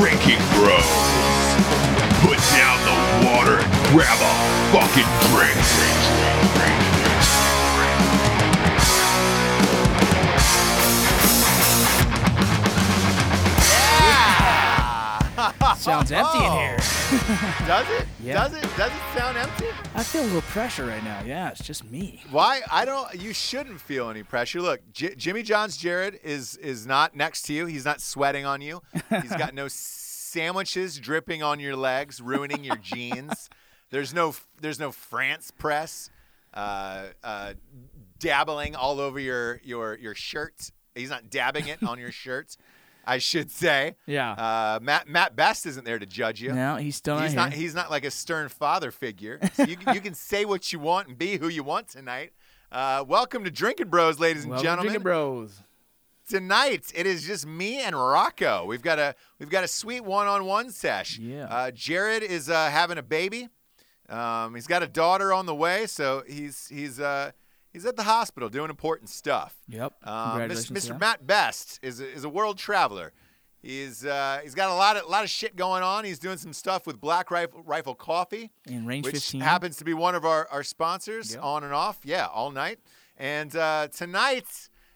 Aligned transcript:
Drinking 0.00 0.38
Bros. 0.54 0.88
Put 2.24 2.40
down 2.56 2.78
the 2.88 3.28
water 3.28 3.58
and 3.58 3.70
grab 3.92 4.16
a 4.18 4.32
fucking 4.72 5.04
drink. 5.28 6.99
Sounds 15.80 16.12
empty 16.12 16.36
in 16.36 16.52
here. 16.52 16.76
Does 17.66 17.88
it? 17.88 18.06
Yeah. 18.22 18.34
Does 18.34 18.52
it? 18.52 18.62
Does 18.76 18.92
it 18.92 19.18
sound 19.18 19.38
empty? 19.38 19.64
I 19.94 20.02
feel 20.02 20.22
a 20.22 20.24
little 20.24 20.42
pressure 20.42 20.84
right 20.84 21.02
now. 21.02 21.22
Yeah, 21.24 21.48
it's 21.48 21.64
just 21.64 21.90
me. 21.90 22.22
Why? 22.30 22.60
I 22.70 22.84
don't. 22.84 23.14
You 23.14 23.32
shouldn't 23.32 23.80
feel 23.80 24.10
any 24.10 24.22
pressure. 24.22 24.60
Look, 24.60 24.80
J- 24.92 25.14
Jimmy 25.14 25.42
John's 25.42 25.78
Jared 25.78 26.20
is 26.22 26.56
is 26.58 26.86
not 26.86 27.16
next 27.16 27.42
to 27.46 27.54
you. 27.54 27.64
He's 27.64 27.86
not 27.86 28.02
sweating 28.02 28.44
on 28.44 28.60
you. 28.60 28.82
He's 29.22 29.34
got 29.34 29.54
no 29.54 29.68
sandwiches 30.30 30.98
dripping 30.98 31.42
on 31.42 31.60
your 31.60 31.76
legs, 31.76 32.20
ruining 32.20 32.62
your 32.62 32.76
jeans. 32.76 33.48
There's 33.88 34.12
no 34.12 34.34
there's 34.60 34.78
no 34.78 34.92
French 34.92 35.44
press, 35.56 36.10
uh, 36.52 37.06
uh, 37.24 37.54
dabbling 38.18 38.76
all 38.76 39.00
over 39.00 39.18
your 39.18 39.62
your 39.64 39.96
your 39.96 40.14
shirt. 40.14 40.72
He's 40.94 41.08
not 41.10 41.30
dabbing 41.30 41.68
it 41.68 41.82
on 41.82 41.98
your 41.98 42.12
shirt. 42.12 42.56
I 43.06 43.18
should 43.18 43.50
say. 43.50 43.96
Yeah. 44.06 44.32
Uh, 44.32 44.78
Matt 44.82 45.08
Matt 45.08 45.34
Best 45.36 45.66
isn't 45.66 45.84
there 45.84 45.98
to 45.98 46.06
judge 46.06 46.40
you. 46.40 46.52
No, 46.52 46.76
he's 46.76 46.96
still 46.96 47.18
He's 47.18 47.34
not 47.34 47.52
here. 47.52 47.60
He's 47.62 47.74
not 47.74 47.90
like 47.90 48.04
a 48.04 48.10
stern 48.10 48.48
father 48.48 48.90
figure. 48.90 49.38
So 49.54 49.64
you, 49.64 49.76
can- 49.76 49.94
you 49.94 50.00
can 50.00 50.14
say 50.30 50.44
what 50.44 50.72
you 50.72 50.78
want 50.78 51.08
and 51.08 51.18
be 51.18 51.36
who 51.38 51.48
you 51.48 51.62
want 51.62 51.88
tonight. 51.88 52.32
Uh, 52.72 53.04
welcome 53.06 53.42
to 53.44 53.50
Drinking 53.50 53.88
Bros, 53.88 54.20
ladies 54.20 54.42
and 54.44 54.50
Welcome, 54.52 54.64
gentlemen. 54.64 54.86
Drinking 54.92 55.02
Bros. 55.02 55.60
Tonight 56.28 56.92
it 56.94 57.06
is 57.06 57.24
just 57.26 57.44
me 57.44 57.80
and 57.80 57.96
Rocco. 57.96 58.64
We've 58.64 58.82
got 58.82 59.00
a 59.00 59.16
we've 59.40 59.50
got 59.50 59.64
a 59.64 59.68
sweet 59.68 60.02
one-on-one 60.02 60.70
sesh. 60.70 61.18
Yeah. 61.18 61.46
Uh, 61.46 61.70
Jared 61.72 62.22
is 62.22 62.48
uh, 62.48 62.70
having 62.70 62.98
a 62.98 63.02
baby. 63.02 63.48
Um, 64.08 64.54
he's 64.54 64.66
got 64.68 64.82
a 64.82 64.86
daughter 64.86 65.32
on 65.32 65.46
the 65.46 65.54
way, 65.54 65.86
so 65.86 66.22
he's 66.28 66.68
he's 66.68 67.00
uh, 67.00 67.32
he's 67.72 67.86
at 67.86 67.96
the 67.96 68.02
hospital 68.04 68.48
doing 68.48 68.70
important 68.70 69.08
stuff. 69.10 69.54
Yep. 69.68 69.94
Uh, 70.02 70.38
to 70.38 70.54
Mr. 70.54 70.98
Matt 70.98 71.26
Best 71.26 71.78
is 71.82 72.00
a, 72.00 72.08
is 72.10 72.24
a 72.24 72.28
world 72.28 72.58
traveler. 72.58 73.12
He's 73.62 74.06
uh, 74.06 74.40
he's 74.42 74.54
got 74.54 74.70
a 74.70 74.74
lot 74.74 74.96
of 74.96 75.08
lot 75.08 75.22
of 75.22 75.28
shit 75.30 75.54
going 75.54 75.82
on. 75.82 76.04
He's 76.04 76.18
doing 76.18 76.38
some 76.38 76.52
stuff 76.54 76.86
with 76.86 76.98
Black 77.00 77.30
Rifle, 77.30 77.62
Rifle 77.62 77.94
Coffee, 77.94 78.50
in 78.66 78.86
range 78.86 79.04
which 79.04 79.14
15. 79.16 79.40
happens 79.42 79.76
to 79.76 79.84
be 79.84 79.92
one 79.92 80.14
of 80.14 80.24
our, 80.24 80.48
our 80.50 80.62
sponsors 80.62 81.34
Yep. 81.34 81.44
on 81.44 81.64
and 81.64 81.74
off. 81.74 81.98
Yeah, 82.04 82.26
all 82.26 82.50
night. 82.50 82.78
And 83.18 83.54
uh, 83.54 83.88
tonight, 83.88 84.46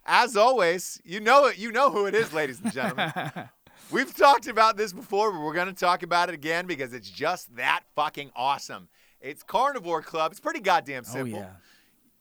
as 0.07 0.35
always, 0.35 0.99
you 1.05 1.21
know 1.21 1.45
it. 1.47 1.59
You 1.59 1.73
know 1.73 1.91
who 1.91 2.07
it 2.07 2.15
is, 2.15 2.33
ladies 2.33 2.59
and 2.63 2.73
gentlemen. 2.73 3.13
We've 3.91 4.17
talked 4.17 4.47
about 4.47 4.79
this 4.79 4.95
before, 4.95 5.31
but 5.31 5.41
we're 5.43 5.53
going 5.53 5.67
to 5.67 5.75
talk 5.75 6.03
about 6.03 6.31
it 6.31 6.35
again 6.35 6.67
because 6.67 6.95
it's 6.95 7.11
just 7.11 7.55
that 7.57 7.83
fucking 7.95 8.31
awesome. 8.35 8.89
It's 9.21 9.43
Carnivore 9.43 10.01
Club. 10.01 10.33
It's 10.33 10.41
pretty 10.41 10.61
goddamn 10.61 11.05
oh 11.07 11.13
simple. 11.13 11.39
yeah. 11.41 11.51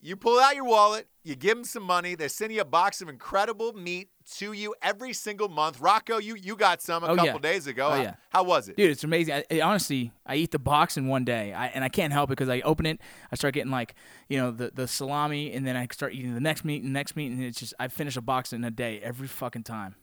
You 0.05 0.17
pull 0.17 0.37
out 0.37 0.53
your 0.53 0.65
wallet, 0.65 1.07
you 1.23 1.35
give 1.37 1.55
them 1.55 1.63
some 1.63 1.83
money, 1.83 2.13
they 2.15 2.27
send 2.27 2.51
you 2.51 2.59
a 2.59 2.65
box 2.65 3.01
of 3.01 3.07
incredible 3.07 3.71
meat 3.71 4.09
to 4.35 4.51
you 4.51 4.75
every 4.81 5.13
single 5.13 5.47
month. 5.47 5.79
Rocco, 5.79 6.17
you 6.17 6.35
you 6.35 6.57
got 6.57 6.81
some 6.81 7.05
a 7.05 7.07
Oh, 7.07 7.15
couple 7.15 7.25
yeah. 7.35 7.37
days 7.39 7.67
ago. 7.67 7.87
Oh, 7.93 8.01
yeah. 8.01 8.15
How 8.29 8.43
was 8.43 8.67
it? 8.67 8.75
Dude, 8.75 8.91
it's 8.91 9.05
amazing. 9.05 9.35
I, 9.35 9.43
I- 9.49 9.61
honestly, 9.61 10.11
I 10.25 10.35
eat 10.35 10.51
the 10.51 10.59
box 10.59 10.97
in 10.97 11.07
one 11.07 11.23
day, 11.23 11.53
I, 11.53 11.67
and 11.67 11.85
I 11.85 11.89
can't 11.89 12.11
help 12.11 12.29
it 12.29 12.33
because 12.33 12.49
I 12.49 12.59
open 12.61 12.85
it, 12.85 12.99
I 13.31 13.35
start 13.37 13.53
getting 13.53 13.71
like, 13.71 13.95
you 14.27 14.37
know, 14.37 14.51
the, 14.51 14.71
the 14.75 14.89
salami, 14.89 15.53
and 15.53 15.65
then 15.65 15.77
I 15.77 15.87
start 15.89 16.13
eating 16.13 16.33
the 16.33 16.41
next 16.41 16.65
meat 16.65 16.83
and 16.83 16.87
the 16.93 16.99
next 16.99 17.15
meat, 17.15 17.31
and 17.31 17.41
it's 17.41 17.59
just 17.59 17.73
I 17.79 17.87
finish 17.87 18.17
a 18.17 18.21
box 18.21 18.51
in 18.51 18.65
a 18.65 18.71
day 18.71 18.99
every 19.01 19.27
fucking 19.29 19.63
time. 19.63 19.95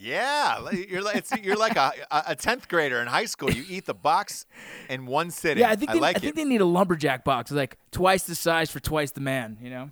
Yeah, 0.00 0.70
you're 0.70 1.02
like 1.02 1.26
you're 1.44 1.56
like 1.56 1.76
a 1.76 1.92
a 2.10 2.34
tenth 2.34 2.68
grader 2.68 3.00
in 3.00 3.06
high 3.06 3.26
school. 3.26 3.50
You 3.50 3.64
eat 3.68 3.84
the 3.84 3.94
box 3.94 4.46
in 4.88 5.04
one 5.04 5.30
sitting. 5.30 5.60
Yeah, 5.60 5.70
I 5.70 5.76
think 5.76 5.92
they, 5.92 6.00
like 6.00 6.16
I 6.16 6.20
think 6.20 6.36
they 6.36 6.44
need 6.44 6.62
a 6.62 6.66
lumberjack 6.66 7.22
box, 7.22 7.50
It's 7.50 7.56
like 7.56 7.76
twice 7.92 8.22
the 8.22 8.34
size 8.34 8.70
for 8.70 8.80
twice 8.80 9.10
the 9.10 9.20
man. 9.20 9.58
You 9.60 9.70
know. 9.70 9.90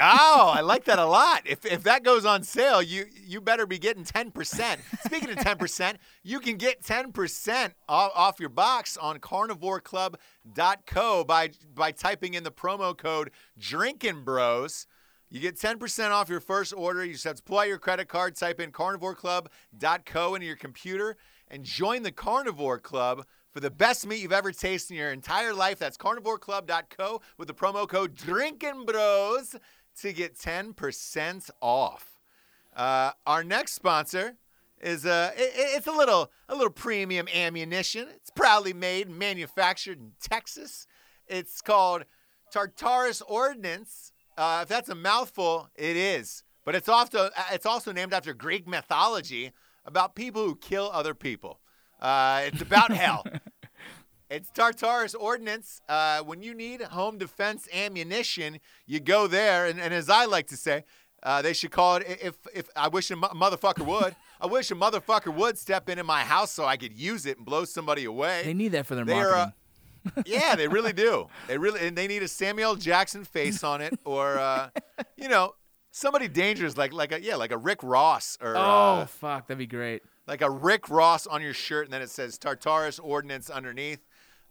Oh, 0.00 0.52
I 0.54 0.62
like 0.62 0.84
that 0.84 0.98
a 0.98 1.06
lot. 1.06 1.42
If 1.44 1.64
if 1.64 1.84
that 1.84 2.02
goes 2.02 2.24
on 2.24 2.42
sale, 2.42 2.82
you 2.82 3.06
you 3.14 3.40
better 3.40 3.66
be 3.66 3.78
getting 3.78 4.04
10%. 4.04 4.78
Speaking 5.04 5.30
of 5.30 5.36
10%, 5.36 5.96
you 6.22 6.40
can 6.40 6.56
get 6.56 6.82
10% 6.82 7.72
off, 7.88 8.12
off 8.14 8.40
your 8.40 8.48
box 8.48 8.96
on 8.96 9.18
carnivoreclub.co 9.18 11.24
by 11.24 11.50
by 11.74 11.92
typing 11.92 12.34
in 12.34 12.42
the 12.42 12.50
promo 12.50 12.96
code 12.96 13.30
Drinking 13.58 14.24
Bros. 14.24 14.86
You 15.30 15.38
get 15.40 15.56
10% 15.56 16.10
off 16.10 16.28
your 16.28 16.40
first 16.40 16.72
order. 16.76 17.04
You 17.04 17.12
just 17.12 17.24
have 17.24 17.36
to 17.36 17.42
pull 17.42 17.58
out 17.60 17.68
your 17.68 17.78
credit 17.78 18.08
card, 18.08 18.34
type 18.34 18.58
in 18.60 18.72
carnivoreclub.co 18.72 20.34
into 20.34 20.46
your 20.46 20.56
computer, 20.56 21.16
and 21.48 21.64
join 21.64 22.02
the 22.02 22.12
Carnivore 22.12 22.78
Club 22.78 23.24
for 23.52 23.60
the 23.60 23.70
best 23.70 24.06
meat 24.06 24.20
you've 24.20 24.32
ever 24.32 24.52
tasted 24.52 24.94
in 24.94 24.98
your 24.98 25.12
entire 25.12 25.54
life. 25.54 25.78
That's 25.78 25.96
carnivoreclub.co 25.96 27.20
with 27.38 27.48
the 27.48 27.54
promo 27.54 27.88
code 27.88 28.14
Drinking 28.14 28.84
Bros 28.84 29.56
to 30.00 30.12
get 30.12 30.36
10% 30.38 31.50
off. 31.60 32.18
Uh, 32.74 33.12
our 33.26 33.42
next 33.44 33.72
sponsor 33.74 34.36
is 34.80 35.04
uh, 35.04 35.30
i- 35.36 35.40
i- 35.40 35.76
it's 35.76 35.86
a 35.88 35.92
little 35.92 36.30
a 36.48 36.54
little 36.54 36.70
premium 36.70 37.26
ammunition. 37.28 38.08
It's 38.14 38.30
proudly 38.30 38.72
made 38.72 39.08
manufactured 39.10 39.98
in 39.98 40.12
Texas. 40.22 40.86
It's 41.26 41.60
called 41.60 42.04
Tartarus 42.52 43.20
Ordnance. 43.22 44.12
Uh, 44.40 44.60
if 44.62 44.68
that's 44.68 44.88
a 44.88 44.94
mouthful, 44.94 45.68
it 45.76 45.96
is. 45.96 46.44
But 46.64 46.74
it's 46.74 46.88
also 46.88 47.28
it's 47.52 47.66
also 47.66 47.92
named 47.92 48.14
after 48.14 48.32
Greek 48.32 48.66
mythology 48.66 49.52
about 49.84 50.14
people 50.14 50.44
who 50.44 50.56
kill 50.56 50.90
other 50.92 51.14
people. 51.14 51.60
Uh, 52.00 52.42
it's 52.46 52.62
about 52.62 52.90
hell. 53.04 53.24
It's 54.30 54.48
Tartarus 54.50 55.14
Ordnance. 55.14 55.82
Uh, 55.88 56.20
when 56.22 56.42
you 56.42 56.54
need 56.54 56.80
home 56.80 57.18
defense 57.18 57.68
ammunition, 57.74 58.60
you 58.86 59.00
go 59.00 59.26
there. 59.26 59.66
And, 59.66 59.80
and 59.80 59.92
as 59.92 60.08
I 60.08 60.24
like 60.24 60.46
to 60.48 60.56
say, 60.56 60.84
uh, 61.22 61.42
they 61.42 61.52
should 61.52 61.72
call 61.72 61.96
it. 61.96 62.04
If 62.22 62.36
if 62.54 62.68
I 62.76 62.88
wish 62.88 63.10
a 63.10 63.16
mo- 63.16 63.28
motherfucker 63.34 63.84
would, 63.84 64.16
I 64.40 64.46
wish 64.46 64.70
a 64.70 64.74
motherfucker 64.74 65.34
would 65.34 65.58
step 65.58 65.88
into 65.90 66.04
my 66.04 66.22
house 66.22 66.50
so 66.52 66.64
I 66.64 66.76
could 66.78 66.96
use 66.98 67.26
it 67.26 67.36
and 67.36 67.44
blow 67.44 67.64
somebody 67.66 68.04
away. 68.06 68.42
They 68.44 68.54
need 68.54 68.72
that 68.72 68.86
for 68.86 68.94
their 68.94 69.04
They 69.04 69.12
marketing. 69.14 69.40
uh, 69.40 69.50
yeah, 70.26 70.56
they 70.56 70.68
really 70.68 70.92
do. 70.92 71.28
They 71.48 71.58
really 71.58 71.86
and 71.86 71.96
they 71.96 72.06
need 72.06 72.22
a 72.22 72.28
Samuel 72.28 72.76
Jackson 72.76 73.24
face 73.24 73.64
on 73.64 73.80
it, 73.80 73.98
or 74.04 74.38
uh, 74.38 74.70
you 75.16 75.28
know, 75.28 75.54
somebody 75.90 76.28
dangerous 76.28 76.76
like 76.76 76.92
like 76.92 77.12
a 77.12 77.20
yeah, 77.20 77.36
like 77.36 77.52
a 77.52 77.58
Rick 77.58 77.82
Ross 77.82 78.38
or 78.40 78.56
oh 78.56 78.60
uh, 78.60 79.06
fuck, 79.06 79.46
that'd 79.46 79.58
be 79.58 79.66
great. 79.66 80.02
like 80.26 80.42
a 80.42 80.50
Rick 80.50 80.88
Ross 80.88 81.26
on 81.26 81.42
your 81.42 81.54
shirt, 81.54 81.86
and 81.86 81.92
then 81.92 82.02
it 82.02 82.10
says 82.10 82.38
Tartarus 82.38 82.98
Ordnance 82.98 83.50
underneath. 83.50 84.06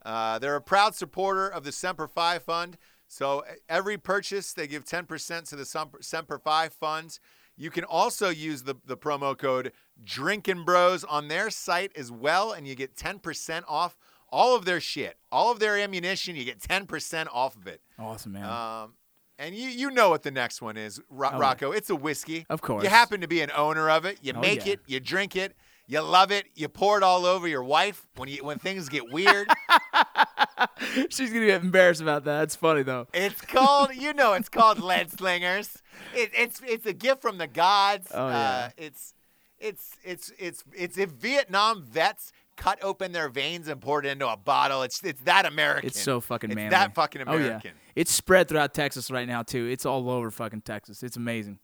Uh, 0.05 0.39
they're 0.39 0.55
a 0.55 0.61
proud 0.61 0.95
supporter 0.95 1.47
of 1.47 1.63
the 1.63 1.71
Semper 1.71 2.07
Fi 2.07 2.39
Fund. 2.39 2.77
So 3.07 3.43
every 3.67 3.97
purchase, 3.97 4.53
they 4.53 4.67
give 4.67 4.85
10% 4.85 5.49
to 5.49 5.55
the 5.55 5.65
Semper, 5.65 5.97
Semper 6.01 6.37
Fi 6.37 6.69
Fund. 6.69 7.19
You 7.57 7.71
can 7.71 7.83
also 7.83 8.29
use 8.29 8.63
the, 8.63 8.75
the 8.85 8.95
promo 8.95 9.37
code 9.37 9.73
Drinkin' 10.01 10.63
Bros 10.63 11.03
on 11.03 11.27
their 11.27 11.49
site 11.49 11.91
as 11.97 12.11
well, 12.11 12.53
and 12.53 12.67
you 12.67 12.75
get 12.75 12.95
10% 12.95 13.63
off 13.67 13.97
all 14.31 14.55
of 14.55 14.65
their 14.65 14.79
shit, 14.79 15.17
all 15.31 15.51
of 15.51 15.59
their 15.59 15.77
ammunition. 15.77 16.35
You 16.35 16.45
get 16.45 16.59
10% 16.59 17.27
off 17.31 17.55
of 17.55 17.67
it. 17.67 17.81
Awesome, 17.97 18.33
man. 18.33 18.45
Um, 18.45 18.93
and 19.37 19.55
you 19.55 19.69
you 19.69 19.89
know 19.91 20.09
what 20.09 20.23
the 20.23 20.31
next 20.31 20.61
one 20.61 20.75
is, 20.77 20.99
Ro- 21.09 21.31
Oh. 21.33 21.39
Rocco. 21.39 21.71
It's 21.71 21.89
a 21.89 21.95
whiskey. 21.95 22.45
Of 22.49 22.61
course. 22.61 22.83
You 22.83 22.89
happen 22.89 23.21
to 23.21 23.27
be 23.27 23.41
an 23.41 23.51
owner 23.55 23.89
of 23.89 24.03
it. 24.05 24.19
You 24.21 24.33
Oh, 24.35 24.39
make 24.41 24.65
yeah. 24.65 24.73
it. 24.73 24.79
You 24.85 24.99
drink 24.99 25.35
it. 25.35 25.55
You 25.87 26.01
love 26.01 26.31
it. 26.31 26.45
You 26.55 26.67
pour 26.67 26.97
it 26.97 27.03
all 27.03 27.25
over 27.25 27.47
your 27.47 27.63
wife 27.63 28.07
when 28.15 28.29
you 28.29 28.43
when 28.43 28.59
things 28.59 28.89
get 28.89 29.09
weird. 29.11 29.47
She's 31.09 31.31
gonna 31.31 31.45
get 31.45 31.63
embarrassed 31.63 32.01
about 32.01 32.25
that. 32.25 32.43
It's 32.43 32.55
funny 32.55 32.83
though. 32.83 33.07
it's 33.13 33.41
called 33.41 33.95
you 33.95 34.13
know 34.13 34.33
it's 34.33 34.49
called 34.49 34.79
lead 34.83 35.09
slingers. 35.11 35.81
It, 36.13 36.31
it's 36.33 36.61
it's 36.65 36.85
a 36.85 36.93
gift 36.93 37.21
from 37.21 37.37
the 37.37 37.47
gods. 37.47 38.07
Oh, 38.13 38.27
uh, 38.27 38.29
yeah. 38.31 38.69
it's 38.77 39.13
it's 39.59 39.91
it's 40.03 40.31
it's 40.37 40.63
it's 40.75 40.97
if 40.97 41.09
Vietnam 41.11 41.81
vets 41.83 42.31
cut 42.59 42.83
open 42.83 43.11
their 43.13 43.29
veins 43.29 43.67
and 43.67 43.79
poured 43.81 44.05
it 44.05 44.09
into 44.09 44.27
a 44.27 44.37
bottle. 44.37 44.83
It's 44.83 45.01
it's 45.03 45.21
that 45.21 45.45
American. 45.45 45.87
It's 45.87 45.99
so 45.99 46.19
fucking 46.19 46.49
manly. 46.49 46.65
It's 46.65 46.71
that 46.71 46.93
fucking 46.93 47.23
Oh 47.25 47.33
yeah. 47.33 47.45
American. 47.45 47.71
It's 47.95 48.11
spread 48.11 48.47
throughout 48.49 48.73
Texas 48.73 49.09
right 49.09 49.27
now 49.27 49.41
too. 49.43 49.65
It's 49.67 49.85
all 49.85 50.09
over 50.09 50.29
fucking 50.29 50.61
Texas. 50.61 51.01
It's 51.01 51.17
amazing. 51.17 51.59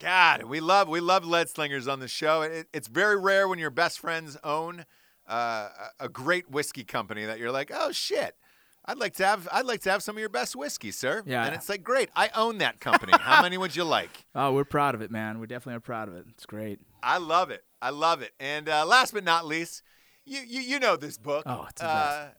God, 0.00 0.44
we 0.44 0.60
love 0.60 0.88
we 0.88 1.00
love 1.00 1.24
lead 1.24 1.48
slingers 1.48 1.86
on 1.88 2.00
the 2.00 2.08
show. 2.08 2.42
It, 2.42 2.66
it's 2.72 2.88
very 2.88 3.16
rare 3.18 3.48
when 3.48 3.58
your 3.58 3.70
best 3.70 3.98
friends 4.00 4.36
own 4.44 4.84
uh, 5.28 5.68
a 6.00 6.04
a 6.04 6.08
great 6.08 6.50
whiskey 6.50 6.84
company 6.84 7.24
that 7.24 7.38
you're 7.38 7.52
like, 7.52 7.70
oh 7.72 7.92
shit, 7.92 8.36
I'd 8.84 8.98
like 8.98 9.14
to 9.14 9.24
have 9.26 9.48
I'd 9.52 9.64
like 9.66 9.80
to 9.82 9.90
have 9.90 10.02
some 10.02 10.16
of 10.16 10.20
your 10.20 10.28
best 10.28 10.56
whiskey, 10.56 10.90
sir. 10.90 11.22
Yeah. 11.26 11.46
and 11.46 11.54
it's 11.54 11.68
like, 11.68 11.82
great, 11.82 12.10
I 12.14 12.30
own 12.34 12.58
that 12.58 12.80
company. 12.80 13.12
How 13.18 13.40
many 13.42 13.56
would 13.56 13.74
you 13.76 13.84
like? 13.84 14.10
Oh, 14.36 14.52
we're 14.52 14.64
proud 14.64 14.96
of 14.96 15.00
it, 15.00 15.12
man. 15.12 15.38
We 15.38 15.46
definitely 15.46 15.76
are 15.76 15.80
proud 15.80 16.08
of 16.08 16.16
it. 16.16 16.24
It's 16.30 16.44
great. 16.44 16.80
I 17.04 17.18
love 17.18 17.50
it. 17.50 17.62
I 17.80 17.90
love 17.90 18.20
it. 18.20 18.32
And 18.40 18.68
uh, 18.68 18.84
last 18.84 19.14
but 19.14 19.22
not 19.22 19.46
least, 19.46 19.82
you 20.24 20.40
you, 20.46 20.60
you 20.60 20.78
know 20.78 20.96
this 20.96 21.18
book. 21.18 21.44
Oh, 21.46 21.66
it's 21.68 21.82
uh, 21.82 22.30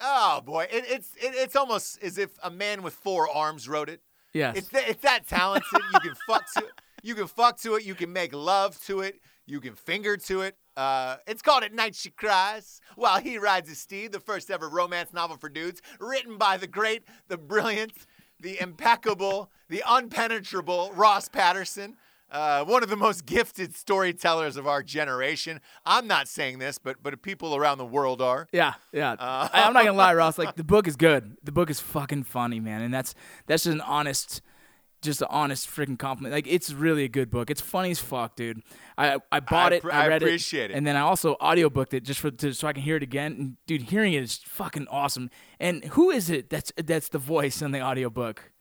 Oh 0.00 0.40
boy, 0.44 0.66
it, 0.70 0.84
it's 0.88 1.14
it, 1.16 1.34
it's 1.34 1.56
almost 1.56 2.02
as 2.02 2.18
if 2.18 2.30
a 2.42 2.50
man 2.50 2.82
with 2.82 2.94
four 2.94 3.28
arms 3.28 3.68
wrote 3.68 3.88
it. 3.88 4.00
Yes. 4.32 4.56
It's 4.56 4.68
that, 4.68 4.88
it's 4.88 5.02
that 5.02 5.26
talented. 5.26 5.66
you 5.92 6.00
can 6.00 6.14
fuck 6.26 6.44
to 6.54 6.60
it. 6.60 6.72
You 7.02 7.14
can 7.14 7.26
fuck 7.26 7.58
to 7.60 7.74
it. 7.74 7.84
You 7.84 7.94
can 7.94 8.12
make 8.12 8.34
love 8.34 8.80
to 8.84 9.00
it. 9.00 9.20
You 9.46 9.60
can 9.60 9.74
finger 9.74 10.16
to 10.16 10.42
it. 10.42 10.56
Uh, 10.76 11.16
it's 11.26 11.42
called 11.42 11.64
At 11.64 11.74
Night 11.74 11.94
She 11.94 12.10
Cries 12.10 12.80
While 12.94 13.20
He 13.20 13.38
Rides 13.38 13.68
His 13.68 13.78
Steed, 13.78 14.12
the 14.12 14.20
first 14.20 14.50
ever 14.50 14.68
romance 14.68 15.12
novel 15.12 15.36
for 15.36 15.48
dudes, 15.48 15.82
written 15.98 16.38
by 16.38 16.56
the 16.56 16.66
great, 16.68 17.02
the 17.28 17.36
brilliant, 17.36 17.92
the 18.38 18.60
impeccable, 18.60 19.50
the 19.68 19.82
unpenetrable 19.86 20.92
Ross 20.94 21.28
Patterson. 21.28 21.96
Uh, 22.30 22.64
one 22.64 22.82
of 22.82 22.88
the 22.88 22.96
most 22.96 23.26
gifted 23.26 23.74
storytellers 23.74 24.56
of 24.56 24.66
our 24.66 24.82
generation. 24.82 25.60
I'm 25.84 26.06
not 26.06 26.28
saying 26.28 26.58
this, 26.58 26.78
but 26.78 27.02
but 27.02 27.20
people 27.22 27.56
around 27.56 27.78
the 27.78 27.86
world 27.86 28.22
are. 28.22 28.46
Yeah, 28.52 28.74
yeah. 28.92 29.12
Uh, 29.12 29.48
I, 29.52 29.62
I'm 29.62 29.72
not 29.72 29.84
gonna 29.84 29.96
lie, 29.96 30.14
Ross. 30.14 30.38
Like 30.38 30.56
the 30.56 30.64
book 30.64 30.86
is 30.86 30.96
good. 30.96 31.36
The 31.42 31.52
book 31.52 31.70
is 31.70 31.80
fucking 31.80 32.24
funny, 32.24 32.60
man, 32.60 32.82
and 32.82 32.92
that's 32.94 33.14
that's 33.46 33.64
just 33.64 33.74
an 33.74 33.80
honest, 33.80 34.42
just 35.02 35.22
an 35.22 35.28
honest 35.30 35.68
freaking 35.68 35.98
compliment. 35.98 36.32
Like 36.32 36.46
it's 36.46 36.72
really 36.72 37.04
a 37.04 37.08
good 37.08 37.30
book. 37.30 37.50
It's 37.50 37.60
funny 37.60 37.90
as 37.90 37.98
fuck, 37.98 38.36
dude. 38.36 38.62
I 38.96 39.18
I 39.32 39.40
bought 39.40 39.72
I 39.72 39.76
it. 39.76 39.84
I 39.84 40.04
I 40.04 40.08
read 40.08 40.22
appreciate 40.22 40.70
it. 40.70 40.74
and 40.74 40.86
then 40.86 40.96
I 40.96 41.00
also 41.00 41.36
audiobooked 41.40 41.94
it 41.94 42.04
just 42.04 42.20
for 42.20 42.30
to, 42.30 42.52
so 42.52 42.68
I 42.68 42.72
can 42.72 42.82
hear 42.82 42.96
it 42.96 43.02
again. 43.02 43.32
And 43.32 43.56
dude, 43.66 43.82
hearing 43.82 44.12
it 44.12 44.22
is 44.22 44.36
fucking 44.36 44.86
awesome. 44.88 45.30
And 45.58 45.84
who 45.84 46.10
is 46.10 46.30
it? 46.30 46.48
That's 46.50 46.72
that's 46.76 47.08
the 47.08 47.18
voice 47.18 47.60
in 47.60 47.72
the 47.72 47.80
audiobook. 47.80 48.52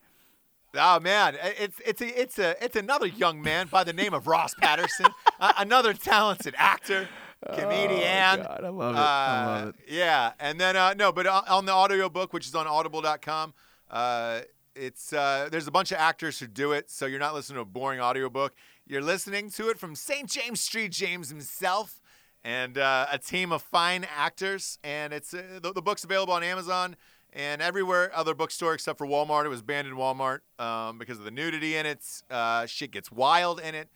Oh 0.76 1.00
man, 1.00 1.36
it's 1.42 1.80
it's 1.86 2.02
a, 2.02 2.22
it's 2.22 2.40
a 2.40 2.64
it's 2.64 2.76
another 2.76 3.08
young 3.08 3.42
man 3.42 3.68
by 3.68 3.84
the 3.84 3.94
name 3.94 4.14
of 4.14 4.28
Ross 4.28 4.54
Patterson, 4.54 5.08
uh, 5.40 5.54
another 5.58 5.94
talented 5.94 6.54
actor, 6.58 7.08
comedian. 7.54 8.42
Oh, 8.42 8.44
God, 8.44 8.64
I 8.64 8.70
love 8.70 8.96
it. 8.96 9.00
I 9.00 9.46
love 9.46 9.66
Uh, 9.66 9.70
it. 9.70 9.76
Yeah, 9.88 10.32
and 10.40 10.60
then 10.60 10.76
uh, 10.76 10.94
no, 10.94 11.12
but 11.12 11.26
on, 11.28 11.44
on 11.48 11.66
the 11.66 11.74
audiobook, 11.74 12.34
which 12.34 12.46
is 12.48 12.54
on 12.54 12.68
Audible.com, 12.68 13.54
uh, 13.90 14.42
it's 14.76 15.12
uh, 15.12 15.50
there's 15.52 15.68
a 15.68 15.72
bunch 15.72 15.92
of 15.92 15.98
actors 15.98 16.40
who 16.40 16.48
do 16.48 16.72
it, 16.74 16.90
so 16.92 17.06
you're 17.08 17.20
not 17.20 17.34
listening 17.34 17.56
to 17.58 17.62
a 17.62 17.66
boring 17.66 18.00
audiobook. 18.00 18.54
You're 18.86 19.02
listening 19.02 19.50
to 19.52 19.70
it 19.70 19.78
from 19.80 19.96
St. 19.96 20.30
James 20.30 20.62
Street 20.62 20.92
James 20.92 21.30
himself 21.30 22.02
and 22.44 22.78
uh, 22.78 23.06
a 23.12 23.18
team 23.20 23.52
of 23.52 23.62
fine 23.62 24.06
actors. 24.18 24.80
And 24.84 25.14
it's 25.14 25.32
uh, 25.34 25.60
the, 25.62 25.74
the 25.74 25.82
book's 25.82 26.04
available 26.04 26.34
on 26.34 26.42
Amazon 26.42 26.96
and 27.34 27.62
everywhere 27.62 28.12
other 28.16 28.34
bookstore 28.34 28.74
except 28.74 28.98
for 28.98 29.08
Walmart. 29.08 29.46
It 29.46 29.50
was 29.50 29.62
banned 29.62 29.88
in 29.88 29.96
Walmart 29.96 30.40
um, 30.58 30.98
because 30.98 31.20
of 31.20 31.26
the 31.26 31.32
nudity 31.32 31.76
in 31.76 31.86
it. 31.86 32.06
Uh, 32.30 32.66
shit 32.66 32.92
gets 32.92 33.12
wild 33.12 33.60
in 33.60 33.76
it. 33.76 33.90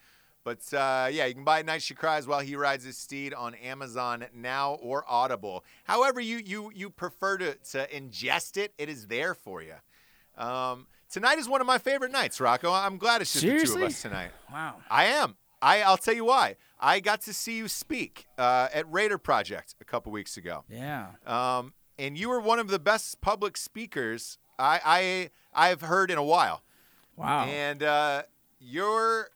But 0.44 0.62
uh, 0.74 1.08
yeah, 1.12 1.26
you 1.26 1.34
can 1.34 1.46
buy 1.46 1.62
Night 1.62 1.82
She 1.82 1.94
Cries 1.94 2.28
While 2.28 2.42
He 2.42 2.56
Rides 2.56 2.84
His 2.84 2.98
Steed 2.98 3.34
on 3.34 3.56
Amazon 3.56 4.26
now 4.36 4.74
or 4.82 5.06
Audible. 5.08 5.64
However, 5.86 6.20
you 6.20 6.38
you 6.38 6.72
you 6.76 6.90
prefer 6.90 7.38
to, 7.38 7.56
to 7.72 7.88
ingest 7.88 8.58
it, 8.58 8.74
it 8.78 8.90
is 8.90 9.08
there 9.08 9.34
for 9.34 9.62
you. 9.62 9.76
Um, 10.38 10.88
tonight 11.10 11.38
is 11.38 11.48
one 11.48 11.62
of 11.62 11.68
my 11.68 11.78
favorite 11.78 12.12
nights, 12.12 12.42
Rocco. 12.42 12.74
I'm 12.74 12.98
glad 12.98 13.22
it's 13.22 13.32
just 13.32 13.46
the 13.46 13.66
two 13.66 13.76
of 13.76 13.84
us 13.84 14.02
tonight. 14.02 14.32
Wow. 14.52 14.78
I 14.90 15.06
am. 15.06 15.38
I, 15.62 15.82
I'll 15.82 15.98
tell 15.98 16.14
you 16.14 16.26
why. 16.26 16.58
I 16.78 17.00
got 17.00 17.22
to 17.22 17.34
see 17.34 17.56
you 17.56 17.70
speak 17.70 18.28
uh, 18.38 18.68
at 18.74 18.92
Raider 18.92 19.18
Project 19.18 19.76
a 19.80 19.86
couple 19.86 20.12
weeks 20.12 20.36
ago. 20.36 20.66
Yeah. 20.70 21.12
Um, 21.26 21.74
and 21.98 22.18
you 22.18 22.30
were 22.30 22.40
one 22.40 22.60
of 22.60 22.68
the 22.68 22.80
best 22.80 23.22
public 23.22 23.58
speakers 23.58 24.38
I, 24.58 25.30
I 25.54 25.70
I've 25.70 25.82
heard 25.82 26.12
in 26.12 26.18
a 26.18 26.24
while. 26.24 26.62
Wow. 27.16 27.46
And 27.46 27.84
uh, 27.84 28.24
your 28.60 29.30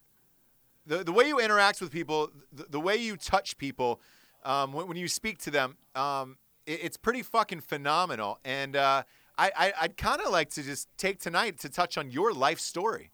the 0.86 1.04
the 1.04 1.12
way 1.12 1.28
you 1.28 1.40
interact 1.40 1.82
with 1.82 1.92
people, 1.92 2.32
the, 2.52 2.66
the 2.70 2.80
way 2.80 2.96
you 2.96 3.18
touch 3.18 3.58
people, 3.58 4.00
um, 4.44 4.74
when, 4.74 4.88
when 4.88 4.98
you 4.98 5.08
speak 5.08 5.38
to 5.40 5.52
them, 5.52 5.78
um, 5.96 6.38
it, 6.66 6.80
it's 6.84 6.98
pretty 6.98 7.24
fucking 7.24 7.62
phenomenal. 7.62 8.40
And 8.46 8.76
uh, 8.76 9.04
I, 9.38 9.52
I 9.56 9.74
I'd 9.82 9.98
kind 9.98 10.22
of 10.22 10.32
like 10.32 10.50
to 10.52 10.64
just 10.64 10.88
take 10.98 11.20
tonight 11.20 11.60
to 11.60 11.70
touch 11.70 11.98
on 11.98 12.12
your 12.12 12.34
life 12.34 12.60
story. 12.60 13.12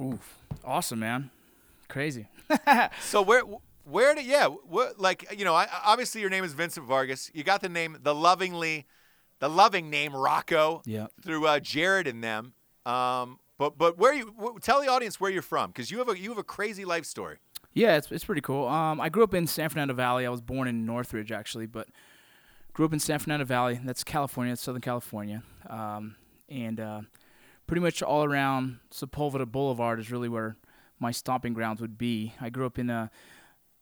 Oof. 0.00 0.38
Awesome, 0.64 1.00
man. 1.00 1.30
Crazy. 1.88 2.28
So 3.00 3.22
where 3.22 3.42
where 3.86 4.14
did 4.14 4.26
yeah 4.26 4.46
what 4.46 4.98
like 4.98 5.26
you 5.38 5.44
know 5.44 5.54
I, 5.54 5.68
obviously 5.84 6.20
your 6.20 6.30
name 6.30 6.44
is 6.44 6.52
Vincent 6.52 6.86
Vargas. 6.86 7.30
You 7.34 7.44
got 7.44 7.60
the 7.60 7.68
name 7.68 7.98
the 8.02 8.14
lovingly, 8.14 8.86
the 9.38 9.48
loving 9.48 9.90
name 9.90 10.14
Rocco. 10.14 10.82
Yep. 10.84 11.12
Through 11.22 11.46
uh, 11.46 11.60
Jared 11.60 12.06
and 12.06 12.22
them. 12.22 12.54
Um, 12.84 13.38
but 13.58 13.78
but 13.78 13.96
where 13.98 14.12
you 14.12 14.58
tell 14.60 14.80
the 14.80 14.88
audience 14.88 15.20
where 15.20 15.30
you're 15.30 15.42
from 15.42 15.70
because 15.70 15.90
you 15.90 15.98
have 15.98 16.08
a 16.08 16.18
you 16.18 16.28
have 16.30 16.38
a 16.38 16.44
crazy 16.44 16.84
life 16.84 17.04
story. 17.04 17.38
Yeah, 17.72 17.96
it's, 17.98 18.10
it's 18.10 18.24
pretty 18.24 18.40
cool. 18.40 18.66
Um, 18.68 19.02
I 19.02 19.10
grew 19.10 19.22
up 19.22 19.34
in 19.34 19.46
San 19.46 19.68
Fernando 19.68 19.92
Valley. 19.92 20.24
I 20.24 20.30
was 20.30 20.40
born 20.40 20.66
in 20.66 20.86
Northridge, 20.86 21.30
actually, 21.30 21.66
but 21.66 21.86
grew 22.72 22.86
up 22.86 22.94
in 22.94 22.98
San 22.98 23.18
Fernando 23.18 23.44
Valley. 23.44 23.78
That's 23.84 24.02
California, 24.02 24.52
that's 24.52 24.62
Southern 24.62 24.80
California. 24.80 25.42
Um, 25.68 26.16
and 26.48 26.80
uh, 26.80 27.02
pretty 27.66 27.82
much 27.82 28.02
all 28.02 28.24
around 28.24 28.78
Sepulveda 28.90 29.44
Boulevard 29.44 30.00
is 30.00 30.10
really 30.10 30.30
where 30.30 30.56
my 30.98 31.10
stomping 31.10 31.52
grounds 31.52 31.82
would 31.82 31.98
be. 31.98 32.32
I 32.40 32.48
grew 32.48 32.64
up 32.64 32.78
in 32.78 32.88
a 32.88 33.10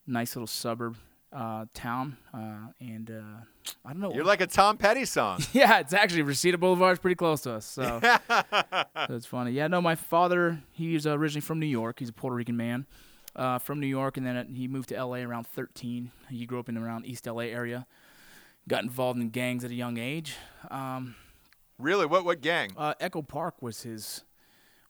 nice 0.06 0.36
little 0.36 0.46
suburb 0.46 0.96
uh, 1.32 1.66
town, 1.74 2.16
uh, 2.32 2.68
and 2.80 3.10
uh, 3.10 3.72
I 3.84 3.92
don't 3.92 4.00
know. 4.00 4.14
You're 4.14 4.24
like 4.24 4.40
a 4.40 4.46
Tom 4.46 4.76
Petty 4.76 5.04
song. 5.04 5.40
yeah, 5.52 5.80
it's 5.80 5.92
actually 5.92 6.22
Reseda 6.22 6.58
Boulevard 6.58 6.94
is 6.94 6.98
pretty 7.00 7.16
close 7.16 7.42
to 7.42 7.54
us, 7.54 7.66
so 7.66 8.00
that's 9.08 9.26
funny. 9.26 9.50
Yeah, 9.50 9.66
no, 9.66 9.80
my 9.80 9.96
father 9.96 10.62
he's 10.72 11.06
originally 11.06 11.40
from 11.40 11.58
New 11.58 11.66
York. 11.66 11.98
He's 11.98 12.10
a 12.10 12.12
Puerto 12.12 12.36
Rican 12.36 12.56
man 12.56 12.86
uh, 13.34 13.58
from 13.58 13.80
New 13.80 13.86
York, 13.88 14.16
and 14.16 14.26
then 14.26 14.36
uh, 14.36 14.44
he 14.52 14.68
moved 14.68 14.90
to 14.90 14.96
L.A. 14.96 15.22
around 15.22 15.46
13. 15.48 16.10
He 16.30 16.46
grew 16.46 16.60
up 16.60 16.68
in 16.68 16.78
around 16.78 17.06
East 17.06 17.26
L.A. 17.26 17.50
area. 17.50 17.86
Got 18.68 18.84
involved 18.84 19.20
in 19.20 19.28
gangs 19.30 19.64
at 19.64 19.70
a 19.70 19.74
young 19.74 19.98
age. 19.98 20.36
Um, 20.70 21.16
really? 21.78 22.06
What 22.06 22.24
what 22.24 22.40
gang? 22.40 22.70
uh, 22.76 22.94
Echo 23.00 23.22
Park 23.22 23.60
was 23.60 23.82
his 23.82 24.24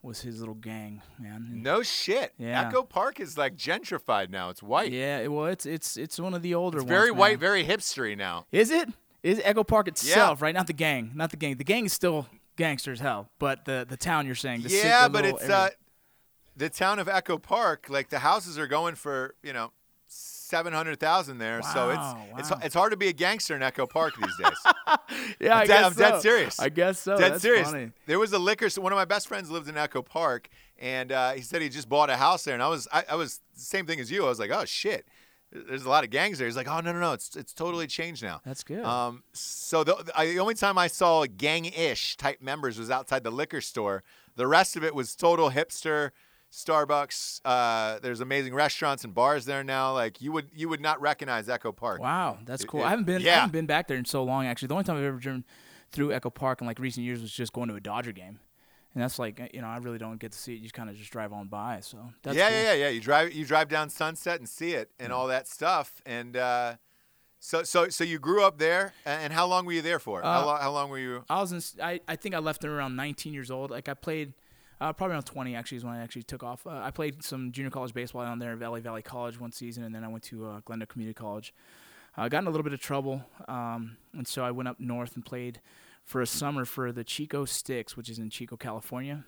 was 0.05 0.21
his 0.21 0.39
little 0.41 0.55
gang, 0.55 1.03
man. 1.19 1.49
And- 1.51 1.63
No 1.63 1.83
shit. 1.83 2.33
Yeah. 2.39 2.67
Echo 2.69 2.83
Park 2.83 3.19
is 3.21 3.37
like 3.39 3.57
gentrified 3.57 4.31
now. 4.31 4.51
It's 4.51 4.63
white. 4.63 4.93
yeah, 4.93 5.27
well, 5.29 5.47
it's 5.47 5.67
it's 5.67 5.97
it's 5.97 6.19
one 6.21 6.35
of 6.35 6.43
the 6.43 6.55
older 6.55 6.79
It's 6.79 6.85
ones. 6.85 6.91
very 6.91 7.11
white, 7.11 7.39
very 7.39 7.65
hipstery 7.65 8.17
now. 8.17 8.47
Is 8.53 8.71
it? 8.71 8.89
Is 9.23 9.41
Echo 9.43 9.65
Park 9.65 9.89
itself, 9.89 10.43
right? 10.43 10.55
Not 10.55 10.67
the 10.67 10.73
gang. 10.75 11.11
Not 11.15 11.31
the 11.31 11.37
gang. 11.39 11.57
The 11.57 11.65
gang 11.65 11.87
is 11.87 11.93
still 11.95 12.27
gangster 12.57 12.93
as 12.93 13.01
hell. 13.01 13.31
But 13.39 13.65
the 13.65 13.87
the 13.89 13.97
town 13.97 14.27
you're 14.27 14.35
saying. 14.35 14.63
The 14.63 14.69
yeah, 14.69 15.09
but 15.09 15.25
it's 15.25 15.49
uh, 15.49 15.71
the 16.57 16.69
town 16.69 16.99
of 16.99 17.09
Echo 17.09 17.39
Park. 17.39 17.87
Like 17.89 18.11
the 18.11 18.19
houses 18.19 18.59
are 18.59 18.67
going 18.67 18.95
for 18.97 19.35
you 19.43 19.53
know 19.55 19.73
seven 20.45 20.73
hundred 20.73 21.01
thousand 21.01 21.39
there. 21.39 21.63
so 21.63 21.89
Wow, 21.89 22.17
it's 22.35 22.41
it's 22.41 22.51
wow. 22.51 22.61
it's 22.63 22.75
hard 22.75 22.91
to 22.93 22.97
be 22.97 23.09
a 23.09 23.13
gangster 23.13 23.57
in 23.57 23.63
Echo 23.63 23.87
Park 23.87 24.15
these 24.21 24.37
days. 24.37 24.59
yeah, 25.41 25.57
I 25.57 25.63
I'm 25.63 25.67
dead- 25.67 25.69
guess 25.69 25.85
I'm 25.87 25.93
dead 25.95 26.21
serious. 26.23 26.61
I 26.61 26.69
guess 26.69 26.99
so. 27.01 27.17
Dead 27.17 27.33
That's 27.33 27.43
serious. 27.43 27.71
funny. 27.71 27.91
There 28.07 28.19
was 28.19 28.33
a 28.33 28.39
liquor. 28.39 28.69
So 28.71 28.83
one 28.83 28.93
of 28.93 28.97
my 28.97 29.05
best 29.05 29.29
friends 29.29 29.51
lived 29.51 29.69
in 29.69 29.77
Echo 29.77 30.03
Park, 30.03 30.49
and 30.79 31.11
uh, 31.13 31.33
he 31.33 31.41
said 31.43 31.63
he 31.63 31.69
just 31.69 31.89
bought 31.89 32.11
a 32.11 32.17
house 32.17 32.45
there. 32.45 32.55
And 32.55 32.63
I 32.63 32.69
was, 32.69 32.87
I, 32.93 33.05
I 33.11 33.15
was 33.17 33.41
the 33.55 33.61
same 33.61 33.87
thing 33.87 34.01
as 34.01 34.11
you. 34.11 34.25
I 34.25 34.29
was 34.29 34.39
like, 34.39 34.51
oh 34.51 34.65
shit, 34.65 35.07
there's 35.53 35.85
a 35.85 35.89
lot 35.89 36.05
of 36.05 36.11
gangs 36.11 36.39
there. 36.39 36.47
He's 36.47 36.57
like, 36.57 36.69
oh 36.69 36.81
no 36.81 36.93
no 36.93 37.01
no, 37.01 37.13
it's 37.13 37.35
it's 37.37 37.53
totally 37.55 37.87
changed 37.87 38.23
now. 38.23 38.41
That's 38.45 38.65
good. 38.65 38.85
Um, 38.85 39.23
so 39.33 39.85
the, 39.85 40.13
I, 40.15 40.27
the 40.27 40.41
only 40.41 40.55
time 40.55 40.77
I 40.79 40.89
saw 40.89 41.25
gang-ish 41.27 42.17
type 42.17 42.43
members 42.43 42.79
was 42.79 42.91
outside 42.91 43.25
the 43.25 43.31
liquor 43.31 43.61
store. 43.61 44.03
The 44.37 44.47
rest 44.47 44.77
of 44.77 44.83
it 44.85 44.95
was 44.95 45.15
total 45.15 45.51
hipster. 45.51 46.11
Starbucks. 46.55 47.41
Uh, 47.45 47.99
there's 48.01 48.21
amazing 48.21 48.55
restaurants 48.55 49.05
and 49.05 49.15
bars 49.15 49.45
there 49.45 49.65
now. 49.65 49.93
Like 49.93 50.21
you 50.23 50.33
would 50.33 50.49
you 50.55 50.69
would 50.69 50.81
not 50.81 51.01
recognize 51.01 51.49
Echo 51.49 51.73
Park. 51.73 52.01
Wow, 52.01 52.39
that's 52.45 52.65
cool. 52.65 52.81
it- 52.81 52.85
I 52.87 52.91
haven't 52.91 53.05
been. 53.07 53.27
I 53.27 53.31
haven't 53.31 53.53
been 53.53 53.67
back 53.67 53.89
there 53.89 53.97
in 53.97 54.05
so 54.05 54.23
long. 54.25 54.47
Actually, 54.47 54.69
the 54.69 54.75
only 54.75 54.85
time 54.85 54.97
I've 54.97 55.05
ever 55.05 55.19
driven 55.19 55.45
through 55.93 56.13
Echo 56.13 56.31
Park 56.31 56.61
in 56.61 56.67
like 56.67 56.79
recent 56.79 57.05
years 57.05 57.21
was 57.21 57.33
just 57.33 57.53
going 57.53 57.69
to 57.69 57.75
a 57.75 57.81
Dodger 57.81 58.13
game, 58.13 58.39
and 58.95 59.03
that's 59.03 59.19
like 59.19 59.51
you 59.53 59.61
know 59.61 59.69
I 59.69 59.77
really 59.79 59.99
don't 59.99 60.19
get 60.19 60.33
to 60.33 60.39
see 60.39 60.55
it. 60.55 60.61
You 60.61 60.71
kind 60.71 60.89
of 60.89 60.97
just 60.97 61.11
drive 61.11 61.33
on 61.33 61.49
by. 61.49 61.81
So 61.81 61.99
that's 62.23 62.37
yeah, 62.37 62.49
cool. 62.49 62.57
yeah, 62.57 62.63
yeah, 62.63 62.75
yeah. 62.75 62.89
You 62.89 63.01
drive 63.01 63.33
you 63.33 63.45
drive 63.45 63.69
down 63.69 63.91
Sunset 63.91 64.39
and 64.39 64.49
see 64.49 64.73
it 64.73 64.91
and 65.01 65.13
all 65.13 65.27
that 65.29 65.49
stuff. 65.49 66.01
And 66.07 66.37
uh, 66.37 66.75
so 67.41 67.63
so 67.65 67.89
so 67.89 68.05
you 68.05 68.19
grew 68.19 68.45
up 68.45 68.59
there. 68.59 68.93
And 69.05 69.33
how 69.33 69.47
long 69.47 69.67
were 69.67 69.73
you 69.73 69.83
there 69.83 69.99
for? 69.99 70.23
how, 70.23 70.43
Uh, 70.43 70.47
long, 70.47 70.61
how 70.61 70.71
long 70.73 70.89
were 70.91 70.99
you? 70.99 71.25
I 71.29 71.41
was 71.41 71.53
in. 71.53 71.83
I, 71.83 72.01
I 72.09 72.17
think 72.17 72.35
I 72.35 72.39
left 72.39 72.61
there 72.63 72.73
around 72.77 72.97
19 72.97 73.33
years 73.35 73.51
old. 73.51 73.71
Like 73.71 73.89
I 73.89 73.95
played, 73.95 74.33
uh, 74.85 74.93
probably 74.93 75.15
around 75.15 75.25
20 75.25 75.55
actually 75.57 75.79
is 75.79 75.85
when 75.85 75.95
I 75.95 76.03
actually 76.03 76.23
took 76.25 76.43
off. 76.43 76.67
Uh, 76.67 76.71
I 76.83 76.91
played 76.91 77.23
some 77.25 77.53
junior 77.53 77.71
college 77.71 77.93
baseball 77.95 78.23
down 78.25 78.39
there 78.39 78.53
at 78.53 78.59
Valley 78.59 78.81
Valley 78.81 79.03
College 79.03 79.39
one 79.41 79.53
season, 79.53 79.85
and 79.85 79.95
then 79.95 80.05
I 80.05 80.09
went 80.09 80.23
to 80.25 80.47
uh, 80.47 80.61
Glendale 80.65 80.87
Community 80.87 81.15
College. 81.15 81.55
I 82.17 82.29
got 82.29 82.43
in 82.43 82.47
a 82.47 82.51
little 82.51 82.63
bit 82.65 82.73
of 82.73 82.81
trouble, 82.81 83.25
um, 83.49 83.97
and 84.13 84.27
so 84.29 84.45
I 84.45 84.51
went 84.53 84.69
up 84.69 84.79
north 84.79 85.17
and 85.17 85.25
played 85.25 85.61
for 86.05 86.21
a 86.21 86.27
summer 86.27 86.65
for 86.65 86.93
the 86.93 87.03
Chico 87.03 87.45
Sticks, 87.45 87.97
which 87.97 88.09
is 88.09 88.19
in 88.19 88.31
Chico, 88.31 88.57
California. 88.57 89.25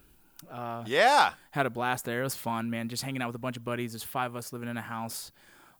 Uh, 0.50 0.84
Yeah. 0.86 1.32
had 1.52 1.66
a 1.66 1.70
blast 1.70 2.04
there. 2.04 2.20
It 2.20 2.24
was 2.24 2.36
fun, 2.36 2.68
man. 2.70 2.88
Just 2.88 3.02
hanging 3.02 3.22
out 3.22 3.28
with 3.28 3.36
a 3.36 3.40
bunch 3.40 3.56
of 3.56 3.64
buddies. 3.64 3.92
There's 3.92 4.02
five 4.04 4.30
of 4.32 4.36
us 4.36 4.52
living 4.52 4.68
in 4.68 4.76
a 4.76 4.82
house 4.82 5.32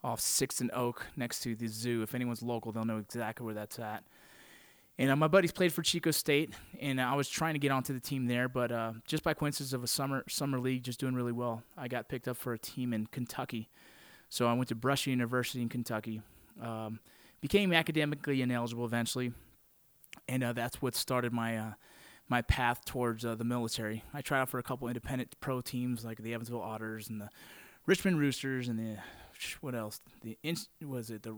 off 0.03 0.21
Sixth 0.21 0.61
and 0.61 0.71
Oak 0.73 1.07
next 1.17 1.41
to 1.41 1.55
the 1.55 1.67
zoo. 1.69 2.03
If 2.03 2.15
anyone's 2.15 2.43
local, 2.43 2.73
they'll 2.73 2.85
know 2.87 2.99
exactly 2.99 3.45
where 3.45 3.55
that's 3.55 3.79
at. 3.79 4.03
And 4.99 5.11
uh, 5.11 5.17
my 5.17 5.29
buddies 5.29 5.53
played 5.53 5.73
for 5.73 5.83
Chico 5.83 6.11
State, 6.11 6.55
and 6.81 7.01
I 7.01 7.15
was 7.15 7.29
trying 7.29 7.53
to 7.53 7.59
get 7.59 7.71
onto 7.71 7.93
the 7.93 8.01
team 8.01 8.27
there, 8.27 8.49
but 8.49 8.73
uh, 8.73 8.93
just 9.07 9.23
by 9.23 9.35
coincidence 9.35 9.75
of 9.75 9.85
a 9.85 9.87
summer 9.87 10.25
summer 10.29 10.59
league, 10.59 10.85
just 10.85 10.99
doing 10.99 11.15
really 11.15 11.33
well, 11.33 11.63
I 11.77 11.89
got 11.89 12.09
picked 12.09 12.29
up 12.29 12.39
for 12.39 12.55
a 12.55 12.59
team 12.59 12.95
in 12.95 13.07
Kentucky. 13.07 13.69
So 14.31 14.47
I 14.47 14.55
went 14.55 14.69
to 14.69 14.75
Brescia 14.75 15.11
University 15.11 15.61
in 15.61 15.69
Kentucky, 15.69 16.23
um, 16.63 17.01
became 17.43 17.75
academically 17.75 18.41
ineligible 18.41 18.87
eventually, 18.87 19.33
and 20.29 20.43
uh, 20.43 20.53
that's 20.55 20.81
what 20.81 20.95
started 20.95 21.31
my 21.31 21.59
uh, 21.59 21.73
my 22.29 22.41
path 22.41 22.85
towards 22.87 23.25
uh, 23.25 23.35
the 23.35 23.45
military. 23.45 24.03
I 24.15 24.23
tried 24.23 24.41
out 24.41 24.49
for 24.49 24.59
a 24.59 24.63
couple 24.63 24.89
independent 24.89 25.39
pro 25.41 25.61
teams 25.61 26.07
like 26.07 26.23
the 26.23 26.33
Evansville 26.33 26.63
Otters 26.63 27.11
and 27.11 27.21
the 27.21 27.29
Richmond 27.85 28.19
Roosters 28.19 28.69
and 28.69 28.79
the 28.79 28.97
what 29.61 29.75
else? 29.75 30.01
The 30.23 30.39
was 30.83 31.11
it 31.11 31.23
the 31.23 31.37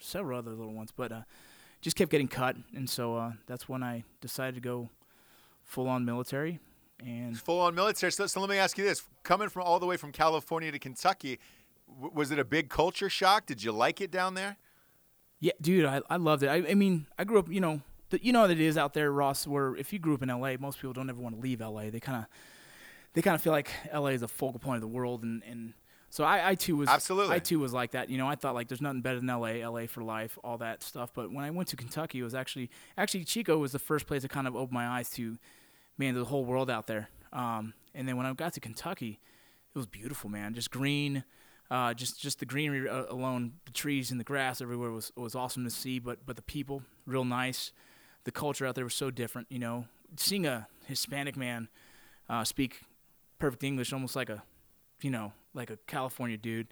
several 0.00 0.38
other 0.38 0.54
little 0.54 0.74
ones, 0.74 0.90
but 0.94 1.12
uh, 1.12 1.22
just 1.86 1.94
kept 1.94 2.10
getting 2.10 2.26
cut, 2.26 2.56
and 2.74 2.90
so 2.90 3.14
uh, 3.14 3.30
that's 3.46 3.68
when 3.68 3.80
I 3.84 4.02
decided 4.20 4.56
to 4.56 4.60
go 4.60 4.90
full 5.62 5.86
on 5.86 6.04
military. 6.04 6.58
And 6.98 7.38
Full 7.38 7.60
on 7.60 7.76
military. 7.76 8.10
So, 8.10 8.26
so 8.26 8.40
let 8.40 8.50
me 8.50 8.58
ask 8.58 8.76
you 8.76 8.82
this: 8.82 9.04
coming 9.22 9.48
from 9.48 9.62
all 9.62 9.78
the 9.78 9.86
way 9.86 9.96
from 9.96 10.10
California 10.10 10.72
to 10.72 10.80
Kentucky, 10.80 11.38
w- 11.88 12.10
was 12.12 12.32
it 12.32 12.40
a 12.40 12.44
big 12.44 12.70
culture 12.70 13.08
shock? 13.08 13.46
Did 13.46 13.62
you 13.62 13.70
like 13.70 14.00
it 14.00 14.10
down 14.10 14.34
there? 14.34 14.56
yeah, 15.38 15.52
dude, 15.60 15.84
I, 15.84 16.00
I 16.10 16.16
loved 16.16 16.42
it. 16.42 16.48
I, 16.48 16.56
I 16.70 16.74
mean, 16.74 17.06
I 17.16 17.22
grew 17.22 17.38
up, 17.38 17.48
you 17.48 17.60
know, 17.60 17.82
the, 18.10 18.18
you 18.20 18.32
know 18.32 18.40
what 18.40 18.50
it 18.50 18.60
is 18.60 18.76
out 18.76 18.92
there, 18.92 19.12
Ross. 19.12 19.46
Where 19.46 19.76
if 19.76 19.92
you 19.92 20.00
grew 20.00 20.14
up 20.14 20.24
in 20.24 20.28
L.A., 20.28 20.56
most 20.56 20.80
people 20.80 20.92
don't 20.92 21.08
ever 21.08 21.20
want 21.20 21.36
to 21.36 21.40
leave 21.40 21.60
L.A. 21.62 21.90
They 21.90 22.00
kind 22.00 22.18
of 22.18 22.26
they 23.12 23.22
kind 23.22 23.36
of 23.36 23.42
feel 23.42 23.52
like 23.52 23.70
L.A. 23.92 24.10
is 24.10 24.22
a 24.22 24.28
focal 24.28 24.58
point 24.58 24.74
of 24.74 24.80
the 24.80 24.88
world, 24.88 25.22
and 25.22 25.40
and 25.48 25.74
so 26.16 26.24
I, 26.24 26.48
I 26.48 26.54
too 26.54 26.76
was 26.76 26.88
Absolutely. 26.88 27.36
I 27.36 27.40
too 27.40 27.58
was 27.58 27.74
like 27.74 27.90
that. 27.90 28.08
You 28.08 28.16
know, 28.16 28.26
I 28.26 28.36
thought 28.36 28.54
like 28.54 28.68
there's 28.68 28.80
nothing 28.80 29.02
better 29.02 29.20
than 29.20 29.28
L.A. 29.28 29.60
L.A. 29.60 29.86
for 29.86 30.02
life, 30.02 30.38
all 30.42 30.56
that 30.56 30.82
stuff. 30.82 31.10
But 31.12 31.30
when 31.30 31.44
I 31.44 31.50
went 31.50 31.68
to 31.68 31.76
Kentucky, 31.76 32.20
it 32.20 32.22
was 32.22 32.34
actually 32.34 32.70
actually 32.96 33.24
Chico 33.24 33.58
was 33.58 33.72
the 33.72 33.78
first 33.78 34.06
place 34.06 34.22
that 34.22 34.30
kind 34.30 34.46
of 34.46 34.56
opened 34.56 34.72
my 34.72 34.88
eyes 34.88 35.10
to 35.10 35.36
man, 35.98 36.14
the 36.14 36.24
whole 36.24 36.46
world 36.46 36.70
out 36.70 36.86
there. 36.86 37.10
Um, 37.34 37.74
and 37.94 38.08
then 38.08 38.16
when 38.16 38.24
I 38.24 38.32
got 38.32 38.54
to 38.54 38.60
Kentucky, 38.60 39.20
it 39.74 39.78
was 39.78 39.84
beautiful, 39.86 40.30
man. 40.30 40.54
Just 40.54 40.70
green, 40.70 41.22
uh, 41.70 41.92
just 41.92 42.18
just 42.18 42.38
the 42.38 42.46
greenery 42.46 42.88
uh, 42.88 43.04
alone, 43.10 43.52
the 43.66 43.72
trees 43.72 44.10
and 44.10 44.18
the 44.18 44.24
grass 44.24 44.62
everywhere 44.62 44.92
was 44.92 45.12
was 45.18 45.34
awesome 45.34 45.64
to 45.64 45.70
see. 45.70 45.98
But 45.98 46.24
but 46.24 46.36
the 46.36 46.42
people, 46.42 46.82
real 47.04 47.26
nice. 47.26 47.72
The 48.24 48.32
culture 48.32 48.64
out 48.64 48.74
there 48.74 48.84
was 48.84 48.94
so 48.94 49.10
different. 49.10 49.48
You 49.50 49.58
know, 49.58 49.84
seeing 50.16 50.46
a 50.46 50.66
Hispanic 50.86 51.36
man 51.36 51.68
uh, 52.30 52.44
speak 52.44 52.80
perfect 53.38 53.62
English, 53.64 53.92
almost 53.92 54.16
like 54.16 54.30
a, 54.30 54.42
you 55.02 55.10
know, 55.10 55.34
like 55.56 55.70
a 55.70 55.78
California 55.86 56.36
dude. 56.36 56.68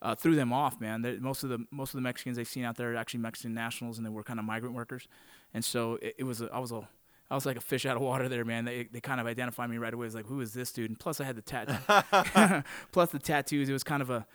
Uh, 0.00 0.14
threw 0.14 0.36
them 0.36 0.52
off, 0.52 0.80
man. 0.80 1.02
they 1.02 1.16
most 1.16 1.42
of 1.42 1.48
the 1.48 1.64
most 1.72 1.92
of 1.92 1.98
the 1.98 2.02
Mexicans 2.02 2.36
they've 2.36 2.46
seen 2.46 2.62
out 2.64 2.76
there 2.76 2.92
are 2.92 2.96
actually 2.96 3.18
Mexican 3.18 3.52
nationals, 3.52 3.98
and 3.98 4.06
they 4.06 4.10
were 4.10 4.22
kind 4.22 4.38
of 4.38 4.44
migrant 4.44 4.74
workers, 4.74 5.08
and 5.52 5.64
so 5.64 5.98
it, 6.00 6.14
it 6.18 6.24
was 6.24 6.40
a, 6.40 6.48
I 6.52 6.60
was 6.60 6.70
a 6.70 6.88
I 7.30 7.34
was 7.34 7.44
like 7.44 7.56
a 7.56 7.60
fish 7.60 7.84
out 7.84 7.96
of 7.96 8.02
water 8.02 8.28
there, 8.28 8.44
man. 8.44 8.64
They 8.64 8.84
they 8.84 9.00
kind 9.00 9.20
of 9.20 9.26
identified 9.26 9.68
me 9.68 9.76
right 9.76 9.92
away 9.92 10.06
as 10.06 10.14
like, 10.14 10.26
who 10.26 10.40
is 10.40 10.52
this 10.54 10.72
dude? 10.72 10.90
And 10.90 10.98
plus 10.98 11.20
I 11.20 11.24
had 11.24 11.36
the 11.36 11.42
tat, 11.42 11.68
plus 12.92 13.10
the 13.10 13.18
tattoos. 13.18 13.68
It 13.68 13.72
was 13.72 13.84
kind 13.84 14.00
of 14.00 14.08
a 14.08 14.26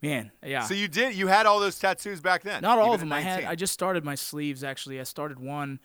man, 0.00 0.30
yeah. 0.42 0.62
So 0.62 0.74
you 0.74 0.88
did. 0.88 1.14
You 1.14 1.26
had 1.26 1.46
all 1.46 1.60
those 1.60 1.78
tattoos 1.78 2.20
back 2.20 2.42
then. 2.42 2.62
Not 2.62 2.78
all 2.78 2.94
of 2.94 3.00
them. 3.00 3.12
I 3.12 3.20
had. 3.20 3.44
I 3.44 3.54
just 3.54 3.72
started 3.72 4.04
my 4.04 4.14
sleeves 4.14 4.64
actually. 4.64 4.98
I 4.98 5.02
started 5.02 5.38
one, 5.38 5.78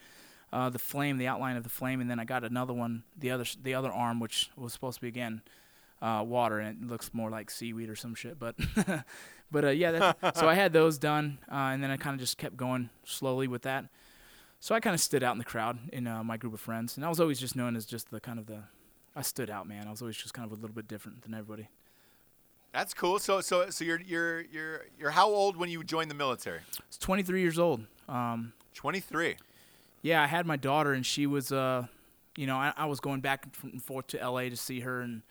uh, 0.52 0.70
the 0.70 0.78
flame, 0.78 1.18
the 1.18 1.26
outline 1.26 1.56
of 1.56 1.64
the 1.64 1.70
flame, 1.70 2.00
and 2.00 2.08
then 2.08 2.18
I 2.18 2.24
got 2.24 2.44
another 2.44 2.72
one, 2.72 3.02
the 3.18 3.30
other 3.30 3.44
the 3.60 3.74
other 3.74 3.90
arm, 3.90 4.18
which 4.18 4.50
was 4.56 4.72
supposed 4.72 4.96
to 4.96 5.00
be 5.02 5.08
again 5.08 5.42
uh, 6.02 6.22
water, 6.26 6.58
and 6.58 6.82
it 6.82 6.88
looks 6.88 7.14
more 7.14 7.30
like 7.30 7.50
seaweed 7.50 7.88
or 7.88 7.96
some 7.96 8.14
shit. 8.14 8.38
But 8.38 8.56
but 9.50 9.64
uh, 9.64 9.68
yeah, 9.68 9.92
that, 9.92 10.36
so 10.36 10.48
I 10.48 10.54
had 10.54 10.72
those 10.72 10.98
done, 10.98 11.38
uh, 11.50 11.70
and 11.72 11.82
then 11.82 11.90
I 11.90 11.96
kind 11.96 12.14
of 12.14 12.20
just 12.20 12.36
kept 12.36 12.56
going 12.56 12.90
slowly 13.04 13.46
with 13.46 13.62
that. 13.62 13.86
So 14.60 14.74
I 14.74 14.80
kind 14.80 14.94
of 14.94 15.00
stood 15.00 15.22
out 15.22 15.32
in 15.32 15.38
the 15.38 15.44
crowd 15.44 15.78
in 15.92 16.06
uh, 16.06 16.22
my 16.22 16.36
group 16.36 16.54
of 16.54 16.60
friends, 16.60 16.96
and 16.96 17.06
I 17.06 17.08
was 17.08 17.20
always 17.20 17.40
just 17.40 17.56
known 17.56 17.76
as 17.76 17.86
just 17.86 18.10
the 18.10 18.20
kind 18.20 18.38
of 18.38 18.46
the. 18.46 18.64
I 19.14 19.22
stood 19.22 19.50
out, 19.50 19.68
man. 19.68 19.86
I 19.86 19.90
was 19.90 20.00
always 20.02 20.16
just 20.16 20.34
kind 20.34 20.46
of 20.46 20.52
a 20.52 20.60
little 20.60 20.74
bit 20.74 20.88
different 20.88 21.22
than 21.22 21.34
everybody. 21.34 21.68
That's 22.72 22.94
cool. 22.94 23.18
So 23.18 23.40
so 23.40 23.70
so 23.70 23.84
you're 23.84 24.00
you're 24.00 24.40
you're 24.40 24.86
you're 24.98 25.10
how 25.10 25.28
old 25.28 25.56
when 25.56 25.68
you 25.68 25.84
joined 25.84 26.10
the 26.10 26.14
military? 26.14 26.60
I 26.60 26.82
was 26.88 26.98
23 26.98 27.40
years 27.40 27.58
old. 27.58 27.84
Um, 28.08 28.54
23. 28.74 29.36
Yeah, 30.00 30.22
I 30.22 30.26
had 30.26 30.46
my 30.46 30.56
daughter, 30.56 30.92
and 30.92 31.06
she 31.06 31.26
was, 31.26 31.52
uh, 31.52 31.86
you 32.36 32.46
know, 32.46 32.56
I, 32.56 32.72
I 32.76 32.86
was 32.86 32.98
going 32.98 33.20
back 33.20 33.46
and 33.62 33.82
forth 33.82 34.08
to 34.08 34.28
LA 34.28 34.48
to 34.48 34.56
see 34.56 34.80
her, 34.80 35.00
and 35.00 35.22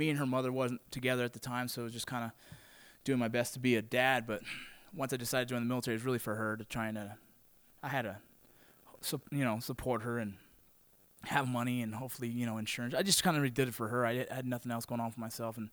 me 0.00 0.10
and 0.10 0.18
her 0.18 0.26
mother 0.26 0.50
wasn't 0.50 0.80
together 0.90 1.24
at 1.24 1.32
the 1.34 1.38
time, 1.38 1.68
so 1.68 1.82
it 1.82 1.84
was 1.84 1.92
just 1.92 2.06
kind 2.06 2.24
of 2.24 2.30
doing 3.04 3.18
my 3.18 3.28
best 3.28 3.52
to 3.54 3.60
be 3.60 3.76
a 3.76 3.82
dad. 3.82 4.26
But 4.26 4.40
once 4.94 5.12
I 5.12 5.16
decided 5.16 5.48
to 5.48 5.54
join 5.54 5.62
the 5.62 5.68
military, 5.68 5.94
it 5.94 5.98
was 5.98 6.04
really 6.04 6.18
for 6.18 6.34
her 6.34 6.56
to 6.56 6.64
try 6.64 6.88
and, 6.88 6.98
uh, 6.98 7.08
I 7.82 7.88
had 7.88 8.02
to, 8.02 8.16
you 9.30 9.44
know, 9.44 9.60
support 9.60 10.02
her 10.02 10.18
and 10.18 10.34
have 11.24 11.46
money 11.46 11.82
and 11.82 11.94
hopefully, 11.94 12.28
you 12.28 12.46
know, 12.46 12.56
insurance. 12.58 12.94
I 12.94 13.02
just 13.02 13.22
kind 13.22 13.36
of 13.36 13.54
did 13.54 13.68
it 13.68 13.74
for 13.74 13.88
her. 13.88 14.06
I 14.06 14.14
had- 14.14 14.28
I 14.30 14.34
had 14.36 14.46
nothing 14.46 14.72
else 14.72 14.86
going 14.86 15.00
on 15.00 15.10
for 15.10 15.20
myself, 15.20 15.56
and 15.58 15.70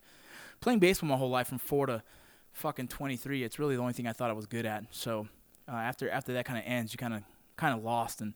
playing 0.60 0.80
baseball 0.80 1.10
my 1.10 1.16
whole 1.18 1.30
life 1.30 1.48
from 1.48 1.58
four 1.58 1.86
to 1.88 2.04
fucking 2.52 2.90
23, 2.90 3.44
it's 3.44 3.58
really 3.60 3.76
the 3.76 3.82
only 3.82 3.94
thing 3.94 4.08
I 4.08 4.14
thought 4.14 4.30
I 4.30 4.34
was 4.34 4.46
good 4.46 4.66
at. 4.66 4.84
So 4.92 5.28
uh, 5.68 5.72
after 5.72 6.10
after 6.10 6.34
that 6.34 6.46
kind 6.46 6.60
of 6.60 6.66
ends, 6.66 6.92
you 6.94 6.98
kind 6.98 7.14
of 7.14 7.24
kind 7.56 7.74
of 7.78 7.84
lost 7.84 8.20
and 8.22 8.34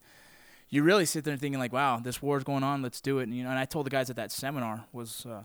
you 0.69 0.83
really 0.83 1.05
sit 1.05 1.25
there 1.25 1.35
thinking 1.35 1.59
like, 1.59 1.73
wow, 1.73 1.99
this 1.99 2.21
war's 2.21 2.43
going 2.45 2.63
on, 2.63 2.81
let's 2.81 3.01
do 3.01 3.19
it. 3.19 3.23
And 3.23 3.35
you 3.35 3.43
know, 3.43 3.49
and 3.49 3.59
I 3.59 3.65
told 3.65 3.85
the 3.85 3.89
guys 3.89 4.09
at 4.09 4.15
that 4.15 4.31
seminar 4.31 4.85
was, 4.93 5.25
uh, 5.25 5.43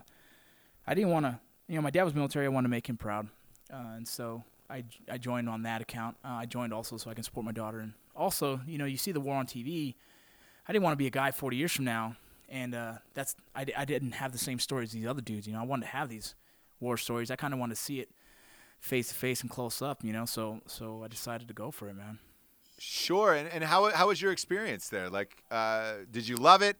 I 0.87 0.93
didn't 0.93 1.11
want 1.11 1.25
to, 1.25 1.39
you 1.67 1.75
know, 1.75 1.81
my 1.81 1.89
dad 1.89 2.03
was 2.03 2.15
military, 2.15 2.45
I 2.45 2.49
wanted 2.49 2.67
to 2.67 2.71
make 2.71 2.87
him 2.87 2.97
proud, 2.97 3.27
uh, 3.71 3.95
and 3.95 4.07
so 4.07 4.43
I 4.69 4.85
I 5.11 5.17
joined 5.17 5.49
on 5.49 5.63
that 5.63 5.81
account. 5.81 6.17
Uh, 6.23 6.29
I 6.29 6.45
joined 6.45 6.73
also 6.73 6.97
so 6.97 7.11
I 7.11 7.13
can 7.13 7.23
support 7.23 7.45
my 7.45 7.51
daughter, 7.51 7.79
and 7.79 7.93
also, 8.15 8.61
you 8.65 8.77
know, 8.77 8.85
you 8.85 8.97
see 8.97 9.11
the 9.11 9.19
war 9.19 9.35
on 9.35 9.45
TV. 9.45 9.95
I 10.67 10.73
didn't 10.73 10.83
want 10.83 10.93
to 10.93 10.97
be 10.97 11.07
a 11.07 11.11
guy 11.11 11.31
40 11.31 11.55
years 11.55 11.71
from 11.71 11.85
now, 11.85 12.15
and 12.49 12.73
uh, 12.73 12.93
that's 13.13 13.35
I, 13.55 13.65
I 13.75 13.85
didn't 13.85 14.13
have 14.13 14.31
the 14.31 14.37
same 14.37 14.59
stories 14.59 14.89
as 14.89 14.93
these 14.93 15.07
other 15.07 15.21
dudes. 15.21 15.47
You 15.47 15.53
know, 15.53 15.61
I 15.61 15.65
wanted 15.65 15.83
to 15.83 15.91
have 15.91 16.09
these 16.09 16.35
war 16.79 16.97
stories. 16.97 17.31
I 17.31 17.35
kind 17.35 17.53
of 17.53 17.59
wanted 17.59 17.75
to 17.75 17.81
see 17.81 17.99
it 17.99 18.09
face 18.79 19.09
to 19.09 19.15
face 19.15 19.41
and 19.41 19.49
close 19.49 19.81
up. 19.81 20.03
You 20.03 20.13
know, 20.13 20.25
so 20.25 20.61
so 20.67 21.03
I 21.03 21.07
decided 21.07 21.47
to 21.47 21.53
go 21.53 21.71
for 21.71 21.89
it, 21.89 21.95
man. 21.95 22.19
Sure. 22.79 23.33
And 23.33 23.49
and 23.49 23.63
how 23.63 23.91
how 23.91 24.07
was 24.07 24.21
your 24.21 24.31
experience 24.31 24.89
there? 24.89 25.09
Like, 25.09 25.43
uh, 25.51 25.93
did 26.09 26.27
you 26.27 26.35
love 26.35 26.61
it? 26.61 26.77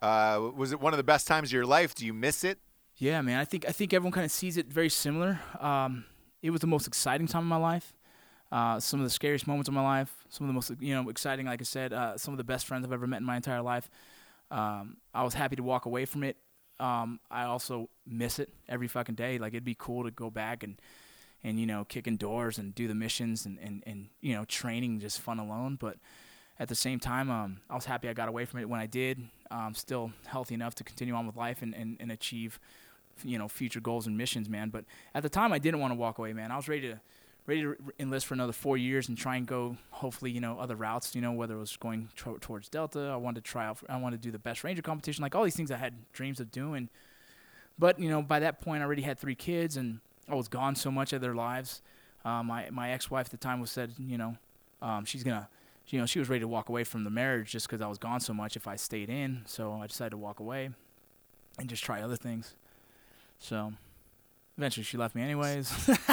Uh, 0.00 0.50
was 0.54 0.72
it 0.72 0.80
one 0.80 0.92
of 0.92 0.96
the 0.96 1.04
best 1.04 1.26
times 1.26 1.48
of 1.48 1.52
your 1.52 1.66
life? 1.66 1.94
Do 1.94 2.06
you 2.06 2.14
miss 2.14 2.44
it? 2.44 2.58
Yeah, 2.98 3.22
man. 3.22 3.38
I 3.38 3.44
think 3.44 3.64
I 3.68 3.72
think 3.72 3.92
everyone 3.92 4.12
kind 4.12 4.24
of 4.24 4.32
sees 4.32 4.56
it 4.56 4.66
very 4.66 4.88
similar. 4.88 5.40
Um, 5.60 6.04
it 6.42 6.50
was 6.50 6.60
the 6.60 6.66
most 6.66 6.86
exciting 6.86 7.28
time 7.28 7.42
of 7.42 7.48
my 7.48 7.56
life. 7.56 7.92
Uh, 8.50 8.80
some 8.80 8.98
of 8.98 9.04
the 9.04 9.10
scariest 9.10 9.46
moments 9.46 9.68
of 9.68 9.74
my 9.74 9.82
life. 9.82 10.12
Some 10.28 10.46
of 10.46 10.48
the 10.48 10.54
most 10.54 10.72
you 10.80 10.94
know 10.94 11.08
exciting, 11.08 11.46
like 11.46 11.60
I 11.60 11.64
said, 11.64 11.92
uh, 11.92 12.18
some 12.18 12.34
of 12.34 12.38
the 12.38 12.44
best 12.44 12.66
friends 12.66 12.84
I've 12.84 12.92
ever 12.92 13.06
met 13.06 13.18
in 13.18 13.24
my 13.24 13.36
entire 13.36 13.62
life. 13.62 13.88
Um, 14.50 14.96
I 15.14 15.22
was 15.22 15.34
happy 15.34 15.54
to 15.56 15.62
walk 15.62 15.86
away 15.86 16.06
from 16.06 16.24
it. 16.24 16.36
Um, 16.80 17.20
I 17.30 17.44
also 17.44 17.88
miss 18.06 18.38
it 18.40 18.52
every 18.68 18.88
fucking 18.88 19.14
day. 19.14 19.38
Like 19.38 19.52
it'd 19.52 19.64
be 19.64 19.76
cool 19.78 20.02
to 20.04 20.10
go 20.10 20.28
back 20.28 20.64
and 20.64 20.80
and 21.44 21.60
you 21.60 21.66
know 21.66 21.84
kicking 21.84 22.16
doors 22.16 22.58
and 22.58 22.74
do 22.74 22.88
the 22.88 22.96
missions 22.96 23.46
and 23.46 23.58
and, 23.60 23.84
and 23.86 24.08
you 24.20 24.34
know 24.34 24.44
training 24.44 24.98
just 24.98 25.20
fun 25.20 25.38
alone. 25.38 25.76
But 25.80 25.98
at 26.58 26.68
the 26.68 26.74
same 26.74 26.98
time, 26.98 27.30
um, 27.30 27.60
I 27.70 27.76
was 27.76 27.84
happy 27.84 28.08
I 28.08 28.12
got 28.12 28.28
away 28.28 28.44
from 28.44 28.58
it 28.58 28.68
when 28.68 28.80
I 28.80 28.86
did. 28.86 29.22
Um, 29.50 29.74
still 29.74 30.12
healthy 30.26 30.54
enough 30.54 30.74
to 30.76 30.84
continue 30.84 31.14
on 31.14 31.26
with 31.26 31.36
life 31.36 31.62
and, 31.62 31.74
and, 31.74 31.96
and 32.00 32.10
achieve, 32.12 32.58
you 33.24 33.38
know, 33.38 33.48
future 33.48 33.80
goals 33.80 34.06
and 34.06 34.16
missions, 34.16 34.48
man. 34.48 34.70
But 34.70 34.84
at 35.14 35.22
the 35.22 35.28
time, 35.28 35.52
I 35.52 35.58
didn't 35.58 35.80
want 35.80 35.92
to 35.92 35.98
walk 35.98 36.18
away, 36.18 36.32
man. 36.32 36.50
I 36.50 36.56
was 36.56 36.68
ready 36.68 36.88
to 36.88 37.00
ready 37.46 37.62
to 37.62 37.76
enlist 37.98 38.26
for 38.26 38.34
another 38.34 38.52
four 38.52 38.76
years 38.76 39.08
and 39.08 39.16
try 39.16 39.36
and 39.36 39.46
go, 39.46 39.74
hopefully, 39.90 40.30
you 40.30 40.40
know, 40.40 40.58
other 40.60 40.76
routes. 40.76 41.14
You 41.14 41.22
know, 41.22 41.32
whether 41.32 41.54
it 41.54 41.58
was 41.60 41.76
going 41.76 42.10
tro- 42.14 42.36
towards 42.38 42.68
Delta, 42.68 43.08
I 43.08 43.16
wanted 43.16 43.42
to 43.42 43.50
try 43.50 43.66
out. 43.66 43.78
For, 43.78 43.90
I 43.90 43.96
wanted 43.96 44.20
to 44.22 44.28
do 44.28 44.30
the 44.30 44.38
best 44.38 44.64
ranger 44.64 44.82
competition, 44.82 45.22
like 45.22 45.34
all 45.34 45.44
these 45.44 45.56
things 45.56 45.70
I 45.70 45.78
had 45.78 45.94
dreams 46.12 46.40
of 46.40 46.52
doing. 46.52 46.90
But 47.78 47.98
you 47.98 48.10
know, 48.10 48.22
by 48.22 48.40
that 48.40 48.60
point, 48.60 48.82
I 48.82 48.86
already 48.86 49.02
had 49.02 49.18
three 49.18 49.34
kids, 49.34 49.76
and 49.76 50.00
I 50.28 50.34
was 50.34 50.48
gone 50.48 50.74
so 50.74 50.90
much 50.90 51.12
of 51.12 51.20
their 51.20 51.34
lives. 51.34 51.80
Uh, 52.24 52.42
my 52.42 52.68
my 52.70 52.90
ex-wife 52.90 53.26
at 53.26 53.30
the 53.30 53.36
time 53.36 53.60
was 53.60 53.70
said, 53.70 53.94
you 53.98 54.18
know, 54.18 54.36
um, 54.82 55.04
she's 55.04 55.24
gonna, 55.24 55.48
you 55.86 55.98
know, 55.98 56.06
she 56.06 56.18
was 56.18 56.28
ready 56.28 56.40
to 56.40 56.48
walk 56.48 56.68
away 56.68 56.84
from 56.84 57.04
the 57.04 57.10
marriage 57.10 57.50
just 57.50 57.66
because 57.66 57.80
I 57.80 57.86
was 57.86 57.98
gone 57.98 58.20
so 58.20 58.34
much. 58.34 58.56
If 58.56 58.68
I 58.68 58.76
stayed 58.76 59.08
in, 59.08 59.42
so 59.46 59.72
I 59.72 59.86
decided 59.86 60.10
to 60.10 60.18
walk 60.18 60.40
away 60.40 60.70
and 61.58 61.68
just 61.68 61.82
try 61.82 62.02
other 62.02 62.16
things. 62.16 62.54
So 63.38 63.72
eventually, 64.56 64.84
she 64.84 64.96
left 64.96 65.14
me 65.14 65.22
anyways. 65.22 65.70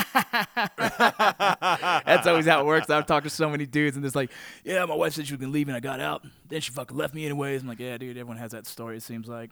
That's 0.75 2.27
always 2.27 2.45
how 2.45 2.61
it 2.61 2.65
works. 2.65 2.89
I've 2.89 3.05
talked 3.05 3.25
to 3.25 3.29
so 3.29 3.49
many 3.49 3.65
dudes, 3.65 3.97
and 3.97 4.05
it's 4.05 4.15
like, 4.15 4.31
yeah, 4.63 4.85
my 4.85 4.95
wife 4.95 5.13
said 5.13 5.27
she 5.27 5.33
was 5.33 5.41
gonna 5.41 5.51
leave, 5.51 5.67
and 5.67 5.75
I 5.75 5.79
got 5.79 5.99
out. 5.99 6.23
Then 6.47 6.61
she 6.61 6.71
fucking 6.71 6.95
left 6.95 7.13
me 7.13 7.25
anyways. 7.25 7.61
I'm 7.61 7.67
like, 7.67 7.79
yeah, 7.79 7.97
dude, 7.97 8.17
everyone 8.17 8.37
has 8.37 8.51
that 8.51 8.67
story. 8.67 8.97
It 8.97 9.03
seems 9.03 9.27
like. 9.27 9.51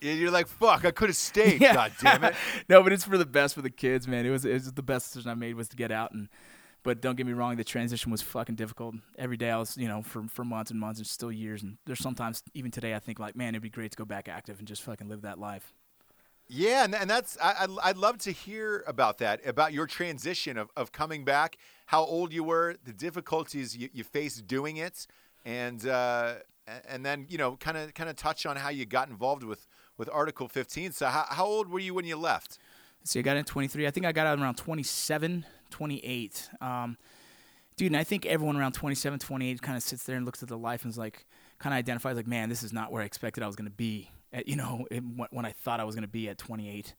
Yeah, 0.00 0.12
You're 0.12 0.30
like, 0.30 0.48
fuck, 0.48 0.84
I 0.84 0.90
could 0.92 1.10
have 1.10 1.16
stayed. 1.16 1.60
Yeah. 1.60 1.74
God 1.74 1.92
damn 2.00 2.24
it. 2.24 2.34
no, 2.68 2.82
but 2.82 2.92
it's 2.92 3.04
for 3.04 3.18
the 3.18 3.26
best 3.26 3.54
for 3.54 3.62
the 3.62 3.70
kids, 3.70 4.08
man. 4.08 4.24
It 4.24 4.30
was 4.30 4.44
it 4.44 4.54
was 4.54 4.72
the 4.72 4.82
best 4.82 5.12
decision 5.12 5.30
I 5.30 5.34
made 5.34 5.54
was 5.54 5.68
to 5.68 5.76
get 5.76 5.92
out 5.92 6.12
and 6.12 6.28
but 6.82 7.02
don't 7.02 7.16
get 7.16 7.26
me 7.26 7.34
wrong, 7.34 7.56
the 7.56 7.64
transition 7.64 8.10
was 8.10 8.22
fucking 8.22 8.54
difficult. 8.54 8.94
Every 9.18 9.36
day 9.36 9.50
I 9.50 9.58
was, 9.58 9.76
you 9.76 9.86
know, 9.88 10.02
for 10.02 10.22
for 10.28 10.44
months 10.44 10.70
and 10.70 10.80
months 10.80 10.98
and 10.98 11.06
still 11.06 11.30
years 11.30 11.62
and 11.62 11.76
there's 11.84 12.00
sometimes 12.00 12.42
even 12.54 12.70
today 12.70 12.94
I 12.94 12.98
think 12.98 13.18
like, 13.18 13.36
man, 13.36 13.50
it'd 13.50 13.62
be 13.62 13.68
great 13.68 13.90
to 13.90 13.96
go 13.96 14.06
back 14.06 14.26
active 14.28 14.58
and 14.58 14.66
just 14.66 14.82
fucking 14.82 15.08
live 15.08 15.22
that 15.22 15.38
life. 15.38 15.74
Yeah, 16.52 16.82
and, 16.82 16.96
and 16.96 17.08
that's 17.08 17.38
I, 17.40 17.68
I'd, 17.84 17.96
love 17.96 18.18
to 18.18 18.32
hear 18.32 18.82
about 18.88 19.18
that, 19.18 19.46
about 19.46 19.72
your 19.72 19.86
transition 19.86 20.58
of, 20.58 20.68
of 20.76 20.90
coming 20.90 21.24
back, 21.24 21.56
how 21.86 22.04
old 22.04 22.32
you 22.32 22.42
were, 22.42 22.74
the 22.84 22.92
difficulties 22.92 23.76
you, 23.76 23.88
you 23.92 24.02
faced 24.02 24.48
doing 24.48 24.76
it, 24.76 25.06
and 25.44 25.86
uh, 25.86 26.34
and 26.88 27.06
then 27.06 27.26
you 27.28 27.38
know 27.38 27.54
kind 27.54 27.76
of 27.76 27.94
kind 27.94 28.10
of 28.10 28.16
touch 28.16 28.46
on 28.46 28.56
how 28.56 28.68
you 28.68 28.84
got 28.84 29.08
involved 29.08 29.44
with 29.44 29.68
with 29.96 30.10
Article 30.12 30.48
15. 30.48 30.90
So 30.90 31.06
how, 31.06 31.24
how 31.28 31.46
old 31.46 31.68
were 31.68 31.78
you 31.78 31.94
when 31.94 32.04
you 32.04 32.16
left? 32.16 32.58
See, 33.04 33.20
I 33.20 33.22
got 33.22 33.36
in 33.36 33.44
23. 33.44 33.86
I 33.86 33.92
think 33.92 34.04
I 34.04 34.10
got 34.10 34.26
out 34.26 34.40
around 34.40 34.56
27, 34.56 35.46
28. 35.70 36.50
Um, 36.60 36.96
dude, 37.76 37.92
and 37.92 37.96
I 37.96 38.02
think 38.02 38.26
everyone 38.26 38.56
around 38.56 38.72
27, 38.72 39.20
28 39.20 39.62
kind 39.62 39.76
of 39.76 39.84
sits 39.84 40.02
there 40.02 40.16
and 40.16 40.26
looks 40.26 40.42
at 40.42 40.48
the 40.48 40.58
life 40.58 40.82
and 40.82 40.90
is 40.90 40.98
like, 40.98 41.26
kind 41.60 41.72
of 41.72 41.78
identifies 41.78 42.16
like, 42.16 42.26
man, 42.26 42.48
this 42.48 42.64
is 42.64 42.72
not 42.72 42.90
where 42.90 43.02
I 43.02 43.04
expected 43.04 43.44
I 43.44 43.46
was 43.46 43.56
going 43.56 43.70
to 43.70 43.76
be. 43.76 44.10
At, 44.32 44.46
you 44.48 44.56
know, 44.56 44.86
it, 44.90 45.02
when 45.30 45.44
I 45.44 45.52
thought 45.52 45.80
I 45.80 45.84
was 45.84 45.94
going 45.94 46.02
to 46.02 46.08
be 46.08 46.28
at 46.28 46.38
28. 46.38 46.94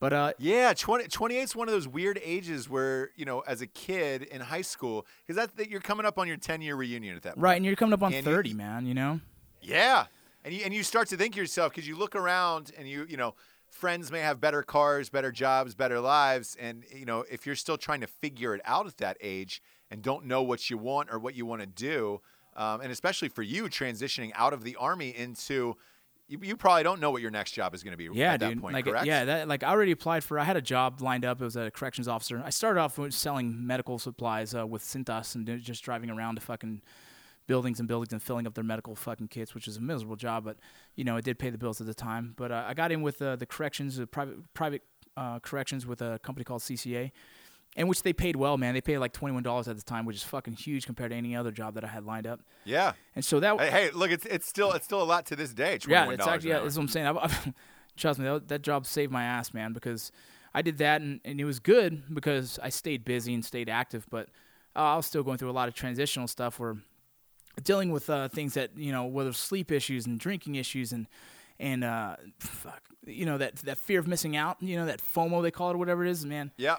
But 0.00 0.12
uh, 0.12 0.32
Yeah, 0.38 0.72
20, 0.74 1.08
28 1.08 1.40
is 1.40 1.56
one 1.56 1.66
of 1.68 1.72
those 1.74 1.88
weird 1.88 2.20
ages 2.22 2.68
where, 2.68 3.10
you 3.16 3.24
know, 3.24 3.40
as 3.40 3.60
a 3.62 3.66
kid 3.66 4.22
in 4.22 4.40
high 4.40 4.62
school, 4.62 5.04
because 5.26 5.34
that's 5.36 5.52
that 5.54 5.68
you're 5.70 5.80
coming 5.80 6.06
up 6.06 6.18
on 6.18 6.28
your 6.28 6.36
10 6.36 6.60
year 6.62 6.76
reunion 6.76 7.16
at 7.16 7.22
that 7.22 7.34
point. 7.34 7.42
right, 7.42 7.56
and 7.56 7.66
you're 7.66 7.74
coming 7.74 7.94
up 7.94 8.02
on 8.02 8.12
And 8.14 8.24
you- 8.24 8.32
30, 8.32 8.54
man. 8.54 8.86
You 8.86 8.94
know. 8.94 9.20
Yeah. 9.60 10.06
And 10.44 10.54
you, 10.54 10.62
and 10.64 10.72
you 10.72 10.84
start 10.84 11.08
to 11.08 11.16
think 11.16 11.34
to 11.34 11.40
yourself, 11.40 11.72
because 11.72 11.88
you 11.88 11.96
look 11.96 12.14
around 12.14 12.70
and 12.78 12.88
you, 12.88 13.06
you 13.08 13.16
know, 13.16 13.34
friends 13.70 14.12
may 14.12 14.20
have 14.20 14.40
better 14.40 14.62
cars, 14.62 15.10
better 15.10 15.32
jobs, 15.32 15.74
better 15.74 15.98
lives. 15.98 16.56
And, 16.60 16.84
you 16.94 17.04
know, 17.04 17.24
if 17.28 17.44
you're 17.44 17.56
still 17.56 17.76
trying 17.76 18.00
to 18.02 18.06
figure 18.06 18.54
it 18.54 18.60
out 18.64 18.86
at 18.86 18.98
that 18.98 19.16
age 19.20 19.60
and 19.90 20.00
don't 20.00 20.26
know 20.26 20.42
what 20.42 20.70
you 20.70 20.78
want 20.78 21.10
or 21.10 21.18
what 21.18 21.34
you 21.34 21.44
want 21.44 21.60
to 21.62 21.66
do, 21.66 22.20
um, 22.56 22.80
and 22.80 22.92
especially 22.92 23.28
for 23.28 23.42
you 23.42 23.64
transitioning 23.64 24.30
out 24.36 24.52
of 24.52 24.62
the 24.62 24.76
army 24.76 25.10
into, 25.14 25.76
you, 26.28 26.38
you 26.42 26.56
probably 26.56 26.82
don't 26.82 27.00
know 27.00 27.10
what 27.10 27.22
your 27.22 27.30
next 27.30 27.52
job 27.52 27.74
is 27.74 27.82
going 27.82 27.92
to 27.92 27.96
be 27.96 28.08
Yeah, 28.12 28.34
at 28.34 28.40
that 28.40 28.60
point, 28.60 28.74
like, 28.74 28.84
correct? 28.84 29.06
yeah, 29.06 29.24
that 29.24 29.48
like 29.48 29.62
I 29.62 29.70
already 29.70 29.92
applied 29.92 30.22
for. 30.24 30.38
I 30.38 30.44
had 30.44 30.56
a 30.56 30.62
job 30.62 31.00
lined 31.00 31.24
up. 31.24 31.40
It 31.40 31.44
was 31.44 31.56
a 31.56 31.70
corrections 31.70 32.06
officer. 32.08 32.42
I 32.44 32.50
started 32.50 32.80
off 32.80 32.98
with 32.98 33.14
selling 33.14 33.66
medical 33.66 33.98
supplies 33.98 34.54
uh, 34.54 34.66
with 34.66 34.82
Cintas 34.82 35.34
and 35.34 35.60
just 35.60 35.82
driving 35.82 36.10
around 36.10 36.36
to 36.36 36.40
fucking 36.40 36.82
buildings 37.46 37.78
and 37.80 37.88
buildings 37.88 38.12
and 38.12 38.22
filling 38.22 38.46
up 38.46 38.54
their 38.54 38.62
medical 38.64 38.94
fucking 38.94 39.28
kits, 39.28 39.54
which 39.54 39.66
is 39.66 39.78
a 39.78 39.80
miserable 39.80 40.16
job, 40.16 40.44
but 40.44 40.58
you 40.96 41.04
know 41.04 41.16
it 41.16 41.24
did 41.24 41.38
pay 41.38 41.48
the 41.50 41.56
bills 41.58 41.80
at 41.80 41.86
the 41.86 41.94
time. 41.94 42.34
But 42.36 42.52
uh, 42.52 42.64
I 42.68 42.74
got 42.74 42.92
in 42.92 43.00
with 43.02 43.20
uh, 43.22 43.36
the 43.36 43.46
corrections, 43.46 43.96
the 43.96 44.06
private 44.06 44.36
private 44.54 44.82
uh, 45.16 45.38
corrections 45.40 45.86
with 45.86 46.02
a 46.02 46.18
company 46.22 46.44
called 46.44 46.60
CCA. 46.60 47.10
And 47.76 47.88
which 47.88 48.02
they 48.02 48.12
paid 48.12 48.34
well, 48.34 48.56
man. 48.56 48.74
They 48.74 48.80
paid 48.80 48.98
like 48.98 49.12
twenty 49.12 49.34
one 49.34 49.44
dollars 49.44 49.68
at 49.68 49.76
the 49.76 49.82
time, 49.82 50.04
which 50.04 50.16
is 50.16 50.24
fucking 50.24 50.54
huge 50.54 50.84
compared 50.84 51.10
to 51.10 51.16
any 51.16 51.36
other 51.36 51.52
job 51.52 51.74
that 51.74 51.84
I 51.84 51.88
had 51.88 52.04
lined 52.04 52.26
up. 52.26 52.40
Yeah. 52.64 52.94
And 53.14 53.24
so 53.24 53.38
that 53.40 53.60
Hey, 53.60 53.70
hey, 53.70 53.90
look, 53.92 54.10
it's 54.10 54.26
it's 54.26 54.48
still 54.48 54.72
it's 54.72 54.84
still 54.84 55.02
a 55.02 55.04
lot 55.04 55.26
to 55.26 55.36
this 55.36 55.52
day. 55.52 55.78
yeah, 55.86 56.06
$21 56.06 56.14
it's 56.14 56.26
actually 56.26 56.50
yeah, 56.50 56.60
that's 56.60 56.76
what 56.76 56.82
I'm 56.82 56.88
saying. 56.88 57.06
I've, 57.06 57.18
I've, 57.18 57.52
trust 57.96 58.18
me, 58.18 58.24
that, 58.24 58.48
that 58.48 58.62
job 58.62 58.84
saved 58.84 59.12
my 59.12 59.22
ass, 59.22 59.54
man, 59.54 59.72
because 59.72 60.10
I 60.54 60.62
did 60.62 60.78
that 60.78 61.02
and, 61.02 61.20
and 61.24 61.40
it 61.40 61.44
was 61.44 61.60
good 61.60 62.02
because 62.12 62.58
I 62.60 62.70
stayed 62.70 63.04
busy 63.04 63.32
and 63.32 63.44
stayed 63.44 63.68
active. 63.68 64.06
But 64.10 64.28
uh, 64.74 64.80
I 64.80 64.96
was 64.96 65.06
still 65.06 65.22
going 65.22 65.38
through 65.38 65.50
a 65.50 65.52
lot 65.52 65.68
of 65.68 65.74
transitional 65.74 66.26
stuff 66.26 66.58
where 66.58 66.78
dealing 67.62 67.90
with 67.90 68.08
uh, 68.10 68.28
things 68.28 68.54
that 68.54 68.76
you 68.76 68.92
know, 68.92 69.04
whether 69.04 69.32
sleep 69.32 69.70
issues 69.70 70.06
and 70.06 70.18
drinking 70.18 70.56
issues 70.56 70.92
and 70.92 71.06
and 71.60 71.82
uh, 71.82 72.16
fuck, 72.38 72.82
you 73.04 73.26
know 73.26 73.38
that 73.38 73.56
that 73.56 73.78
fear 73.78 73.98
of 73.98 74.06
missing 74.06 74.36
out, 74.36 74.56
you 74.60 74.76
know 74.76 74.86
that 74.86 75.00
FOMO 75.00 75.42
they 75.42 75.50
call 75.50 75.70
it 75.70 75.76
whatever 75.76 76.04
it 76.04 76.10
is, 76.10 76.24
man. 76.24 76.52
yeah. 76.56 76.76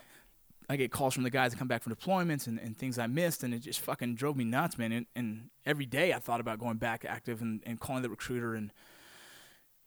I 0.72 0.76
get 0.76 0.92
calls 0.92 1.16
from 1.16 1.24
the 1.24 1.32
guys 1.32 1.52
that 1.52 1.58
come 1.58 1.68
back 1.68 1.82
from 1.82 1.96
deployments 1.96 2.46
and, 2.46 2.60
and 2.60 2.78
things 2.78 3.00
I 3.00 3.08
missed, 3.08 3.44
and 3.44 3.54
it 3.56 3.60
just 3.60 3.80
fucking 3.80 4.14
drove 4.16 4.38
me 4.38 4.44
nuts, 4.44 4.78
man. 4.78 4.92
And, 4.92 5.06
and 5.16 5.50
every 5.66 5.88
day 5.88 6.14
I 6.14 6.20
thought 6.20 6.40
about 6.40 6.60
going 6.60 6.78
back 6.78 7.04
active 7.08 7.42
and, 7.42 7.62
and 7.66 7.80
calling 7.80 8.04
the 8.04 8.10
recruiter, 8.10 8.54
and 8.54 8.72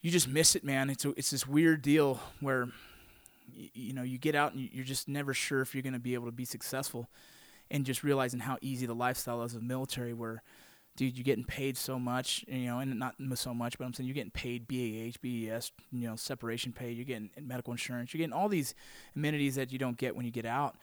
you 0.00 0.10
just 0.10 0.26
miss 0.26 0.56
it, 0.56 0.64
man. 0.64 0.90
It's 0.90 1.04
a, 1.04 1.10
it's 1.10 1.30
this 1.30 1.46
weird 1.46 1.82
deal 1.82 2.18
where 2.40 2.64
y- 3.56 3.70
you 3.74 3.92
know 3.92 4.02
you 4.02 4.18
get 4.18 4.34
out 4.34 4.52
and 4.52 4.60
you- 4.60 4.70
you're 4.72 4.84
just 4.84 5.06
never 5.08 5.32
sure 5.32 5.60
if 5.60 5.72
you're 5.74 5.82
going 5.82 5.92
to 5.92 6.00
be 6.00 6.14
able 6.14 6.26
to 6.26 6.32
be 6.32 6.44
successful, 6.44 7.08
and 7.70 7.86
just 7.86 8.02
realizing 8.02 8.40
how 8.40 8.58
easy 8.60 8.84
the 8.86 8.94
lifestyle 8.94 9.42
is 9.44 9.54
of 9.54 9.62
military, 9.62 10.12
where 10.12 10.42
dude, 10.96 11.16
you're 11.16 11.24
getting 11.24 11.44
paid 11.44 11.76
so 11.76 11.98
much, 11.98 12.44
you 12.48 12.66
know, 12.66 12.78
and 12.78 12.98
not 12.98 13.14
so 13.34 13.54
much, 13.54 13.78
but 13.78 13.84
I'm 13.84 13.94
saying 13.94 14.06
you're 14.06 14.14
getting 14.14 14.30
paid 14.30 14.68
BAH, 14.68 15.18
BES, 15.22 15.72
you 15.90 16.08
know, 16.08 16.16
separation 16.16 16.72
pay, 16.72 16.90
you're 16.92 17.04
getting 17.04 17.30
medical 17.40 17.72
insurance, 17.72 18.12
you're 18.12 18.18
getting 18.18 18.34
all 18.34 18.48
these 18.48 18.74
amenities 19.16 19.54
that 19.54 19.72
you 19.72 19.78
don't 19.78 19.96
get 19.96 20.14
when 20.14 20.24
you 20.24 20.30
get 20.30 20.46
out. 20.46 20.76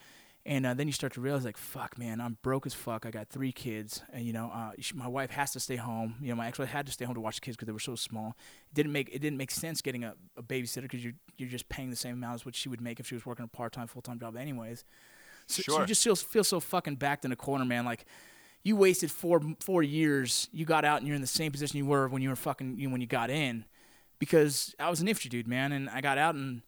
And 0.46 0.66
uh, 0.66 0.74
then 0.74 0.88
you 0.88 0.94
start 0.94 1.14
to 1.14 1.22
realize, 1.22 1.44
like, 1.44 1.58
fuck, 1.58 2.00
man, 2.00 2.22
I'm 2.22 2.38
broke 2.42 2.66
as 2.66 2.74
fuck. 2.74 3.06
I 3.06 3.12
got 3.12 3.28
three 3.28 3.52
kids, 3.52 4.02
and 4.14 4.26
you 4.26 4.32
know, 4.32 4.50
uh, 4.54 4.72
sh- 4.80 4.94
my 4.94 5.08
wife 5.08 5.32
has 5.32 5.52
to 5.52 5.60
stay 5.60 5.76
home. 5.76 6.16
You 6.22 6.30
know, 6.30 6.36
my 6.36 6.48
ex-wife 6.48 6.70
had 6.70 6.86
to 6.86 6.94
stay 6.94 7.04
home 7.04 7.14
to 7.16 7.22
watch 7.22 7.36
the 7.36 7.42
kids 7.42 7.58
because 7.58 7.66
they 7.68 7.74
were 7.74 7.78
so 7.78 7.96
small. 7.96 8.38
It 8.72 8.74
didn't 8.74 8.94
make 8.94 9.10
it 9.14 9.20
didn't 9.20 9.38
make 9.38 9.52
sense 9.52 9.82
getting 9.82 10.06
a, 10.06 10.16
a 10.38 10.42
babysitter 10.42 10.84
because 10.84 11.04
you're 11.04 11.14
you're 11.38 11.50
just 11.50 11.68
paying 11.68 11.90
the 11.90 11.96
same 11.98 12.14
amount 12.14 12.36
as 12.36 12.46
what 12.46 12.56
she 12.56 12.70
would 12.70 12.80
make 12.80 13.02
if 13.02 13.08
she 13.08 13.16
was 13.16 13.26
working 13.26 13.44
a 13.44 13.50
part-time, 13.50 13.88
full-time 13.88 14.18
job, 14.18 14.38
anyways. 14.38 14.86
So, 15.48 15.62
so 15.62 15.80
you 15.82 15.86
just 15.86 16.04
feel 16.04 16.16
feel 16.16 16.46
so 16.46 16.62
fucking 16.62 16.96
backed 16.96 17.26
in 17.26 17.34
a 17.34 17.36
corner, 17.36 17.66
man. 17.66 17.84
Like 17.84 18.06
you 18.64 18.76
wasted 18.76 19.12
four 19.12 19.42
four 19.60 19.84
years. 19.84 20.50
You 20.52 20.66
got 20.66 20.86
out 20.86 21.00
and 21.00 21.08
you're 21.08 21.16
in 21.16 21.22
the 21.22 21.28
same 21.28 21.52
position 21.52 21.78
you 21.78 21.86
were 21.86 22.08
when 22.08 22.22
you 22.22 22.30
were 22.30 22.36
fucking 22.36 22.78
you 22.78 22.90
when 22.90 23.02
you 23.02 23.08
got 23.08 23.30
in, 23.30 23.66
because 24.20 24.76
I 24.80 24.90
was 24.90 25.02
an 25.02 25.08
infantry 25.08 25.30
dude, 25.30 25.48
man, 25.48 25.72
and 25.72 25.90
I 25.90 26.02
got 26.02 26.18
out 26.18 26.36
and 26.36 26.62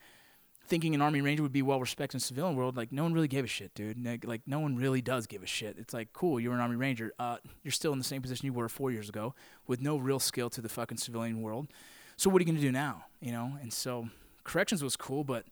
thinking 0.67 0.95
an 0.95 1.01
army 1.01 1.19
ranger 1.19 1.43
would 1.43 1.51
be 1.51 1.61
well 1.61 1.81
respected 1.81 2.15
in 2.15 2.19
the 2.19 2.25
civilian 2.25 2.55
world. 2.55 2.77
Like 2.77 2.91
no 2.93 3.03
one 3.03 3.13
really 3.13 3.27
gave 3.27 3.43
a 3.43 3.47
shit, 3.47 3.73
dude. 3.75 4.03
Like, 4.05 4.25
like 4.25 4.41
no 4.45 4.59
one 4.59 4.77
really 4.77 5.01
does 5.01 5.27
give 5.27 5.43
a 5.43 5.47
shit. 5.47 5.77
It's 5.77 5.93
like 5.93 6.13
cool, 6.13 6.39
you're 6.39 6.53
an 6.53 6.61
army 6.61 6.77
ranger. 6.77 7.11
Uh, 7.19 7.37
you're 7.63 7.73
still 7.73 7.91
in 7.91 7.97
the 7.97 8.05
same 8.05 8.21
position 8.21 8.45
you 8.45 8.53
were 8.53 8.69
four 8.69 8.89
years 8.89 9.09
ago 9.09 9.35
with 9.67 9.81
no 9.81 9.97
real 9.97 10.19
skill 10.19 10.49
to 10.51 10.61
the 10.61 10.69
fucking 10.69 10.97
civilian 10.97 11.41
world. 11.41 11.67
So 12.15 12.29
what 12.29 12.39
are 12.39 12.43
you 12.43 12.51
gonna 12.51 12.61
do 12.61 12.71
now? 12.71 13.05
You 13.19 13.31
know? 13.33 13.57
And 13.61 13.73
so 13.73 14.07
corrections 14.43 14.81
was 14.83 14.95
cool, 14.95 15.23
but 15.23 15.45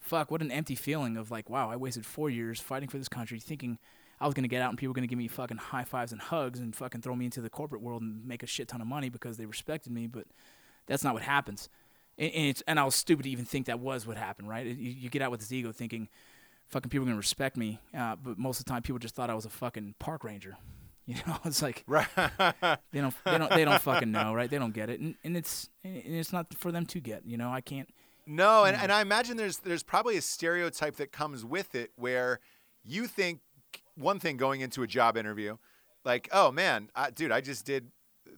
fuck, 0.00 0.30
what 0.30 0.40
an 0.40 0.50
empty 0.50 0.74
feeling 0.74 1.16
of 1.16 1.30
like, 1.30 1.50
wow, 1.50 1.70
I 1.70 1.76
wasted 1.76 2.06
four 2.06 2.30
years 2.30 2.58
fighting 2.58 2.88
for 2.88 2.98
this 2.98 3.08
country, 3.08 3.38
thinking 3.38 3.78
I 4.22 4.26
was 4.26 4.34
gonna 4.34 4.48
get 4.48 4.62
out 4.62 4.70
and 4.70 4.78
people 4.78 4.90
were 4.90 4.94
gonna 4.94 5.08
give 5.08 5.18
me 5.18 5.28
fucking 5.28 5.56
high 5.56 5.84
fives 5.84 6.12
and 6.12 6.20
hugs 6.20 6.60
and 6.60 6.74
fucking 6.74 7.02
throw 7.02 7.16
me 7.16 7.24
into 7.24 7.40
the 7.40 7.50
corporate 7.50 7.82
world 7.82 8.02
and 8.02 8.24
make 8.26 8.42
a 8.42 8.46
shit 8.46 8.68
ton 8.68 8.80
of 8.80 8.86
money 8.86 9.08
because 9.08 9.36
they 9.36 9.46
respected 9.46 9.92
me, 9.92 10.06
but 10.06 10.26
that's 10.86 11.02
not 11.02 11.14
what 11.14 11.22
happens. 11.22 11.68
And, 12.16 12.32
and 12.32 12.46
it's 12.46 12.62
and 12.66 12.78
I 12.78 12.84
was 12.84 12.94
stupid 12.94 13.24
to 13.24 13.30
even 13.30 13.44
think 13.44 13.66
that 13.66 13.80
was 13.80 14.06
what 14.06 14.16
happened, 14.16 14.48
right? 14.48 14.66
You, 14.66 14.74
you 14.74 15.10
get 15.10 15.22
out 15.22 15.30
with 15.30 15.40
this 15.40 15.50
ego 15.50 15.72
thinking, 15.72 16.08
fucking 16.68 16.88
people 16.88 17.04
are 17.04 17.08
gonna 17.10 17.16
respect 17.16 17.56
me, 17.56 17.80
uh, 17.96 18.16
but 18.16 18.38
most 18.38 18.60
of 18.60 18.64
the 18.64 18.70
time 18.70 18.82
people 18.82 19.00
just 19.00 19.14
thought 19.14 19.28
I 19.28 19.34
was 19.34 19.44
a 19.44 19.50
fucking 19.50 19.96
park 19.98 20.24
ranger. 20.24 20.56
You 21.04 21.16
know, 21.26 21.36
it's 21.44 21.60
like 21.60 21.82
Right. 21.88 22.06
they 22.16 23.00
don't 23.00 23.12
they 23.24 23.36
don't 23.36 23.50
they 23.50 23.64
don't 23.64 23.82
fucking 23.82 24.12
know, 24.12 24.32
right? 24.34 24.48
They 24.48 24.58
don't 24.58 24.72
get 24.72 24.88
it, 24.88 25.00
and, 25.00 25.16
and 25.24 25.36
it's 25.36 25.68
and 25.82 26.00
it's 26.06 26.32
not 26.32 26.54
for 26.54 26.70
them 26.70 26.86
to 26.86 27.00
get. 27.00 27.26
You 27.26 27.36
know, 27.36 27.50
I 27.50 27.60
can't. 27.60 27.88
No, 28.24 28.62
and, 28.62 28.76
and 28.76 28.92
I 28.92 29.00
imagine 29.00 29.36
there's 29.36 29.58
there's 29.58 29.82
probably 29.82 30.16
a 30.16 30.22
stereotype 30.22 30.96
that 30.96 31.10
comes 31.10 31.44
with 31.44 31.74
it 31.74 31.90
where 31.96 32.38
you 32.84 33.08
think 33.08 33.40
one 33.96 34.18
thing 34.18 34.36
going 34.36 34.60
into 34.60 34.82
a 34.82 34.86
job 34.86 35.16
interview, 35.16 35.56
like, 36.04 36.28
oh 36.32 36.50
man, 36.50 36.88
I, 36.94 37.10
dude, 37.10 37.32
I 37.32 37.40
just 37.40 37.64
did 37.64 37.88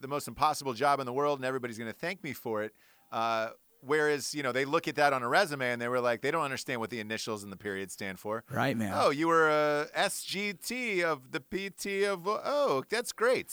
the 0.00 0.08
most 0.08 0.28
impossible 0.28 0.74
job 0.74 1.00
in 1.00 1.06
the 1.06 1.12
world, 1.12 1.38
and 1.38 1.46
everybody's 1.46 1.78
going 1.78 1.90
to 1.90 1.98
thank 1.98 2.22
me 2.22 2.32
for 2.32 2.62
it. 2.62 2.72
Uh, 3.12 3.50
whereas, 3.80 4.34
you 4.34 4.42
know, 4.42 4.52
they 4.52 4.64
look 4.64 4.88
at 4.88 4.96
that 4.96 5.12
on 5.12 5.22
a 5.22 5.28
resume 5.28 5.70
and 5.70 5.80
they 5.80 5.88
were 5.88 6.00
like, 6.00 6.20
they 6.20 6.30
don't 6.30 6.42
understand 6.42 6.80
what 6.80 6.90
the 6.90 7.00
initials 7.00 7.42
and 7.42 7.52
the 7.52 7.56
period 7.56 7.90
stand 7.92 8.18
for. 8.18 8.42
Right, 8.50 8.76
man. 8.76 8.92
Oh, 8.94 9.10
you 9.10 9.28
were 9.28 9.48
a 9.48 9.86
SGT 9.96 11.02
of 11.04 11.30
the 11.30 11.40
PT 11.40 12.04
of. 12.04 12.26
Oh, 12.26 12.82
that's 12.88 13.12
great. 13.12 13.52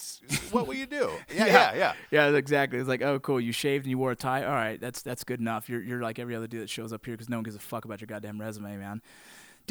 What 0.51 0.67
will 0.67 0.75
you 0.75 0.85
do? 0.85 1.09
Yeah, 1.33 1.45
yeah, 1.45 1.73
yeah. 1.75 1.93
Yeah, 2.11 2.35
exactly. 2.35 2.79
It's 2.79 2.89
like, 2.89 3.01
oh, 3.01 3.19
cool. 3.19 3.39
You 3.39 3.51
shaved 3.51 3.85
and 3.85 3.89
you 3.91 3.97
wore 3.97 4.11
a 4.11 4.15
tie. 4.15 4.43
All 4.43 4.51
right, 4.51 4.79
that's 4.79 5.01
that's 5.01 5.23
good 5.23 5.39
enough. 5.39 5.69
You're 5.69 5.81
you're 5.81 6.01
like 6.01 6.19
every 6.19 6.35
other 6.35 6.47
dude 6.47 6.61
that 6.61 6.69
shows 6.69 6.91
up 6.91 7.05
here 7.05 7.13
because 7.13 7.29
no 7.29 7.37
one 7.37 7.43
gives 7.43 7.55
a 7.55 7.59
fuck 7.59 7.85
about 7.85 8.01
your 8.01 8.07
goddamn 8.07 8.39
resume, 8.39 8.77
man. 8.77 9.01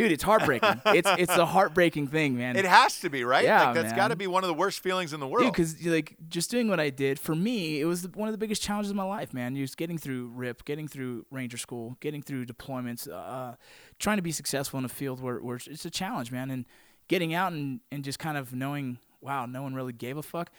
Dude, 0.00 0.12
it's 0.12 0.22
heartbreaking. 0.22 0.80
it's 0.86 1.10
it's 1.18 1.36
a 1.36 1.44
heartbreaking 1.44 2.06
thing, 2.06 2.36
man. 2.36 2.56
It 2.56 2.64
has 2.64 3.00
to 3.00 3.10
be 3.10 3.22
right. 3.22 3.44
Yeah, 3.44 3.66
like 3.66 3.74
that's 3.74 3.92
got 3.92 4.08
to 4.08 4.16
be 4.16 4.26
one 4.26 4.42
of 4.42 4.48
the 4.48 4.54
worst 4.54 4.80
feelings 4.80 5.12
in 5.12 5.20
the 5.20 5.28
world. 5.28 5.44
Dude, 5.44 5.52
because 5.52 5.84
like 5.84 6.16
just 6.28 6.50
doing 6.50 6.68
what 6.68 6.80
I 6.80 6.88
did 6.88 7.18
for 7.18 7.34
me, 7.34 7.80
it 7.80 7.84
was 7.84 8.08
one 8.14 8.26
of 8.26 8.32
the 8.32 8.38
biggest 8.38 8.62
challenges 8.62 8.90
of 8.90 8.96
my 8.96 9.04
life, 9.04 9.34
man. 9.34 9.54
Just 9.54 9.76
getting 9.76 9.98
through 9.98 10.32
RIP, 10.34 10.64
getting 10.64 10.88
through 10.88 11.26
Ranger 11.30 11.58
School, 11.58 11.98
getting 12.00 12.22
through 12.22 12.46
deployments, 12.46 13.10
uh, 13.10 13.56
trying 13.98 14.16
to 14.16 14.22
be 14.22 14.32
successful 14.32 14.78
in 14.78 14.86
a 14.86 14.88
field 14.88 15.20
where, 15.20 15.38
where 15.38 15.58
it's 15.66 15.84
a 15.84 15.90
challenge, 15.90 16.32
man. 16.32 16.50
And 16.50 16.64
getting 17.08 17.34
out 17.34 17.52
and, 17.52 17.80
and 17.92 18.02
just 18.02 18.18
kind 18.18 18.38
of 18.38 18.54
knowing, 18.54 18.98
wow, 19.20 19.44
no 19.44 19.62
one 19.62 19.74
really 19.74 19.92
gave 19.92 20.16
a 20.16 20.22
fuck. 20.22 20.50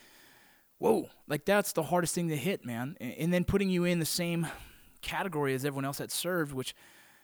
Whoa, 0.77 1.09
like 1.27 1.45
that's 1.45 1.71
the 1.73 1.83
hardest 1.83 2.13
thing 2.13 2.29
to 2.29 2.37
hit, 2.37 2.63
man. 2.63 2.95
And, 3.01 3.13
and 3.13 3.33
then 3.33 3.43
putting 3.43 3.71
you 3.71 3.85
in 3.85 3.97
the 3.97 4.05
same 4.05 4.45
category 5.01 5.55
as 5.55 5.65
everyone 5.65 5.85
else 5.85 5.97
that 5.97 6.11
served, 6.11 6.53
which 6.53 6.75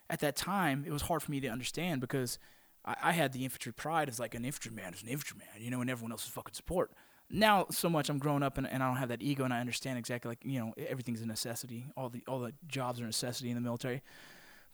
at 0.10 0.20
that 0.20 0.36
time 0.36 0.84
it 0.86 0.91
was 0.91 1.04
hard 1.04 1.22
for 1.22 1.32
me 1.32 1.39
to 1.41 1.48
understand 1.48 2.02
because 2.02 2.39
I, 2.86 2.96
I 3.04 3.12
had 3.12 3.34
the 3.34 3.43
infantry 3.43 3.74
pride 3.74 4.10
as 4.10 4.20
like 4.20 4.36
an 4.36 4.46
infantryman 4.46 4.93
is 4.93 5.04
an 5.04 5.10
infantryman, 5.10 5.48
you 5.60 5.70
know, 5.70 5.82
and 5.82 5.89
everyone 5.89 6.12
else 6.12 6.24
is 6.26 6.30
fucking 6.30 6.54
support. 6.54 6.91
Now 7.30 7.65
so 7.70 7.89
much 7.89 8.10
I'm 8.10 8.20
grown 8.20 8.43
up 8.43 8.58
and, 8.58 8.67
and 8.67 8.82
I 8.82 8.88
don't 8.88 8.98
have 8.98 9.10
that 9.10 9.22
ego 9.22 9.43
and 9.43 9.54
I 9.54 9.60
understand 9.60 10.00
exactly 10.00 10.30
like 10.30 10.39
you 10.43 10.60
know 10.60 10.74
everything's 10.78 11.22
a 11.22 11.28
necessity. 11.28 11.88
All 11.98 12.10
the 12.10 12.24
all 12.28 12.39
the 12.39 12.54
jobs 12.67 13.02
are 13.02 13.04
a 13.04 13.08
necessity 13.08 13.50
in 13.50 13.56
the 13.56 13.62
military. 13.62 14.02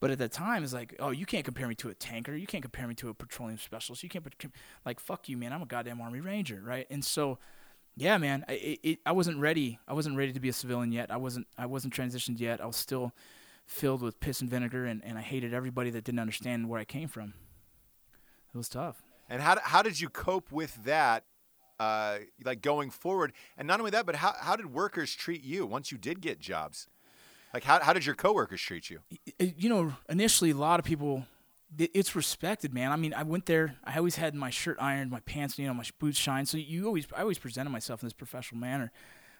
But 0.03 0.11
at 0.11 0.17
that 0.17 0.33
time, 0.33 0.65
it's 0.65 0.73
like, 0.73 0.97
oh, 0.99 1.11
you 1.11 1.25
can't 1.25 1.45
compare 1.45 1.65
me 1.65 1.75
to 1.75 1.87
a 1.87 1.93
tanker. 1.93 2.35
You 2.35 2.45
can't 2.45 2.61
compare 2.61 2.85
me 2.89 2.95
to 2.95 3.07
a 3.07 3.13
petroleum 3.13 3.57
specialist. 3.57 4.03
You 4.03 4.09
can't, 4.09 4.25
like, 4.85 4.99
fuck 4.99 5.29
you, 5.29 5.37
man. 5.37 5.53
I'm 5.53 5.61
a 5.61 5.65
goddamn 5.65 6.01
Army 6.01 6.19
Ranger, 6.19 6.61
right? 6.61 6.85
And 6.89 7.05
so, 7.05 7.39
yeah, 7.95 8.17
man, 8.17 8.43
I, 8.49 8.79
it, 8.83 8.99
I 9.05 9.13
wasn't 9.13 9.39
ready. 9.39 9.79
I 9.87 9.93
wasn't 9.93 10.17
ready 10.17 10.33
to 10.33 10.41
be 10.41 10.49
a 10.49 10.53
civilian 10.53 10.91
yet. 10.91 11.09
I 11.09 11.15
wasn't. 11.15 11.47
I 11.57 11.67
wasn't 11.67 11.93
transitioned 11.93 12.41
yet. 12.41 12.59
I 12.59 12.65
was 12.65 12.75
still 12.75 13.13
filled 13.65 14.01
with 14.01 14.19
piss 14.19 14.41
and 14.41 14.49
vinegar, 14.49 14.85
and, 14.85 15.03
and 15.03 15.17
I 15.17 15.21
hated 15.21 15.53
everybody 15.53 15.89
that 15.91 16.03
didn't 16.03 16.19
understand 16.19 16.69
where 16.69 16.79
I 16.79 16.85
came 16.85 17.07
from. 17.07 17.33
It 18.53 18.57
was 18.57 18.69
tough. 18.69 19.01
And 19.29 19.41
how, 19.41 19.57
how 19.63 19.81
did 19.81 19.99
you 19.99 20.09
cope 20.09 20.51
with 20.51 20.83
that, 20.83 21.23
uh, 21.79 22.19
like 22.43 22.61
going 22.61 22.91
forward? 22.91 23.33
And 23.57 23.67
not 23.67 23.79
only 23.79 23.91
that, 23.91 24.05
but 24.05 24.15
how, 24.15 24.33
how 24.39 24.55
did 24.55 24.67
workers 24.67 25.15
treat 25.15 25.43
you 25.43 25.65
once 25.65 25.91
you 25.91 25.97
did 25.97 26.21
get 26.21 26.39
jobs? 26.39 26.87
Like, 27.53 27.63
how, 27.63 27.79
how 27.79 27.93
did 27.93 28.05
your 28.05 28.15
coworkers 28.15 28.61
treat 28.61 28.89
you? 28.89 28.99
you 29.39 29.69
know, 29.69 29.93
initially 30.09 30.51
a 30.51 30.55
lot 30.55 30.79
of 30.79 30.85
people, 30.85 31.25
it's 31.77 32.15
respected, 32.15 32.73
man. 32.73 32.91
I 32.91 32.95
mean, 32.95 33.13
I 33.13 33.23
went 33.23 33.45
there. 33.45 33.75
I 33.83 33.97
always 33.97 34.15
had 34.15 34.35
my 34.35 34.49
shirt 34.49 34.77
ironed, 34.79 35.11
my 35.11 35.19
pants, 35.21 35.57
you 35.57 35.67
know, 35.67 35.73
my 35.73 35.85
boots 35.99 36.17
shined. 36.17 36.47
So 36.47 36.57
you 36.57 36.85
always, 36.85 37.07
I 37.15 37.21
always 37.21 37.39
presented 37.39 37.69
myself 37.69 38.01
in 38.01 38.07
this 38.07 38.13
professional 38.13 38.59
manner. 38.59 38.91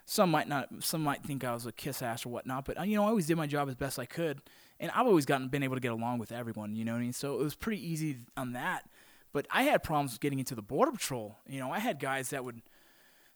Some 0.06 0.32
might 0.32 0.48
not, 0.48 0.68
some 0.80 1.04
might 1.04 1.24
think 1.24 1.44
I 1.44 1.54
was 1.54 1.66
a 1.66 1.72
kiss 1.72 2.02
ass 2.02 2.26
or 2.26 2.30
whatnot, 2.30 2.66
but 2.66 2.80
uh, 2.80 2.84
you 2.84 2.96
know, 2.96 3.04
I 3.04 3.08
always 3.08 3.28
did 3.28 3.38
my 3.38 3.48
job 3.48 3.70
as 3.70 3.76
best 3.76 3.98
I 4.00 4.06
could, 4.06 4.42
and 4.80 4.92
I've 4.92 5.08
always 5.08 5.26
gotten 5.26 5.48
been 5.48 5.64
able 5.64 5.76
to 5.76 5.82
get 5.82 5.92
along 5.92 6.20
with 6.20 6.32
everyone. 6.32 6.76
You 6.76 6.86
know 6.86 6.92
what 6.94 7.00
I 7.00 7.04
mean? 7.04 7.14
So 7.14 7.40
it 7.40 7.44
was 7.44 7.56
pretty 7.56 7.86
easy 7.86 8.18
on 8.36 8.54
that. 8.54 8.90
But 9.34 9.48
I 9.50 9.64
had 9.64 9.82
problems 9.82 10.18
getting 10.20 10.40
into 10.40 10.54
the 10.54 10.62
border 10.62 10.92
patrol. 10.92 11.38
You 11.48 11.60
know, 11.60 11.72
I 11.72 11.80
had 11.80 12.00
guys 12.00 12.30
that 12.30 12.46
would, 12.46 12.62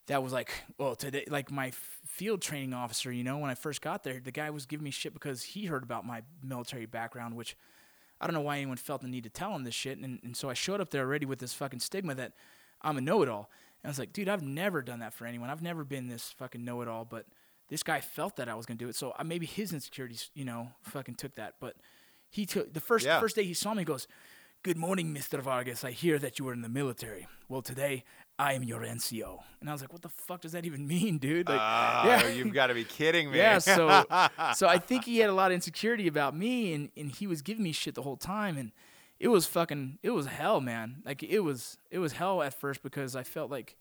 that 0.05 0.21
was 0.21 0.31
like, 0.31 0.51
well, 0.77 0.95
today, 0.95 1.25
like 1.27 1.51
my 1.51 1.71
field 2.05 2.41
training 2.41 2.73
officer. 2.73 3.11
You 3.11 3.23
know, 3.23 3.39
when 3.39 3.49
I 3.49 3.55
first 3.55 3.81
got 3.81 4.03
there, 4.03 4.21
the 4.23 4.31
guy 4.31 4.51
was 4.51 4.67
giving 4.67 4.83
me 4.83 4.91
shit 4.91 5.13
because 5.13 5.41
he 5.41 5.65
heard 5.65 5.81
about 5.81 6.05
my 6.05 6.21
military 6.43 6.85
background, 6.85 7.35
which 7.35 7.57
I 8.21 8.27
don't 8.27 8.35
know 8.35 8.41
why 8.41 8.57
anyone 8.57 8.77
felt 8.77 9.01
the 9.01 9.07
need 9.07 9.23
to 9.23 9.29
tell 9.31 9.55
him 9.55 9.63
this 9.63 9.73
shit. 9.73 9.97
And, 9.97 10.19
and 10.23 10.37
so 10.37 10.49
I 10.49 10.53
showed 10.53 10.81
up 10.81 10.91
there 10.91 11.03
already 11.03 11.25
with 11.25 11.39
this 11.39 11.53
fucking 11.53 11.79
stigma 11.79 12.13
that 12.13 12.33
I'm 12.83 12.97
a 12.97 13.01
know 13.01 13.23
it 13.23 13.29
all. 13.29 13.49
I 13.87 13.89
was 13.89 13.99
like, 13.99 14.13
dude, 14.13 14.27
I've 14.29 14.43
never 14.43 14.81
done 14.81 14.99
that 14.99 15.13
for 15.13 15.25
anyone. 15.25 15.49
I've 15.49 15.61
never 15.61 15.83
been 15.83 16.07
this 16.07 16.33
fucking 16.37 16.63
know 16.63 16.81
it 16.81 16.87
all. 16.87 17.05
But 17.05 17.25
this 17.69 17.83
guy 17.83 18.01
felt 18.01 18.35
that 18.35 18.49
I 18.49 18.55
was 18.55 18.65
going 18.65 18.77
to 18.77 18.83
do 18.85 18.89
it. 18.89 18.95
So 18.95 19.13
I, 19.17 19.23
maybe 19.23 19.45
his 19.45 19.71
insecurities, 19.73 20.29
you 20.35 20.45
know, 20.45 20.69
fucking 20.83 21.15
took 21.15 21.35
that. 21.35 21.55
But 21.59 21.75
he 22.29 22.45
took 22.45 22.73
the 22.73 22.81
first, 22.81 23.05
Yeah. 23.05 23.19
first 23.19 23.35
day 23.35 23.43
he 23.43 23.53
saw 23.53 23.73
me, 23.73 23.81
he 23.81 23.85
goes, 23.85 24.07
Good 24.63 24.77
morning, 24.77 25.13
Mr. 25.13 25.39
Vargas. 25.39 25.83
I 25.85 25.91
hear 25.91 26.17
that 26.19 26.39
you 26.39 26.43
were 26.45 26.51
in 26.51 26.61
the 26.61 26.67
military. 26.67 27.27
Well, 27.47 27.61
today 27.61 28.03
I 28.39 28.53
am 28.53 28.63
your 28.63 28.81
NCO. 28.81 29.39
And 29.61 29.69
I 29.69 29.71
was 29.71 29.81
like, 29.81 29.93
what 29.93 30.01
the 30.01 30.09
fuck 30.09 30.41
does 30.41 30.51
that 30.53 30.65
even 30.65 30.85
mean, 30.93 31.19
dude? 31.19 31.47
Like, 31.47 31.61
Oh, 31.61 32.27
you've 32.27 32.53
got 32.53 32.67
to 32.67 32.73
be 32.73 32.83
kidding 32.83 33.31
me. 33.31 33.37
yeah, 33.47 33.59
so 33.59 34.03
so 34.55 34.67
I 34.67 34.79
think 34.79 35.05
he 35.05 35.19
had 35.19 35.29
a 35.29 35.33
lot 35.33 35.51
of 35.51 35.55
insecurity 35.55 36.07
about 36.07 36.35
me, 36.35 36.73
and, 36.73 36.89
and 36.97 37.09
he 37.11 37.27
was 37.27 37.41
giving 37.41 37.63
me 37.63 37.71
shit 37.71 37.95
the 37.95 38.01
whole 38.01 38.17
time, 38.17 38.57
and 38.57 38.71
it 39.19 39.27
was 39.29 39.45
fucking 39.45 39.99
it 40.03 40.11
was 40.11 40.27
hell, 40.27 40.61
man. 40.61 41.01
Like 41.05 41.23
it 41.23 41.39
was 41.39 41.77
it 41.91 41.99
was 41.99 42.13
hell 42.13 42.41
at 42.41 42.53
first 42.53 42.83
because 42.83 43.15
I 43.15 43.23
felt 43.23 43.51
like 43.51 43.75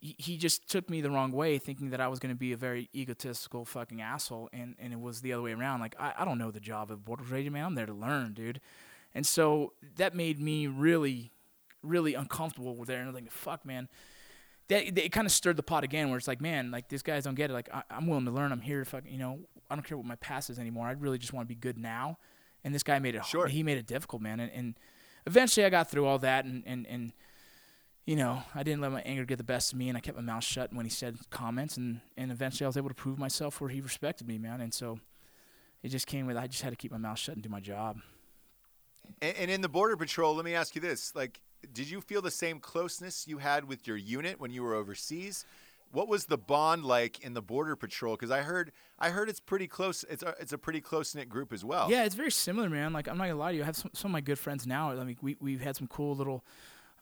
he, 0.00 0.36
just 0.36 0.70
took 0.70 0.88
me 0.88 1.00
the 1.00 1.10
wrong 1.10 1.32
way, 1.32 1.58
thinking 1.58 1.90
that 1.90 2.00
I 2.00 2.06
was 2.06 2.20
going 2.20 2.32
to 2.32 2.38
be 2.38 2.52
a 2.52 2.56
very 2.56 2.88
egotistical 2.94 3.64
fucking 3.64 4.00
asshole, 4.00 4.48
and, 4.52 4.76
and 4.78 4.92
it 4.92 5.00
was 5.00 5.22
the 5.22 5.32
other 5.32 5.42
way 5.42 5.50
around. 5.50 5.80
Like 5.80 5.96
I, 5.98 6.14
I 6.18 6.24
don't 6.24 6.38
know 6.38 6.52
the 6.52 6.60
job 6.60 6.92
of 6.92 7.04
border 7.04 7.24
agent, 7.34 7.54
man. 7.54 7.64
I'm 7.64 7.74
there 7.74 7.84
to 7.84 7.92
learn, 7.92 8.32
dude, 8.32 8.60
and 9.12 9.26
so 9.26 9.72
that 9.96 10.14
made 10.14 10.38
me 10.40 10.66
really 10.68 11.32
really 11.82 12.14
uncomfortable 12.14 12.76
with 12.76 12.88
there, 12.88 12.98
and 12.98 13.08
I 13.08 13.12
was 13.12 13.20
like, 13.20 13.30
fuck, 13.32 13.64
man 13.64 13.88
that, 14.68 14.94
that 14.94 15.04
it 15.04 15.12
kind 15.12 15.26
of 15.26 15.32
stirred 15.32 15.56
the 15.56 15.62
pot 15.62 15.84
again, 15.84 16.08
where 16.08 16.18
it's 16.18 16.28
like, 16.28 16.40
man, 16.40 16.70
like 16.70 16.88
these 16.88 17.02
guys 17.02 17.24
don't 17.24 17.34
get 17.34 17.50
it. 17.50 17.54
Like 17.54 17.68
I, 17.72 17.82
I'm 17.90 18.06
willing 18.06 18.26
to 18.26 18.30
learn. 18.30 18.52
I'm 18.52 18.60
here 18.60 18.80
to 18.80 18.84
fucking, 18.84 19.10
you 19.10 19.18
know, 19.18 19.40
I 19.70 19.74
don't 19.74 19.84
care 19.84 19.96
what 19.96 20.06
my 20.06 20.16
past 20.16 20.50
is 20.50 20.58
anymore. 20.58 20.86
I 20.86 20.92
really 20.92 21.18
just 21.18 21.32
want 21.32 21.46
to 21.46 21.48
be 21.48 21.58
good 21.58 21.78
now. 21.78 22.18
And 22.68 22.74
this 22.74 22.82
guy 22.82 22.98
made 22.98 23.14
it. 23.14 23.24
Sure. 23.24 23.46
He 23.46 23.62
made 23.62 23.78
it 23.78 23.86
difficult, 23.86 24.20
man. 24.20 24.40
And, 24.40 24.52
and 24.52 24.74
eventually, 25.26 25.64
I 25.64 25.70
got 25.70 25.90
through 25.90 26.04
all 26.04 26.18
that, 26.18 26.44
and 26.44 26.62
and 26.66 26.86
and 26.86 27.14
you 28.04 28.14
know, 28.14 28.42
I 28.54 28.62
didn't 28.62 28.82
let 28.82 28.92
my 28.92 29.00
anger 29.06 29.24
get 29.24 29.38
the 29.38 29.42
best 29.42 29.72
of 29.72 29.78
me, 29.78 29.88
and 29.88 29.96
I 29.96 30.02
kept 30.02 30.18
my 30.18 30.22
mouth 30.22 30.44
shut 30.44 30.70
when 30.74 30.84
he 30.84 30.90
said 30.90 31.16
comments, 31.30 31.78
and 31.78 32.02
and 32.18 32.30
eventually, 32.30 32.66
I 32.66 32.68
was 32.68 32.76
able 32.76 32.90
to 32.90 32.94
prove 32.94 33.18
myself 33.18 33.58
where 33.58 33.70
he 33.70 33.80
respected 33.80 34.28
me, 34.28 34.36
man. 34.36 34.60
And 34.60 34.74
so, 34.74 35.00
it 35.82 35.88
just 35.88 36.06
came 36.06 36.26
with 36.26 36.36
I 36.36 36.46
just 36.46 36.60
had 36.60 36.68
to 36.68 36.76
keep 36.76 36.92
my 36.92 36.98
mouth 36.98 37.18
shut 37.18 37.36
and 37.36 37.42
do 37.42 37.48
my 37.48 37.60
job. 37.60 38.02
And, 39.22 39.34
and 39.38 39.50
in 39.50 39.62
the 39.62 39.68
border 39.70 39.96
patrol, 39.96 40.34
let 40.34 40.44
me 40.44 40.54
ask 40.54 40.74
you 40.74 40.82
this: 40.82 41.14
like, 41.14 41.40
did 41.72 41.88
you 41.88 42.02
feel 42.02 42.20
the 42.20 42.30
same 42.30 42.60
closeness 42.60 43.26
you 43.26 43.38
had 43.38 43.64
with 43.64 43.86
your 43.86 43.96
unit 43.96 44.38
when 44.38 44.50
you 44.50 44.62
were 44.62 44.74
overseas? 44.74 45.46
What 45.92 46.08
was 46.08 46.26
the 46.26 46.38
bond 46.38 46.84
like 46.84 47.20
in 47.20 47.34
the 47.34 47.42
border 47.42 47.76
patrol? 47.76 48.14
Because 48.14 48.30
I 48.30 48.42
heard, 48.42 48.72
I 48.98 49.10
heard 49.10 49.28
it's 49.28 49.40
pretty 49.40 49.66
close. 49.66 50.04
It's 50.10 50.22
a, 50.22 50.34
it's 50.40 50.52
a 50.52 50.58
pretty 50.58 50.80
close 50.80 51.14
knit 51.14 51.28
group 51.28 51.52
as 51.52 51.64
well. 51.64 51.90
Yeah, 51.90 52.04
it's 52.04 52.14
very 52.14 52.30
similar, 52.30 52.68
man. 52.68 52.92
Like 52.92 53.08
I'm 53.08 53.16
not 53.16 53.24
gonna 53.24 53.38
lie 53.38 53.52
to 53.52 53.56
you. 53.56 53.62
I 53.62 53.66
have 53.66 53.76
some, 53.76 53.90
some 53.94 54.10
of 54.10 54.12
my 54.12 54.20
good 54.20 54.38
friends 54.38 54.66
now. 54.66 54.90
I 54.90 55.04
mean, 55.04 55.16
we 55.22 55.36
we've 55.40 55.60
had 55.60 55.76
some 55.76 55.86
cool 55.86 56.14
little 56.14 56.44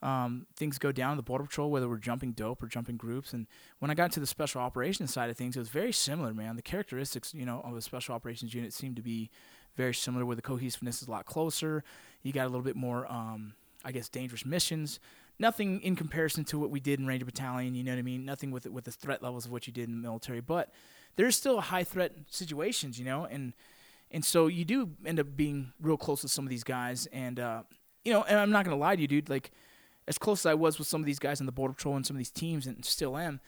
um, 0.03 0.47
things 0.57 0.79
go 0.79 0.93
down 0.93 1.13
in 1.13 1.17
the 1.17 1.23
border 1.23 1.45
patrol, 1.45 1.71
whether 1.71 1.89
we're 1.89 1.97
jumping 1.97 2.33
dope 2.33 2.63
or 2.63 2.67
jumping 2.67 2.97
groups. 2.97 3.33
And 3.33 3.47
when 3.79 3.91
I 3.91 3.95
got 3.95 4.13
to 4.13 4.21
the 4.21 4.27
special 4.27 4.61
operations 4.61 5.13
side 5.13 5.31
of 5.31 5.37
things, 5.37 5.57
it 5.57 5.59
was 5.59 5.69
very 5.69 5.93
similar, 5.93 6.35
man. 6.35 6.57
The 6.57 6.63
characteristics, 6.63 7.35
you 7.35 7.47
know, 7.47 7.61
of 7.65 7.77
a 7.77 7.83
special 7.83 8.15
operations 8.15 8.55
unit 8.55 8.73
seemed 8.73 8.97
to 8.97 9.03
be 9.03 9.31
very 9.77 9.95
similar. 9.95 10.25
Where 10.25 10.37
the 10.37 10.43
cohesiveness 10.43 11.03
is 11.03 11.09
a 11.09 11.11
lot 11.11 11.27
closer. 11.27 11.83
You 12.23 12.33
got 12.33 12.45
a 12.45 12.51
little 12.51 12.63
bit 12.63 12.77
more, 12.77 13.11
um, 13.11 13.55
I 13.85 13.93
guess, 13.93 14.09
dangerous 14.09 14.45
missions. 14.45 15.01
Nothing 15.39 15.81
in 15.83 15.97
comparison 15.97 16.45
to 16.47 16.59
what 16.59 16.71
we 16.71 16.81
did 16.81 16.99
in 16.99 17.07
Ranger 17.07 17.27
Battalion. 17.27 17.75
You 17.75 17.85
know 17.85 17.93
what 17.93 17.99
I 17.99 18.03
mean? 18.03 18.25
Nothing 18.25 18.51
with 18.51 18.67
with 18.67 18.85
the 18.85 18.91
threat 18.93 19.23
levels 19.23 19.47
of 19.47 19.53
what 19.53 19.67
you 19.67 19.73
did 19.73 19.89
in 19.89 19.97
the 19.97 20.03
military, 20.03 20.41
but 20.41 20.73
there's 21.17 21.37
still 21.37 21.61
high 21.61 21.85
threat 21.85 22.13
situations, 22.31 22.99
you 22.99 23.05
know, 23.05 23.25
and 23.25 23.53
and 24.11 24.25
so 24.25 24.47
you 24.47 24.65
do 24.65 24.91
end 25.05 25.21
up 25.21 25.37
being 25.37 25.73
real 25.81 25.97
close 25.97 26.23
with 26.23 26.33
some 26.33 26.45
of 26.45 26.51
these 26.51 26.65
guys, 26.65 27.07
and 27.07 27.41
uh, 27.41 27.63
you 28.05 28.13
know, 28.13 28.23
and 28.23 28.39
I'm 28.39 28.51
not 28.51 28.65
gonna 28.65 28.77
lie 28.77 28.97
to 28.97 29.03
you, 29.03 29.09
dude. 29.09 29.29
Like, 29.29 29.51
as 30.09 30.17
close 30.19 30.43
as 30.43 30.47
I 30.47 30.55
was 30.55 30.79
with 30.79 30.89
some 30.89 31.01
of 31.01 31.07
these 31.07 31.19
guys 31.19 31.41
in 31.41 31.47
the 31.47 31.53
border 31.53 31.75
patrol 31.75 31.97
and 31.97 32.07
some 32.07 32.17
of 32.17 32.19
these 32.19 32.31
teams, 32.31 32.67
and 32.67 32.85
still 32.85 33.17
am, 33.17 33.41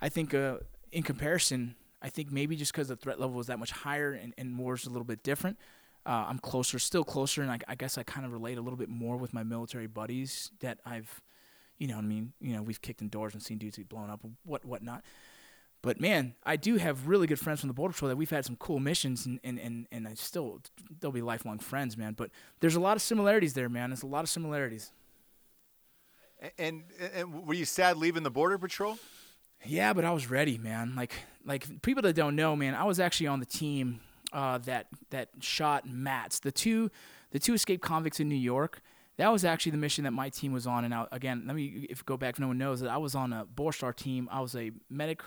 I 0.00 0.08
think 0.08 0.34
uh, 0.34 0.58
in 0.90 1.02
comparison, 1.02 1.76
I 2.00 2.08
think 2.08 2.32
maybe 2.32 2.56
just 2.56 2.72
because 2.72 2.88
the 2.88 2.96
threat 2.96 3.20
level 3.20 3.36
was 3.36 3.48
that 3.48 3.58
much 3.58 3.70
higher 3.70 4.12
and, 4.12 4.32
and 4.38 4.58
war's 4.58 4.86
a 4.86 4.90
little 4.90 5.04
bit 5.04 5.22
different, 5.22 5.58
uh, 6.06 6.26
I'm 6.28 6.38
closer, 6.38 6.78
still 6.78 7.04
closer, 7.04 7.42
and 7.42 7.50
I, 7.50 7.58
I 7.68 7.74
guess 7.74 7.98
I 7.98 8.02
kind 8.04 8.24
of 8.24 8.32
relate 8.32 8.58
a 8.58 8.60
little 8.60 8.78
bit 8.78 8.88
more 8.88 9.16
with 9.16 9.34
my 9.34 9.42
military 9.42 9.86
buddies 9.88 10.50
that 10.60 10.78
I've, 10.86 11.20
you 11.78 11.86
know, 11.88 11.96
what 11.96 12.04
I 12.04 12.08
mean, 12.08 12.32
you 12.40 12.54
know, 12.54 12.62
we've 12.62 12.80
kicked 12.80 13.00
in 13.02 13.08
doors 13.08 13.34
and 13.34 13.42
seen 13.42 13.58
dudes 13.58 13.76
get 13.76 13.88
blown 13.88 14.10
up, 14.10 14.20
what 14.44 14.64
whatnot. 14.64 15.02
But 15.82 16.00
man, 16.00 16.34
I 16.44 16.56
do 16.56 16.76
have 16.76 17.06
really 17.06 17.26
good 17.26 17.38
friends 17.38 17.60
from 17.60 17.68
the 17.68 17.74
border 17.74 17.92
patrol 17.92 18.08
that 18.08 18.16
we've 18.16 18.30
had 18.30 18.44
some 18.44 18.56
cool 18.56 18.80
missions, 18.80 19.26
and 19.26 19.38
and 19.44 19.58
and, 19.58 19.86
and 19.92 20.08
I 20.08 20.14
still 20.14 20.60
they'll 21.00 21.12
be 21.12 21.22
lifelong 21.22 21.58
friends, 21.58 21.96
man. 21.96 22.14
But 22.14 22.30
there's 22.60 22.74
a 22.76 22.80
lot 22.80 22.96
of 22.96 23.02
similarities 23.02 23.54
there, 23.54 23.68
man. 23.68 23.90
There's 23.90 24.02
a 24.02 24.06
lot 24.06 24.24
of 24.24 24.28
similarities. 24.28 24.90
A- 26.42 26.60
And, 26.60 26.84
and 27.14 27.46
were 27.46 27.54
you 27.54 27.64
sad 27.64 27.96
leaving 27.96 28.22
the 28.22 28.30
border 28.30 28.58
patrol? 28.58 28.98
Yeah, 29.64 29.92
but 29.92 30.04
I 30.04 30.10
was 30.12 30.28
ready, 30.30 30.58
man. 30.58 30.94
Like 30.96 31.12
like 31.44 31.82
people 31.82 32.02
that 32.02 32.14
don't 32.14 32.36
know, 32.36 32.56
man, 32.56 32.74
I 32.74 32.84
was 32.84 32.98
actually 33.00 33.28
on 33.28 33.40
the 33.40 33.46
team 33.46 34.00
uh, 34.32 34.58
that 34.58 34.86
that 35.10 35.28
shot 35.40 35.88
Matt's, 35.88 36.40
the 36.40 36.52
two 36.52 36.90
the 37.30 37.38
two 37.38 37.54
escaped 37.54 37.82
convicts 37.82 38.20
in 38.20 38.28
New 38.28 38.34
York. 38.34 38.80
That 39.18 39.32
was 39.32 39.44
actually 39.44 39.72
the 39.72 39.78
mission 39.78 40.04
that 40.04 40.12
my 40.12 40.28
team 40.28 40.52
was 40.52 40.66
on. 40.66 40.84
And 40.84 40.94
again, 41.10 41.44
let 41.46 41.56
me 41.56 41.86
if 41.88 42.04
go 42.04 42.16
back 42.16 42.34
if 42.34 42.40
no 42.40 42.48
one 42.48 42.58
knows 42.58 42.80
that 42.80 42.90
I 42.90 42.98
was 42.98 43.14
on 43.14 43.32
a 43.32 43.46
Borstar 43.46 43.94
team. 43.94 44.28
I 44.30 44.40
was 44.40 44.54
a 44.54 44.72
medic 44.90 45.22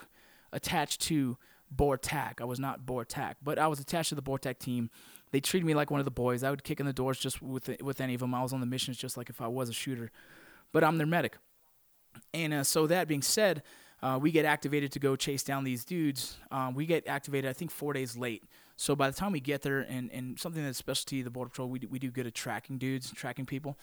attached 0.52 1.02
to 1.02 1.38
BORTAC. 1.76 2.42
I 2.42 2.46
was 2.46 2.60
not 2.60 2.86
BORTAC, 2.86 3.36
but 3.44 3.58
I 3.58 3.68
was 3.68 3.80
attached 3.80 4.10
to 4.10 4.16
the 4.16 4.22
BORTAC 4.22 4.60
team. 4.60 4.90
They 5.32 5.40
treated 5.40 5.66
me 5.66 5.74
like 5.74 5.92
one 5.92 6.00
of 6.00 6.06
the 6.06 6.12
boys. 6.12 6.44
I 6.44 6.50
would 6.50 6.64
kick 6.64 6.80
in 6.80 6.86
the 6.86 6.94
doors 6.94 7.20
just 7.20 7.42
with 7.42 7.70
with 7.82 8.02
any 8.02 8.14
of 8.14 8.22
them. 8.22 8.34
I 8.34 8.42
was 8.42 8.54
on 8.54 8.60
the 8.60 8.66
missions 8.66 8.98
just 8.98 9.18
like 9.18 9.30
if 9.30 9.42
I 9.42 9.48
was 9.48 9.70
a 9.70 9.74
shooter, 9.74 10.12
but 10.72 10.84
I'm 10.84 10.98
their 10.98 11.08
medic. 11.08 11.38
And 12.34 12.54
uh, 12.54 12.64
so 12.64 12.88
that 12.88 13.08
being 13.08 13.22
said, 13.22 13.64
uh, 14.02 14.18
we 14.22 14.32
get 14.32 14.46
activated 14.46 14.92
to 14.94 15.00
go 15.00 15.16
chase 15.16 15.44
down 15.44 15.64
these 15.64 15.84
dudes. 15.84 16.38
Um, 16.52 16.74
we 16.74 16.86
get 16.86 17.08
activated, 17.08 17.50
I 17.50 17.54
think, 17.54 17.72
four 17.72 17.94
days 17.94 18.18
late. 18.18 18.44
So 18.80 18.96
by 18.96 19.10
the 19.10 19.16
time 19.16 19.34
we 19.34 19.42
get 19.42 19.62
there, 19.62 19.82
and, 19.82 20.10
and 20.10 20.40
something 20.40 20.64
that's 20.64 20.78
specialty 20.78 21.22
the 21.22 21.30
Border 21.30 21.50
Patrol, 21.50 21.68
we 21.68 21.80
do, 21.80 21.90
we 21.90 22.00
do 22.00 22.10
good 22.10 22.26
at 22.26 22.34
tracking 22.34 22.78
dudes, 22.78 23.12
tracking 23.12 23.46
people. 23.46 23.78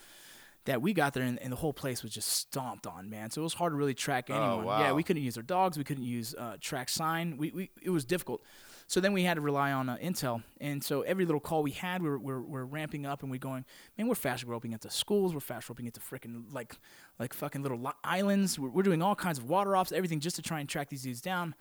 That 0.65 0.81
we 0.81 0.91
got 0.91 1.13
there, 1.13 1.21
and, 1.21 1.39
and 1.39 1.51
the 1.51 1.55
whole 1.55 1.71
place 1.71 2.01
was 2.01 2.11
just 2.11 2.27
stomped 2.27 2.87
on, 2.87 3.07
man. 3.07 3.29
So 3.29 3.41
it 3.41 3.43
was 3.43 3.53
hard 3.53 3.73
to 3.73 3.77
really 3.77 3.93
track 3.93 4.31
anyone. 4.31 4.65
Yeah, 4.65 4.89
wow. 4.89 4.95
we 4.95 5.03
couldn't 5.03 5.21
use 5.21 5.37
our 5.37 5.43
dogs. 5.43 5.77
We 5.77 5.83
couldn't 5.83 6.03
use 6.03 6.33
uh, 6.35 6.57
track 6.59 6.89
sign. 6.89 7.37
We, 7.37 7.51
we 7.51 7.69
it 7.81 7.91
was 7.91 8.05
difficult. 8.05 8.41
So 8.87 8.99
then 8.99 9.13
we 9.13 9.21
had 9.21 9.35
to 9.35 9.41
rely 9.41 9.71
on 9.71 9.87
uh, 9.87 9.97
intel, 10.03 10.41
and 10.59 10.83
so 10.83 11.03
every 11.03 11.25
little 11.25 11.39
call 11.39 11.61
we 11.61 11.71
had, 11.71 12.01
we 12.01 12.09
were, 12.09 12.17
we're, 12.19 12.41
we're 12.41 12.65
ramping 12.65 13.05
up, 13.05 13.21
and 13.21 13.29
we're 13.29 13.37
going, 13.37 13.65
man, 13.97 14.07
we're 14.07 14.15
fast 14.15 14.45
roping 14.45 14.71
into 14.71 14.89
schools, 14.89 15.33
we're 15.33 15.41
fast 15.41 15.69
roping 15.69 15.85
into 15.85 15.99
freaking 15.99 16.51
like 16.51 16.75
like 17.19 17.33
fucking 17.33 17.61
little 17.61 17.79
li- 17.79 17.91
islands. 18.03 18.57
We're, 18.57 18.69
we're 18.69 18.83
doing 18.83 19.03
all 19.03 19.15
kinds 19.15 19.37
of 19.37 19.45
water 19.45 19.75
ops, 19.75 19.91
everything 19.91 20.19
just 20.19 20.37
to 20.37 20.41
try 20.41 20.59
and 20.59 20.67
track 20.67 20.89
these 20.89 21.03
dudes 21.03 21.21
down. 21.21 21.53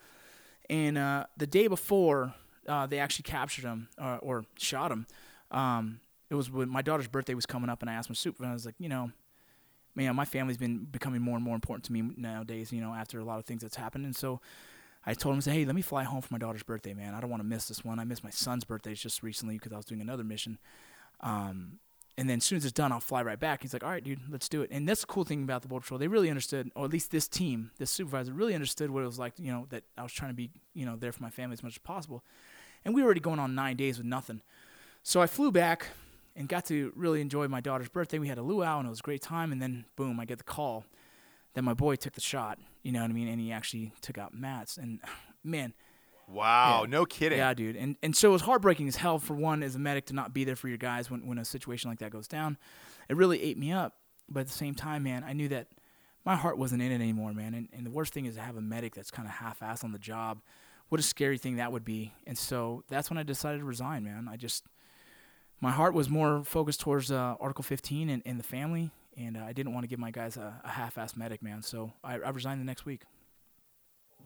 And 0.71 0.97
uh, 0.97 1.27
the 1.37 1.47
day 1.47 1.69
before 1.69 2.35
uh, 2.69 2.87
they 2.87 2.99
actually 2.99 3.25
captured 3.25 3.65
him 3.65 3.89
or, 3.99 4.19
or 4.19 4.45
shot 4.57 4.91
him, 4.93 5.07
um, 5.51 6.01
it 6.31 6.35
was 6.35 6.51
when 6.51 6.69
my 6.69 6.83
daughter's 6.83 7.09
birthday 7.09 7.35
was 7.35 7.47
coming 7.47 7.71
up, 7.71 7.83
and 7.83 7.91
I 7.91 7.95
asked 7.95 8.11
my 8.11 8.15
supervisor, 8.15 8.51
I 8.51 8.55
was 8.55 8.67
like, 8.67 8.75
you 8.79 8.89
know, 8.89 9.13
man, 9.95 10.15
my 10.17 10.25
family's 10.25 10.57
been 10.57 10.85
becoming 10.85 11.23
more 11.23 11.37
and 11.37 11.45
more 11.45 11.55
important 11.55 11.85
to 11.85 11.93
me 11.93 12.03
nowadays. 12.17 12.73
You 12.73 12.81
know, 12.81 12.93
after 12.93 13.21
a 13.21 13.25
lot 13.25 13.39
of 13.39 13.45
things 13.45 13.63
that's 13.63 13.77
happened, 13.77 14.05
and 14.05 14.17
so 14.17 14.41
I 15.07 15.15
told 15.15 15.35
him, 15.35 15.39
I 15.39 15.41
said, 15.41 15.55
hey, 15.55 15.65
let 15.65 15.77
me 15.77 15.83
fly 15.83 16.03
home 16.03 16.21
for 16.21 16.35
my 16.35 16.39
daughter's 16.39 16.65
birthday, 16.65 16.93
man. 16.93 17.15
I 17.15 17.21
don't 17.21 17.31
want 17.31 17.41
to 17.41 17.47
miss 17.47 17.69
this 17.69 17.85
one. 17.85 18.01
I 18.01 18.05
missed 18.05 18.25
my 18.25 18.31
son's 18.31 18.65
birthday 18.65 18.93
just 18.95 19.23
recently 19.23 19.55
because 19.57 19.73
I 19.73 19.77
was 19.77 19.85
doing 19.85 20.01
another 20.01 20.25
mission. 20.25 20.59
Um, 21.21 21.79
and 22.19 22.29
then 22.29 22.39
as 22.39 22.45
soon 22.45 22.57
as 22.57 22.65
it's 22.65 22.73
done, 22.73 22.91
I'll 22.91 22.99
fly 22.99 23.23
right 23.23 23.39
back. 23.39 23.63
He's 23.63 23.73
like, 23.73 23.85
all 23.85 23.91
right, 23.91 24.03
dude, 24.03 24.21
let's 24.29 24.49
do 24.49 24.63
it. 24.63 24.71
And 24.73 24.89
that's 24.89 25.03
the 25.03 25.07
cool 25.07 25.25
thing 25.25 25.45
about 25.45 25.63
the 25.63 25.69
Border 25.69 25.83
Patrol. 25.83 25.99
They 25.99 26.09
really 26.09 26.31
understood, 26.31 26.73
or 26.75 26.87
at 26.87 26.91
least 26.91 27.11
this 27.13 27.29
team, 27.29 27.71
this 27.79 27.91
supervisor, 27.91 28.33
really 28.33 28.55
understood 28.55 28.91
what 28.91 29.03
it 29.03 29.07
was 29.07 29.19
like, 29.19 29.35
you 29.39 29.53
know, 29.53 29.67
that 29.69 29.85
I 29.97 30.03
was 30.03 30.13
trying 30.13 30.31
to 30.31 30.35
be, 30.35 30.51
you 30.75 30.87
know, 30.87 30.97
there 30.97 31.13
for 31.13 31.23
my 31.23 31.31
family 31.31 31.55
as 31.55 31.63
much 31.63 31.75
as 31.75 31.79
possible. 31.79 32.25
And 32.87 32.95
we 32.95 33.03
were 33.03 33.07
already 33.07 33.21
going 33.21 33.39
on 33.39 33.55
nine 33.55 33.77
days 33.77 33.99
with 33.99 34.07
nothing. 34.07 34.41
So 35.03 35.21
I 35.21 35.27
flew 35.27 35.53
back 35.53 35.89
and 36.35 36.49
got 36.49 36.65
to 36.67 36.93
really 36.97 37.21
enjoy 37.21 37.49
my 37.49 37.61
daughter's 37.61 37.89
birthday. 37.91 38.19
We 38.19 38.29
had 38.29 38.39
a 38.39 38.43
luau, 38.43 38.79
and 38.79 38.87
it 38.87 38.91
was 38.91 39.01
a 39.01 39.03
great 39.03 39.21
time. 39.21 39.53
And 39.53 39.61
then, 39.61 39.85
boom, 39.97 40.19
I 40.21 40.25
get 40.25 40.39
the 40.39 40.45
call 40.45 40.85
that 41.55 41.63
my 41.63 41.75
boy 41.75 41.97
took 41.97 42.15
the 42.15 42.21
shot, 42.21 42.59
you 42.83 42.93
know 42.93 43.01
what 43.03 43.11
I 43.11 43.13
mean? 43.13 43.29
And 43.29 43.41
he 43.41 43.51
actually 43.53 43.93
took 44.01 44.17
out 44.19 44.33
Matt's. 44.35 44.79
And, 44.79 45.01
man, 45.45 45.75
Wow, 46.29 46.81
Yeah. 46.83 46.91
no 46.91 47.07
kidding. 47.07 47.39
yeah, 47.39 47.55
dude. 47.55 47.77
And 47.77 47.97
and 48.03 48.17
so 48.17 48.31
it 48.31 48.33
was 48.33 48.43
heartbreaking 48.43 48.89
as 48.89 48.97
hell 48.97 49.21
for 49.21 49.35
one 49.35 49.63
as 49.63 49.77
a 49.77 49.79
medic 49.79 50.07
to 50.07 50.13
not 50.13 50.35
be 50.35 50.43
there 50.43 50.57
for 50.57 50.67
your 50.67 50.77
guys 50.77 51.09
when, 51.09 51.25
when 51.25 51.39
a 51.39 51.45
situation 51.45 51.89
like 51.89 52.01
that 52.01 52.11
goes 52.11 52.27
down. 52.27 52.57
It 53.09 53.17
really 53.17 53.41
ate 53.43 53.57
me 53.57 53.71
up. 53.73 53.95
But 54.29 54.41
at 54.41 54.47
the 54.49 54.53
same 54.53 54.75
time, 54.75 55.05
man, 55.05 55.23
I 55.25 55.33
knew 55.35 55.47
that 55.51 55.69
my 56.25 56.35
heart 56.35 56.59
wasn't 56.59 56.83
in 56.83 56.91
it 56.91 56.97
anymore, 56.97 57.33
man. 57.33 57.55
And, 57.55 57.69
and 57.73 57.87
the 57.87 57.93
worst 57.93 58.13
thing 58.13 58.27
is 58.27 58.35
to 58.35 58.41
have 58.41 58.57
a 58.57 58.61
medic 58.61 58.93
that's 58.97 59.13
kind 59.13 59.29
of 59.29 59.35
half-assed 59.35 59.85
on 59.85 59.93
the 59.93 60.01
job. 60.01 60.41
What 60.89 61.01
a 61.01 61.03
scary 61.05 61.39
thing 61.39 61.57
that 61.57 61.73
would 61.73 61.85
be. 61.85 62.13
And 62.27 62.39
so 62.39 62.85
that's 62.89 63.11
when 63.11 63.19
I 63.19 63.23
decided 63.25 63.59
to 63.59 63.65
resign, 63.65 64.05
man. 64.05 64.29
I 64.31 64.37
just 64.37 64.65
my 65.61 65.71
heart 65.71 65.95
was 65.95 66.09
more 66.09 66.45
focused 66.45 66.81
towards 66.81 67.11
uh, 67.11 67.35
Article 67.41 67.65
15 67.65 68.11
and, 68.11 68.23
and 68.27 68.39
the 68.39 68.45
family, 68.45 68.91
and 69.17 69.37
uh, 69.37 69.41
I 69.45 69.53
didn't 69.53 69.73
want 69.73 69.85
to 69.85 69.89
give 69.89 69.99
my 69.99 70.11
guys 70.11 70.37
a, 70.37 70.61
a 70.65 70.69
half-assed 70.69 71.17
medic, 71.17 71.43
man. 71.43 71.63
So 71.63 71.93
I, 72.05 72.15
I 72.15 72.29
resigned 72.29 72.61
the 72.61 72.65
next 72.65 72.85
week. 72.85 73.03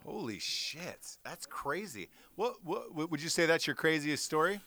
Holy 0.04 0.38
shit, 0.38 1.16
that's 1.24 1.46
crazy. 1.46 2.08
What, 2.36 2.56
what 2.64 2.94
what- 2.94 3.10
would 3.10 3.22
you 3.22 3.28
say 3.28 3.46
that's 3.46 3.66
your 3.66 3.76
craziest 3.76 4.24
story 4.24 4.60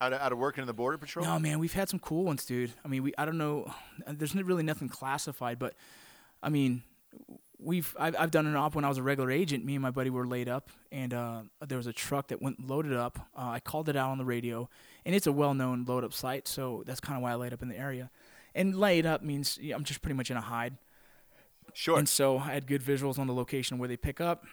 out 0.00 0.12
of, 0.12 0.20
out 0.20 0.32
of 0.32 0.38
working 0.38 0.62
in 0.62 0.66
the 0.66 0.72
border 0.74 0.98
patrol? 0.98 1.24
No, 1.24 1.38
man, 1.38 1.58
we've 1.60 1.72
had 1.72 1.88
some 1.88 2.00
cool 2.00 2.24
ones, 2.24 2.44
dude. 2.44 2.72
I 2.84 2.88
mean, 2.88 3.02
we 3.04 3.12
I 3.16 3.24
don't 3.24 3.38
know. 3.38 3.72
There's 4.06 4.34
really 4.34 4.64
nothing 4.64 4.88
classified, 4.88 5.58
but 5.58 5.74
I 6.42 6.48
mean, 6.48 6.82
we've 7.62 7.94
I've, 7.98 8.16
I've 8.18 8.30
done 8.30 8.46
an 8.46 8.56
op 8.56 8.74
when 8.74 8.84
I 8.84 8.88
was 8.88 8.98
a 8.98 9.02
regular 9.02 9.30
agent. 9.30 9.64
Me 9.64 9.74
and 9.74 9.82
my 9.82 9.90
buddy 9.90 10.10
were 10.10 10.26
laid 10.26 10.48
up, 10.48 10.70
and 10.90 11.14
uh, 11.14 11.42
there 11.66 11.78
was 11.78 11.86
a 11.86 11.92
truck 11.92 12.28
that 12.28 12.42
went 12.42 12.66
loaded 12.66 12.92
up. 12.92 13.18
Uh, 13.36 13.50
I 13.50 13.60
called 13.60 13.88
it 13.88 13.96
out 13.96 14.10
on 14.10 14.18
the 14.18 14.24
radio, 14.24 14.68
and 15.04 15.14
it's 15.14 15.26
a 15.26 15.32
well-known 15.32 15.84
load-up 15.86 16.12
site, 16.12 16.48
so 16.48 16.82
that's 16.86 17.00
kind 17.00 17.16
of 17.16 17.22
why 17.22 17.32
I 17.32 17.34
laid 17.36 17.52
up 17.52 17.62
in 17.62 17.68
the 17.68 17.78
area. 17.78 18.10
And 18.54 18.74
laid 18.74 19.06
up 19.06 19.22
means 19.22 19.58
yeah, 19.60 19.74
I'm 19.74 19.84
just 19.84 20.02
pretty 20.02 20.16
much 20.16 20.30
in 20.30 20.36
a 20.36 20.40
hide. 20.40 20.76
Sure. 21.74 21.98
And 21.98 22.08
so 22.08 22.38
I 22.38 22.52
had 22.52 22.66
good 22.66 22.82
visuals 22.82 23.18
on 23.18 23.26
the 23.26 23.32
location 23.32 23.78
where 23.78 23.88
they 23.88 23.96
pick 23.96 24.20
up. 24.20 24.44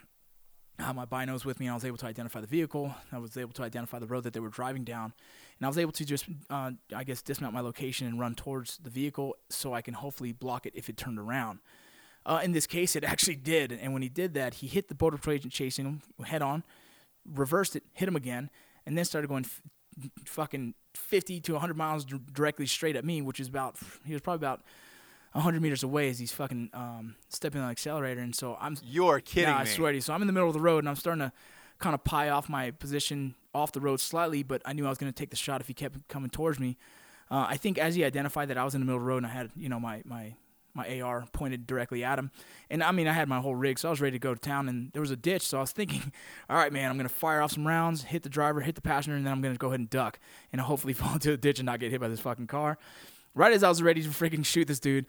I 0.78 0.84
had 0.84 0.96
my 0.96 1.06
binos 1.06 1.44
with 1.44 1.60
me, 1.60 1.66
and 1.66 1.72
I 1.72 1.76
was 1.76 1.84
able 1.84 1.98
to 1.98 2.06
identify 2.06 2.40
the 2.40 2.48
vehicle. 2.48 2.96
I 3.12 3.18
was 3.18 3.36
able 3.36 3.52
to 3.54 3.64
identify 3.64 4.00
the 4.00 4.08
road 4.08 4.24
that 4.24 4.32
they 4.32 4.40
were 4.40 4.50
driving 4.50 4.86
down, 4.86 5.14
and 5.58 5.66
I 5.66 5.68
was 5.68 5.78
able 5.78 5.92
to 5.92 6.06
just, 6.06 6.26
uh, 6.50 6.72
I 6.96 7.04
guess, 7.04 7.22
dismount 7.22 7.54
my 7.54 7.60
location 7.60 8.08
and 8.08 8.18
run 8.18 8.34
towards 8.34 8.78
the 8.78 8.90
vehicle 8.90 9.36
so 9.50 9.74
I 9.74 9.82
can 9.82 9.94
hopefully 9.94 10.32
block 10.32 10.66
it 10.66 10.74
if 10.76 10.88
it 10.88 10.96
turned 10.96 11.20
around. 11.20 11.60
Uh, 12.30 12.40
in 12.44 12.52
this 12.52 12.68
case, 12.68 12.96
it 12.96 13.04
actually 13.04 13.36
did, 13.36 13.72
and 13.72 13.92
when 13.92 14.04
he 14.04 14.08
did 14.10 14.36
that, 14.36 14.54
he 14.56 14.68
hit 14.68 14.88
the 14.88 14.94
border 14.96 15.18
patrol 15.18 15.36
agent 15.36 15.52
chasing 15.52 15.86
him 15.86 16.02
head 16.26 16.44
on, 16.44 16.64
reversed 17.26 17.76
it, 17.76 17.84
hit 17.94 18.08
him 18.08 18.16
again, 18.16 18.52
and 18.86 18.96
then 18.96 19.04
started 19.04 19.28
going 19.28 19.44
f- 19.46 19.62
fucking 20.26 20.76
50 20.94 21.40
to 21.42 21.54
100 21.54 21.76
miles 21.76 22.06
d- 22.06 22.20
directly 22.32 22.68
straight 22.68 22.96
at 22.96 23.04
me, 23.04 23.22
which 23.24 23.40
is 23.40 23.48
about 23.48 23.78
he 24.06 24.14
was 24.14 24.22
probably 24.22 24.46
about 24.46 24.62
100 25.32 25.60
meters 25.60 25.82
away 25.84 26.08
as 26.10 26.20
he's 26.20 26.32
fucking 26.32 26.70
um, 26.74 27.16
stepping 27.30 27.62
on 27.62 27.68
the 27.68 27.72
accelerator, 27.72 28.22
and 28.22 28.36
so 28.36 28.56
I'm 28.62 28.78
You're 28.84 29.20
kidding 29.22 29.50
Nah, 29.50 29.58
me. 29.58 29.62
I 29.62 29.66
swear 29.66 29.92
to 29.92 29.98
you. 29.98 30.02
So 30.02 30.14
I'm 30.14 30.22
in 30.22 30.28
the 30.28 30.34
middle 30.34 30.48
of 30.48 30.54
the 30.54 30.60
road 30.62 30.80
and 30.80 30.90
I'm 30.90 30.96
starting 30.96 31.22
to 31.22 31.32
kind 31.80 31.96
of 31.96 32.04
pie 32.04 32.30
off 32.30 32.48
my 32.48 32.72
position 32.72 33.34
off 33.56 33.72
the 33.72 33.80
road 33.82 34.00
slightly, 34.00 34.44
but 34.44 34.62
I 34.66 34.74
knew 34.74 34.86
I 34.86 34.90
was 34.90 34.98
going 35.00 35.12
to 35.12 35.18
take 35.18 35.32
the 35.32 35.36
shot 35.36 35.62
if 35.62 35.68
he 35.68 35.74
kept 35.74 36.08
coming 36.08 36.30
towards 36.30 36.60
me. 36.60 36.78
Uh, 37.32 37.46
I 37.50 37.58
think 37.58 37.78
as 37.80 37.96
he 37.96 38.04
identified 38.04 38.50
that 38.50 38.58
I 38.58 38.64
was 38.64 38.76
in 38.76 38.82
the 38.82 38.86
middle 38.86 38.98
of 38.98 39.04
the 39.04 39.08
road 39.10 39.18
and 39.18 39.28
I 39.28 39.30
had, 39.30 39.50
you 39.56 39.70
know, 39.70 39.80
my, 39.80 40.02
my, 40.06 40.36
my 40.74 41.02
AR 41.02 41.26
pointed 41.32 41.68
directly 41.68 42.04
at 42.04 42.20
him. 42.20 42.32
And 42.70 42.84
I 42.84 42.92
mean, 42.92 43.08
I 43.08 43.14
had 43.14 43.28
my 43.28 43.40
whole 43.40 43.56
rig, 43.56 43.80
so 43.80 43.90
I 43.90 43.92
was 43.92 44.02
ready 44.02 44.16
to 44.16 44.20
go 44.20 44.34
to 44.34 44.40
town 44.40 44.70
and 44.70 44.92
there 44.94 45.02
was 45.02 45.12
a 45.12 45.16
ditch. 45.16 45.44
So 45.44 45.58
I 45.58 45.62
was 45.62 45.72
thinking, 45.72 46.12
all 46.50 46.58
right, 46.58 46.72
man, 46.72 46.90
I'm 46.90 46.98
going 46.98 47.08
to 47.08 47.14
fire 47.14 47.42
off 47.42 47.52
some 47.54 47.68
rounds, 47.68 48.04
hit 48.04 48.24
the 48.24 48.30
driver, 48.30 48.62
hit 48.62 48.76
the 48.76 48.82
passenger, 48.82 49.16
and 49.16 49.26
then 49.26 49.34
I'm 49.34 49.42
going 49.42 49.54
to 49.54 49.58
go 49.58 49.68
ahead 49.68 49.80
and 49.80 49.90
duck 49.90 50.20
and 50.52 50.62
hopefully 50.62 50.94
fall 50.96 51.14
into 51.14 51.32
the 51.32 51.38
ditch 51.38 51.60
and 51.60 51.66
not 51.66 51.80
get 51.80 51.92
hit 51.92 52.02
by 52.02 52.08
this 52.08 52.20
fucking 52.20 52.48
car. 52.48 52.78
Right 53.36 53.54
as 53.54 53.64
I 53.64 53.70
was 53.70 53.82
ready 53.82 54.02
to 54.02 54.10
freaking 54.10 54.46
shoot 54.46 54.68
this 54.68 54.80
dude, 54.80 55.06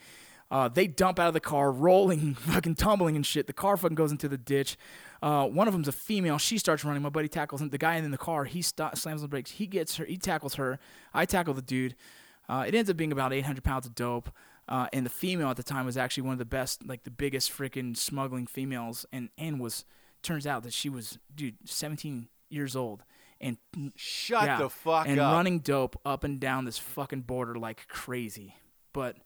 uh, 0.50 0.68
they 0.68 0.86
dump 0.86 1.18
out 1.18 1.28
of 1.28 1.34
the 1.34 1.40
car, 1.40 1.70
rolling, 1.70 2.34
fucking 2.34 2.74
tumbling 2.74 3.16
and 3.16 3.24
shit. 3.24 3.46
The 3.46 3.52
car 3.52 3.76
fucking 3.76 3.94
goes 3.94 4.10
into 4.10 4.28
the 4.28 4.38
ditch. 4.38 4.76
Uh, 5.22 5.46
one 5.46 5.68
of 5.68 5.72
them's 5.72 5.88
a 5.88 5.92
female. 5.92 6.38
She 6.38 6.58
starts 6.58 6.84
running. 6.84 7.02
My 7.02 7.08
buddy 7.08 7.28
tackles 7.28 7.62
him. 7.62 7.68
The 7.68 7.78
guy 7.78 7.96
in 7.96 8.10
the 8.10 8.18
car, 8.18 8.44
he 8.44 8.62
sto- 8.62 8.90
slams 8.94 9.20
on 9.20 9.24
the 9.24 9.28
brakes. 9.28 9.52
He 9.52 9.66
gets 9.66 9.96
her. 9.96 10.04
He 10.04 10.16
tackles 10.16 10.54
her. 10.54 10.78
I 11.14 11.24
tackle 11.24 11.54
the 11.54 11.62
dude. 11.62 11.94
Uh, 12.48 12.64
it 12.66 12.74
ends 12.74 12.90
up 12.90 12.96
being 12.96 13.12
about 13.12 13.32
800 13.32 13.62
pounds 13.62 13.86
of 13.86 13.94
dope. 13.94 14.30
Uh, 14.70 14.86
and 14.92 15.04
the 15.04 15.10
female 15.10 15.50
at 15.50 15.56
the 15.56 15.62
time 15.62 15.84
was 15.84 15.96
actually 15.96 16.22
one 16.22 16.32
of 16.32 16.38
the 16.38 16.44
best, 16.44 16.86
like 16.86 17.02
the 17.02 17.10
biggest 17.10 17.50
freaking 17.50 17.96
smuggling 17.96 18.46
females, 18.46 19.04
and 19.12 19.28
and 19.36 19.60
was 19.60 19.84
turns 20.22 20.46
out 20.46 20.62
that 20.62 20.72
she 20.72 20.88
was 20.88 21.18
dude 21.34 21.56
17 21.64 22.28
years 22.50 22.76
old 22.76 23.02
and 23.40 23.56
Shut 23.96 24.44
yeah, 24.44 24.58
the 24.58 24.68
fuck 24.68 25.08
and 25.08 25.18
up. 25.18 25.32
running 25.32 25.60
dope 25.60 25.98
up 26.04 26.24
and 26.24 26.38
down 26.38 26.64
this 26.64 26.78
fucking 26.78 27.22
border 27.22 27.54
like 27.54 27.88
crazy. 27.88 28.54
But 28.92 29.16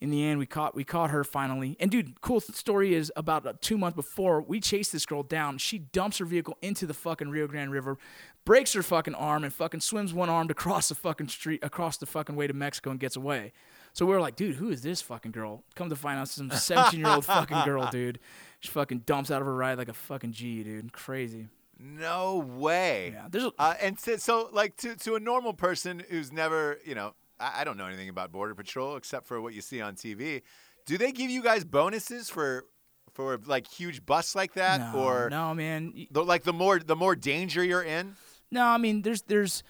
in 0.00 0.10
the 0.10 0.24
end, 0.24 0.38
we 0.38 0.46
caught 0.46 0.74
we 0.74 0.84
caught 0.84 1.10
her 1.10 1.22
finally. 1.22 1.76
And 1.78 1.90
dude, 1.90 2.20
cool 2.20 2.40
story 2.40 2.94
is 2.94 3.12
about 3.16 3.46
uh, 3.46 3.54
two 3.60 3.78
months 3.78 3.94
before 3.94 4.42
we 4.42 4.60
chased 4.60 4.92
this 4.92 5.06
girl 5.06 5.22
down. 5.22 5.58
She 5.58 5.78
dumps 5.78 6.18
her 6.18 6.24
vehicle 6.24 6.58
into 6.60 6.86
the 6.86 6.94
fucking 6.94 7.28
Rio 7.28 7.46
Grande 7.46 7.70
River, 7.70 7.98
breaks 8.44 8.72
her 8.72 8.82
fucking 8.82 9.14
arm, 9.14 9.44
and 9.44 9.54
fucking 9.54 9.80
swims 9.80 10.12
one 10.12 10.28
armed 10.28 10.50
across 10.50 10.88
the 10.88 10.94
fucking 10.94 11.28
street, 11.28 11.62
across 11.62 11.98
the 11.98 12.06
fucking 12.06 12.34
way 12.34 12.46
to 12.46 12.52
Mexico, 12.52 12.90
and 12.90 13.00
gets 13.00 13.16
away. 13.16 13.52
So 13.96 14.04
we 14.04 14.12
were 14.12 14.20
like, 14.20 14.36
dude, 14.36 14.56
who 14.56 14.68
is 14.68 14.82
this 14.82 15.00
fucking 15.00 15.32
girl? 15.32 15.64
Come 15.74 15.88
to 15.88 15.96
find 15.96 16.18
out, 16.18 16.28
some 16.28 16.50
17 16.50 17.00
year 17.00 17.08
old 17.08 17.24
fucking 17.24 17.64
girl, 17.64 17.88
dude. 17.90 18.18
She 18.60 18.68
fucking 18.68 19.04
dumps 19.06 19.30
out 19.30 19.40
of 19.40 19.46
her 19.46 19.54
ride 19.54 19.78
like 19.78 19.88
a 19.88 19.94
fucking 19.94 20.32
G, 20.32 20.62
dude. 20.62 20.92
Crazy. 20.92 21.48
No 21.80 22.36
way. 22.36 23.12
Yeah, 23.14 23.28
there's 23.30 23.44
a, 23.44 23.52
Uh, 23.58 23.72
and 23.80 23.98
so, 23.98 24.18
so, 24.18 24.50
like, 24.52 24.76
to, 24.78 24.96
to 24.96 25.14
a 25.14 25.20
normal 25.20 25.54
person 25.54 26.02
who's 26.10 26.30
never, 26.30 26.78
you 26.84 26.94
know, 26.94 27.14
I, 27.40 27.62
I 27.62 27.64
don't 27.64 27.78
know 27.78 27.86
anything 27.86 28.10
about 28.10 28.32
Border 28.32 28.54
Patrol 28.54 28.96
except 28.96 29.26
for 29.26 29.40
what 29.40 29.54
you 29.54 29.62
see 29.62 29.80
on 29.80 29.94
TV. 29.94 30.42
Do 30.84 30.98
they 30.98 31.10
give 31.10 31.30
you 31.30 31.42
guys 31.42 31.64
bonuses 31.64 32.28
for, 32.28 32.66
for 33.14 33.40
like 33.46 33.66
huge 33.66 34.04
busts 34.04 34.34
like 34.34 34.52
that, 34.54 34.92
no, 34.92 35.00
or 35.00 35.30
no, 35.30 35.54
man. 35.54 35.94
The, 36.10 36.22
like 36.22 36.42
the 36.42 36.52
more 36.52 36.78
the 36.78 36.96
more 36.96 37.16
danger 37.16 37.64
you're 37.64 37.82
in? 37.82 38.14
No, 38.50 38.66
I 38.66 38.76
mean, 38.76 39.00
there's 39.00 39.22
there's 39.22 39.62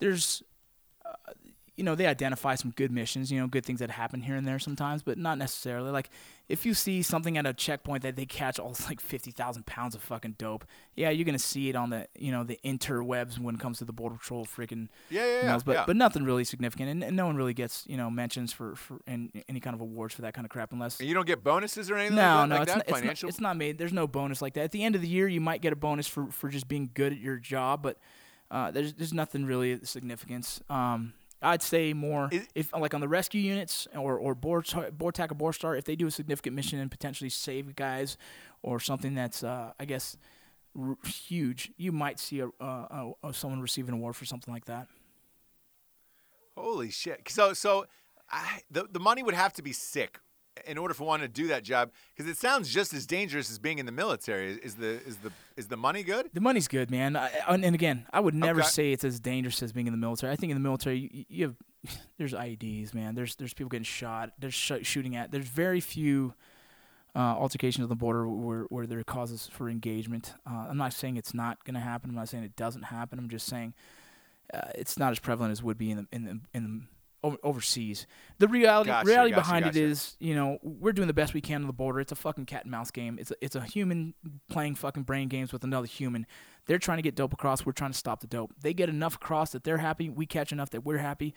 there's 0.00 0.42
you 1.80 1.84
know 1.84 1.94
they 1.94 2.06
identify 2.06 2.56
some 2.56 2.72
good 2.72 2.92
missions, 2.92 3.32
you 3.32 3.40
know, 3.40 3.46
good 3.46 3.64
things 3.64 3.80
that 3.80 3.90
happen 3.90 4.20
here 4.20 4.36
and 4.36 4.46
there 4.46 4.58
sometimes, 4.58 5.02
but 5.02 5.16
not 5.16 5.38
necessarily. 5.38 5.90
Like 5.90 6.10
if 6.46 6.66
you 6.66 6.74
see 6.74 7.00
something 7.00 7.38
at 7.38 7.46
a 7.46 7.54
checkpoint 7.54 8.02
that 8.02 8.16
they 8.16 8.26
catch 8.26 8.58
all 8.58 8.76
like 8.86 9.00
fifty 9.00 9.30
thousand 9.30 9.64
pounds 9.64 9.94
of 9.94 10.02
fucking 10.02 10.34
dope, 10.36 10.66
yeah, 10.94 11.08
you're 11.08 11.24
gonna 11.24 11.38
see 11.38 11.70
it 11.70 11.76
on 11.76 11.88
the 11.88 12.06
you 12.18 12.32
know 12.32 12.44
the 12.44 12.60
interwebs 12.62 13.38
when 13.38 13.54
it 13.54 13.60
comes 13.62 13.78
to 13.78 13.86
the 13.86 13.94
border 13.94 14.16
patrol 14.16 14.44
freaking. 14.44 14.88
Yeah, 15.08 15.24
yeah, 15.24 15.32
yeah. 15.32 15.42
emails, 15.48 15.64
but 15.64 15.72
yeah. 15.74 15.84
but 15.86 15.96
nothing 15.96 16.22
really 16.24 16.44
significant, 16.44 16.90
and, 16.90 17.02
and 17.02 17.16
no 17.16 17.24
one 17.24 17.36
really 17.36 17.54
gets 17.54 17.86
you 17.88 17.96
know 17.96 18.10
mentions 18.10 18.52
for 18.52 18.76
for 18.76 18.98
and 19.06 19.30
any 19.48 19.58
kind 19.58 19.72
of 19.72 19.80
awards 19.80 20.12
for 20.12 20.20
that 20.20 20.34
kind 20.34 20.44
of 20.44 20.50
crap 20.50 20.72
unless 20.72 21.00
And 21.00 21.08
you 21.08 21.14
don't 21.14 21.26
get 21.26 21.42
bonuses 21.42 21.90
or 21.90 21.96
anything 21.96 22.16
no, 22.16 22.22
like 22.22 22.36
that? 22.40 22.48
no, 22.48 22.54
like 22.56 22.62
it's, 22.62 22.72
that? 22.72 22.76
not, 22.76 22.82
it's, 22.82 22.90
not, 22.90 23.00
Financial? 23.00 23.28
it's 23.30 23.40
not 23.40 23.56
made. 23.56 23.78
There's 23.78 23.94
no 23.94 24.06
bonus 24.06 24.42
like 24.42 24.52
that. 24.52 24.64
At 24.64 24.72
the 24.72 24.84
end 24.84 24.96
of 24.96 25.00
the 25.00 25.08
year, 25.08 25.28
you 25.28 25.40
might 25.40 25.62
get 25.62 25.72
a 25.72 25.76
bonus 25.76 26.06
for, 26.06 26.26
for 26.26 26.50
just 26.50 26.68
being 26.68 26.90
good 26.92 27.14
at 27.14 27.18
your 27.18 27.38
job, 27.38 27.82
but 27.82 27.96
uh, 28.50 28.70
there's 28.70 28.92
there's 28.92 29.14
nothing 29.14 29.46
really 29.46 29.72
of 29.72 29.88
significance. 29.88 30.60
Um, 30.68 31.14
I'd 31.42 31.62
say 31.62 31.92
more 31.94 32.28
Is- 32.30 32.48
if 32.54 32.72
like 32.72 32.92
on 32.94 33.00
the 33.00 33.08
rescue 33.08 33.40
units 33.40 33.88
or 33.96 34.18
or 34.18 34.34
board 34.34 34.66
BORTAC 34.66 35.30
or 35.32 35.34
BORSTAR, 35.34 35.76
if 35.78 35.84
they 35.84 35.96
do 35.96 36.06
a 36.06 36.10
significant 36.10 36.54
mission 36.54 36.78
and 36.78 36.90
potentially 36.90 37.30
save 37.30 37.74
guys 37.76 38.16
or 38.62 38.78
something 38.80 39.14
that's 39.14 39.42
uh, 39.42 39.72
I 39.80 39.84
guess 39.86 40.16
r- 40.78 40.96
huge, 41.06 41.72
you 41.78 41.92
might 41.92 42.18
see 42.20 42.40
a, 42.40 42.48
uh, 42.60 43.12
a, 43.22 43.28
a 43.28 43.34
someone 43.34 43.60
receive 43.60 43.88
an 43.88 43.94
award 43.94 44.16
for 44.16 44.24
something 44.26 44.52
like 44.52 44.66
that. 44.66 44.86
Holy 46.56 46.90
shit! 46.90 47.22
So, 47.28 47.52
so 47.54 47.86
I, 48.30 48.60
the 48.70 48.86
the 48.90 49.00
money 49.00 49.22
would 49.22 49.34
have 49.34 49.52
to 49.54 49.62
be 49.62 49.72
sick 49.72 50.20
in 50.66 50.76
order 50.78 50.92
for 50.94 51.04
one 51.04 51.20
to 51.20 51.28
do 51.28 51.46
that 51.48 51.62
job 51.62 51.90
because 52.14 52.30
it 52.30 52.36
sounds 52.36 52.68
just 52.72 52.92
as 52.92 53.06
dangerous 53.06 53.50
as 53.50 53.58
being 53.58 53.78
in 53.78 53.86
the 53.86 53.92
military. 53.92 54.52
Is 54.52 54.74
the 54.74 55.00
is 55.06 55.16
the 55.18 55.32
is 55.56 55.68
the 55.68 55.76
money 55.76 56.02
good? 56.02 56.30
The 56.32 56.40
money's 56.40 56.68
good, 56.68 56.90
man. 56.90 57.16
I, 57.16 57.30
and 57.48 57.64
and 57.64 57.74
again, 57.74 58.06
I 58.12 58.20
would 58.20 58.34
never 58.34 58.60
Okay. 58.60 58.68
say 58.68 58.92
it's 58.92 59.04
as 59.04 59.20
dangerous 59.20 59.62
as 59.62 59.72
being 59.72 59.86
in 59.86 59.92
the 59.92 59.98
military. 59.98 60.32
I 60.32 60.36
think 60.36 60.50
in 60.50 60.56
the 60.56 60.62
military, 60.62 61.08
you, 61.12 61.24
you 61.28 61.44
have 61.46 61.56
there's 62.18 62.34
IEDs, 62.34 62.92
man. 62.94 63.14
There's 63.14 63.36
there's 63.36 63.54
people 63.54 63.70
getting 63.70 63.84
shot. 63.84 64.32
There's 64.38 64.54
sh- 64.54 64.82
shooting 64.82 65.16
at. 65.16 65.30
There's 65.30 65.46
very 65.48 65.80
few 65.80 66.34
uh, 67.14 67.18
altercations 67.18 67.82
on 67.84 67.88
the 67.88 67.96
border 67.96 68.28
where 68.28 68.62
where 68.64 68.86
there 68.86 68.98
are 68.98 69.04
causes 69.04 69.48
for 69.52 69.68
engagement. 69.70 70.34
Uh, 70.46 70.66
I'm 70.68 70.76
not 70.76 70.92
saying 70.92 71.16
it's 71.16 71.34
not 71.34 71.64
going 71.64 71.74
to 71.74 71.80
happen. 71.80 72.10
I'm 72.10 72.16
not 72.16 72.28
saying 72.28 72.44
it 72.44 72.56
doesn't 72.56 72.82
happen. 72.82 73.18
I'm 73.18 73.28
just 73.28 73.46
saying 73.46 73.74
uh, 74.52 74.60
it's 74.74 74.98
not 74.98 75.10
as 75.12 75.18
prevalent 75.20 75.52
as 75.52 75.62
would 75.62 75.78
be 75.78 75.90
in 75.90 75.96
the 75.96 76.06
in 76.12 76.24
the 76.24 76.40
in 76.52 76.86
overseas. 77.22 78.06
The 78.38 78.48
reality 78.48 78.88
Gotcha, 78.88 79.06
reality 79.06 79.30
gotcha, 79.30 79.40
behind 79.40 79.64
gotcha. 79.66 79.78
it 79.78 79.90
is, 79.90 80.16
you 80.20 80.34
know, 80.34 80.58
we're 80.62 80.92
doing 80.92 81.08
the 81.08 81.14
best 81.14 81.34
we 81.34 81.40
can 81.40 81.62
on 81.62 81.66
the 81.66 81.72
border. 81.72 82.00
It's 82.00 82.12
a 82.12 82.16
fucking 82.16 82.46
cat 82.46 82.64
and 82.64 82.70
mouse 82.70 82.90
game. 82.90 83.18
It's 83.18 83.30
a, 83.30 83.34
it's 83.40 83.56
a 83.56 83.60
human 83.60 84.14
playing 84.48 84.76
fucking 84.76 85.02
brain 85.02 85.28
games 85.28 85.52
with 85.52 85.64
another 85.64 85.86
human. 85.86 86.26
They're 86.66 86.78
trying 86.78 86.98
to 86.98 87.02
get 87.02 87.14
dope 87.14 87.32
across. 87.32 87.66
We're 87.66 87.72
trying 87.72 87.92
to 87.92 87.98
stop 87.98 88.20
the 88.20 88.26
dope. 88.26 88.52
They 88.60 88.72
get 88.72 88.88
enough 88.88 89.16
across 89.16 89.52
that 89.52 89.64
they're 89.64 89.78
happy. 89.78 90.08
We 90.08 90.26
catch 90.26 90.52
enough 90.52 90.70
that 90.70 90.84
we're 90.84 90.98
happy. 90.98 91.34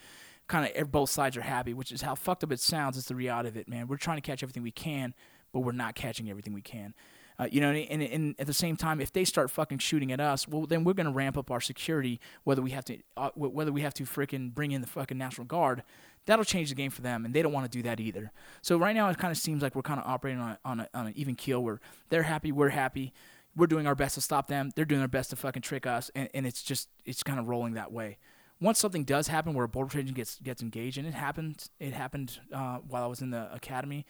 Kind 0.48 0.72
of 0.76 0.92
both 0.92 1.10
sides 1.10 1.38
are 1.38 1.42
happy, 1.42 1.74
which 1.74 1.92
is 1.92 2.02
how 2.02 2.16
fucked 2.16 2.44
up 2.44 2.52
it 2.52 2.60
sounds. 2.60 2.98
It's 2.98 3.08
the 3.08 3.16
reality 3.16 3.50
of 3.50 3.58
it, 3.58 3.68
man. 3.68 3.88
We're 3.88 3.98
trying 3.98 4.18
to 4.18 4.22
catch 4.22 4.44
everything 4.44 4.64
we 4.64 4.72
can, 4.72 5.14
but 5.54 5.62
we're 5.62 5.72
not 5.72 5.96
catching 5.96 6.30
everything 6.30 6.54
we 6.54 6.62
can. 6.62 6.94
Uh, 7.40 7.48
you 7.52 7.60
know, 7.60 7.72
and, 7.72 8.02
and, 8.02 8.36
at 8.38 8.48
the 8.48 8.54
same 8.54 8.76
time, 8.76 9.02
if 9.02 9.12
they 9.12 9.26
start 9.26 9.50
fucking 9.50 9.80
shooting 9.80 10.12
at 10.12 10.20
us, 10.20 10.48
well, 10.48 10.66
then 10.66 10.84
we're 10.84 10.94
gonna 10.94 11.12
ramp 11.12 11.38
up 11.38 11.50
our 11.50 11.62
security. 11.62 12.20
Whether 12.44 12.62
we 12.62 12.72
have 12.72 12.86
to, 12.86 12.98
uh, 13.18 13.30
whether 13.36 13.72
we 13.72 13.82
have 13.82 13.94
to 13.96 14.04
freaking 14.04 14.54
bring 14.54 14.72
in 14.72 14.82
the 14.82 14.88
fucking 14.88 15.18
National 15.18 15.46
Guard, 15.46 15.84
that'll 16.26 16.46
change 16.46 16.70
the 16.70 16.76
game 16.76 16.92
for 16.92 17.02
them, 17.02 17.26
and 17.26 17.34
they 17.34 17.42
don't 17.42 17.54
want 17.54 17.70
to 17.70 17.78
do 17.78 17.82
that 17.84 18.00
either. 18.00 18.32
So 18.62 18.78
right 18.78 18.96
now, 18.96 19.10
it 19.10 19.18
kind 19.18 19.32
of 19.32 19.38
seems 19.38 19.62
like 19.62 19.76
we're 19.76 19.82
kind 19.82 20.00
of 20.00 20.06
operating 20.06 20.42
on 20.42 20.58
on, 20.64 20.80
a, 20.82 20.90
on 20.94 21.08
an 21.08 21.14
even 21.16 21.36
keel 21.36 21.64
where 21.64 21.80
they're 22.10 22.24
happy, 22.24 22.52
we're 22.52 22.70
happy, 22.70 23.14
we're 23.56 23.68
doing 23.68 23.88
our 23.88 23.96
best 23.96 24.16
to 24.16 24.22
stop 24.22 24.48
them, 24.48 24.72
they're 24.76 24.86
doing 24.86 25.02
their 25.02 25.08
best 25.08 25.32
to 25.32 25.36
fucking 25.36 25.62
trick 25.62 25.86
us, 25.86 26.12
and, 26.16 26.30
and 26.34 26.46
it's 26.46 26.64
just 26.64 26.90
it's 27.06 27.24
kind 27.24 27.40
of 27.40 27.48
rolling 27.48 27.74
that 27.74 27.92
way. 27.92 28.18
Once 28.62 28.80
something 28.80 29.04
does 29.04 29.28
happen 29.28 29.54
where 29.54 29.66
a 29.66 29.70
border 29.70 29.98
agent 29.98 30.16
gets 30.16 30.40
gets 30.40 30.62
engaged, 30.62 30.98
and 30.98 31.08
it 31.08 31.14
happened, 31.14 31.70
it 31.80 31.94
happened 31.94 32.40
uh, 32.54 32.78
while 32.88 33.04
I 33.04 33.08
was 33.08 33.22
in 33.22 33.32
the 33.32 33.54
academy. 33.54 34.06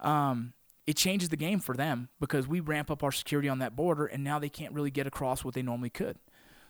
Um, 0.00 0.52
it 0.86 0.96
changes 0.96 1.28
the 1.30 1.36
game 1.36 1.58
for 1.60 1.74
them 1.76 2.08
because 2.20 2.46
we 2.46 2.60
ramp 2.60 2.90
up 2.90 3.02
our 3.02 3.12
security 3.12 3.48
on 3.48 3.58
that 3.58 3.74
border, 3.74 4.06
and 4.06 4.22
now 4.22 4.38
they 4.38 4.48
can't 4.48 4.72
really 4.72 4.90
get 4.90 5.06
across 5.06 5.44
what 5.44 5.54
they 5.54 5.62
normally 5.62 5.90
could. 5.90 6.18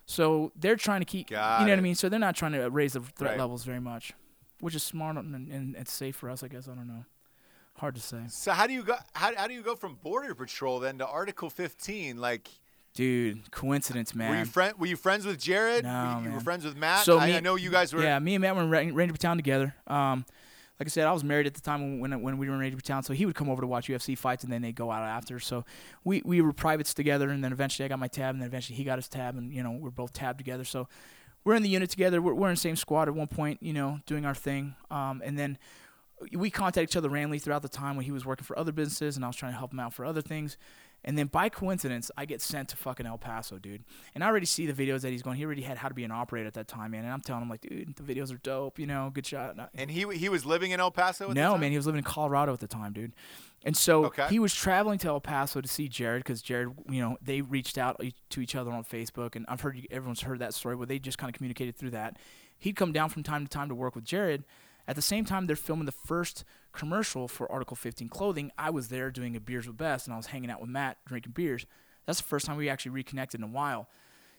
So 0.07 0.53
they're 0.57 0.77
trying 0.77 1.01
to 1.01 1.05
keep, 1.05 1.31
Got 1.31 1.61
you 1.61 1.67
know 1.67 1.73
what 1.73 1.79
I 1.79 1.83
mean. 1.83 1.95
So 1.97 2.09
they're 2.09 2.19
not 2.21 2.37
trying 2.37 2.53
to 2.53 2.71
raise 2.71 2.93
the 2.95 3.01
threat 3.01 3.33
Right. 3.33 3.39
levels 3.41 3.65
very 3.65 3.81
much, 3.81 4.13
which 4.61 4.75
is 4.75 4.83
smart 4.83 5.17
and, 5.17 5.35
and 5.53 5.75
it's 5.77 5.93
safe 5.93 6.15
for 6.17 6.31
us, 6.31 6.43
I 6.43 6.49
guess. 6.49 6.69
I 6.69 6.75
don't 6.75 6.87
know. 6.87 7.05
Hard 7.79 7.95
to 7.97 8.01
say, 8.01 8.21
So 8.29 8.53
how 8.53 8.67
do 8.67 8.73
you 8.73 8.83
go? 8.83 8.95
How, 9.15 9.35
how 9.37 9.47
do 9.49 9.53
you 9.53 9.63
go 9.63 9.75
from 9.75 9.97
border 9.97 10.35
patrol 10.35 10.81
then 10.81 10.97
to 10.99 11.07
Article 11.07 11.51
15? 11.51 12.17
Like, 12.17 12.49
dude. 12.95 13.51
Coincidence, 13.51 14.15
man. 14.15 14.31
were 14.31 14.39
you 14.39 14.45
friend? 14.47 14.79
Were 14.79 14.87
you 14.87 14.97
friends 14.97 15.27
with 15.27 15.39
Jared? 15.39 15.85
No, 15.85 16.15
were 16.17 16.23
you, 16.23 16.29
you 16.31 16.35
were 16.37 16.41
friends 16.41 16.65
with 16.65 16.75
Matt? 16.77 17.05
So 17.05 17.19
I, 17.19 17.27
me- 17.27 17.37
I 17.37 17.41
know 17.41 17.57
you 17.57 17.71
guys 17.71 17.93
were. 17.93 18.01
Yeah, 18.03 18.19
me 18.19 18.35
and 18.37 18.43
Matt 18.43 18.57
were 18.57 18.63
in 18.63 18.95
Ranger 18.95 19.15
Town 19.19 19.37
together. 19.37 19.75
Um, 19.87 20.25
like 20.79 20.89
I 20.89 20.91
said, 20.91 21.07
I 21.07 21.13
was 21.13 21.25
married 21.25 21.47
at 21.47 21.55
the 21.55 21.61
time 21.61 22.01
when 22.01 22.21
when, 22.23 22.39
we 22.39 22.49
were 22.49 22.55
in 22.55 22.61
Ranger 22.61 22.81
Town, 22.81 23.03
so 23.03 23.15
he 23.15 23.25
would 23.25 23.35
come 23.35 23.49
over 23.49 23.63
to 23.63 23.67
watch 23.67 23.89
UFC 23.89 24.17
fights, 24.17 24.45
and 24.45 24.53
then 24.53 24.63
they'd 24.63 24.75
go 24.75 24.91
out 24.91 25.03
after. 25.03 25.41
So 25.41 25.65
we 26.05 26.23
we 26.25 26.41
were 26.41 26.53
privates 26.53 26.93
together, 26.93 27.31
and 27.31 27.43
then 27.43 27.53
eventually 27.53 27.87
I 27.87 27.89
got 27.89 27.99
my 27.99 28.09
tab, 28.09 28.35
and 28.35 28.43
then 28.43 28.47
eventually 28.47 28.77
he 28.77 28.85
got 28.85 28.99
his 28.99 29.09
tab, 29.09 29.37
and 29.37 29.53
you 29.53 29.63
know 29.63 29.71
we're 29.73 29.91
both 29.91 30.13
tabbed 30.13 30.39
together. 30.39 30.65
So 30.65 30.89
we're 31.45 31.55
in 31.55 31.63
the 31.63 31.69
unit 31.69 31.89
together. 31.89 32.21
We're, 32.21 32.35
we're 32.35 32.49
in 32.49 32.55
the 32.55 32.61
same 32.61 32.77
squad 32.77 33.09
at 33.09 33.15
one 33.15 33.29
point, 33.29 33.63
you 33.63 33.73
know, 33.73 34.01
doing 34.05 34.27
our 34.27 34.35
thing. 34.35 34.75
Um, 34.91 35.23
and 35.25 35.39
then 35.39 35.59
we 36.33 36.51
contacted 36.51 36.91
each 36.91 36.97
other 36.97 37.09
randomly 37.09 37.39
throughout 37.39 37.63
the 37.63 37.69
time 37.69 37.95
when 37.95 38.05
he 38.05 38.11
was 38.11 38.27
working 38.27 38.45
for 38.45 38.59
other 38.59 38.73
businesses, 38.73 39.17
and 39.17 39.25
I 39.25 39.29
was 39.29 39.37
trying 39.37 39.53
to 39.53 39.59
help 39.59 39.73
him 39.73 39.81
out 39.81 39.95
for 39.95 40.05
other 40.05 40.23
things. 40.23 40.57
And 41.07 41.17
then 41.17 41.29
by 41.29 41.49
coincidence, 41.49 42.11
I 42.17 42.25
get 42.25 42.43
sent 42.43 42.69
to 42.71 42.77
fucking 42.77 43.07
El 43.07 43.17
Paso, 43.17 43.59
dude. 43.59 43.85
And 44.15 44.25
I 44.25 44.27
already 44.27 44.45
see 44.47 44.67
the 44.67 44.73
videos 44.73 45.03
that 45.03 45.13
he's 45.13 45.23
going. 45.23 45.37
He 45.37 45.45
already 45.45 45.63
had 45.63 45.79
how 45.79 45.89
to 45.89 45.95
be 45.95 46.03
an 46.03 46.11
operator 46.11 46.49
at 46.49 46.55
that 46.55 46.67
time, 46.67 46.91
man. 46.91 47.05
And 47.05 47.13
I'm 47.13 47.21
telling 47.21 47.43
him 47.43 47.49
like, 47.49 47.61
dude, 47.61 47.95
the 47.95 48.03
videos 48.03 48.35
are 48.35 48.39
dope. 48.39 48.79
You 48.79 48.87
know, 48.89 49.11
good 49.15 49.25
shot. 49.25 49.57
And 49.75 49.89
he 49.91 50.05
he 50.17 50.29
was 50.29 50.45
living 50.45 50.73
in 50.73 50.81
El 50.81 50.91
Paso. 50.91 51.27
At 51.27 51.29
the 51.29 51.35
no, 51.41 51.57
man, 51.57 51.71
he 51.71 51.77
was 51.77 51.87
living 51.87 52.01
in 52.01 52.05
Colorado 52.05 52.53
at 52.53 52.59
the 52.61 52.67
time, 52.67 52.93
dude. 52.93 53.13
And 53.65 53.77
so 53.77 54.07
Okay. 54.07 54.27
he 54.29 54.39
was 54.39 54.55
traveling 54.55 54.99
to 55.01 55.09
El 55.09 55.21
Paso 55.21 55.61
to 55.61 55.69
see 55.69 55.89
Jared 55.89 56.23
because 56.25 56.43
Jared, 56.43 56.71
you 56.89 57.01
know, 57.01 57.17
they 57.23 57.41
reached 57.41 57.79
out 57.79 58.01
to 58.31 58.41
each 58.41 58.55
other 58.57 58.71
on 58.73 58.85
Facebook, 58.85 59.37
and 59.37 59.45
I've 59.49 59.61
heard 59.61 59.81
everyone's 59.91 60.23
heard 60.23 60.41
that 60.41 60.55
story 60.55 60.77
where 60.77 60.87
they 60.87 60.99
just 60.99 61.19
kind 61.19 61.31
of 61.31 61.37
communicated 61.37 61.77
through 61.77 61.91
that. 61.91 62.17
He'd 62.59 62.75
come 62.77 62.93
down 62.93 63.11
from 63.11 63.23
time 63.23 63.45
to 63.45 63.49
time 63.51 63.69
to 63.69 63.75
work 63.75 63.95
with 63.95 64.05
Jared. 64.05 64.45
At 64.89 64.97
the 64.97 65.03
same 65.03 65.25
time, 65.25 65.47
they're 65.47 65.57
filming 65.57 65.87
the 65.87 65.93
first 65.93 66.45
commercial 66.73 67.27
for 67.29 67.51
Article 67.51 67.77
15 67.77 68.09
clothing. 68.09 68.53
I 68.57 68.71
was 68.71 68.89
there 68.89 69.11
doing 69.11 69.35
a 69.35 69.41
beers 69.41 69.67
with 69.67 69.77
Best, 69.77 70.07
and 70.07 70.15
I 70.15 70.17
was 70.17 70.27
hanging 70.27 70.51
out 70.51 70.61
with 70.61 70.71
Matt 70.71 70.99
drinking 71.07 71.33
beers. 71.33 71.67
That's 72.07 72.21
the 72.21 72.27
first 72.27 72.47
time 72.47 72.57
we 72.57 72.69
actually 72.69 72.93
reconnected 72.93 73.41
in 73.41 73.45
a 73.45 73.51
while 73.51 73.89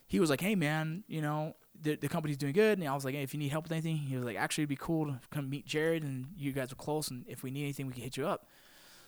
he 0.08 0.18
was 0.18 0.30
like, 0.30 0.40
"Hey 0.40 0.54
man, 0.54 1.04
you 1.06 1.20
know 1.20 1.54
the 1.80 1.94
the 1.94 2.08
company's 2.08 2.38
doing 2.38 2.54
good." 2.54 2.78
And 2.78 2.88
I 2.88 2.94
was 2.94 3.04
like, 3.04 3.14
"Hey, 3.14 3.22
if 3.22 3.34
you 3.34 3.38
need 3.38 3.50
help 3.50 3.66
with 3.66 3.72
anything," 3.72 3.98
he 3.98 4.16
was 4.16 4.24
like, 4.24 4.36
"Actually, 4.36 4.62
it'd 4.62 4.70
be 4.70 4.76
cool 4.76 5.06
to 5.06 5.20
come 5.30 5.48
meet 5.48 5.66
Jared, 5.66 6.02
and 6.02 6.28
you 6.36 6.52
guys 6.52 6.72
are 6.72 6.76
close, 6.76 7.10
and 7.10 7.24
if 7.28 7.42
we 7.42 7.50
need 7.50 7.62
anything, 7.64 7.86
we 7.86 7.92
can 7.92 8.02
hit 8.02 8.16
you 8.16 8.26
up." 8.26 8.48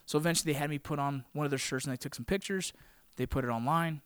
So 0.05 0.19
eventually, 0.19 0.53
they 0.53 0.59
had 0.59 0.71
me 0.71 0.79
put 0.79 0.99
on 0.99 1.25
one 1.33 1.47
of 1.47 1.51
their 1.51 1.59
shirts, 1.59 1.87
and 1.87 1.93
they 1.93 1.97
took 1.97 2.15
some 2.15 2.27
pictures. 2.27 2.73
They 3.17 3.27
put 3.27 3.45
it 3.45 3.49
online, 3.49 4.03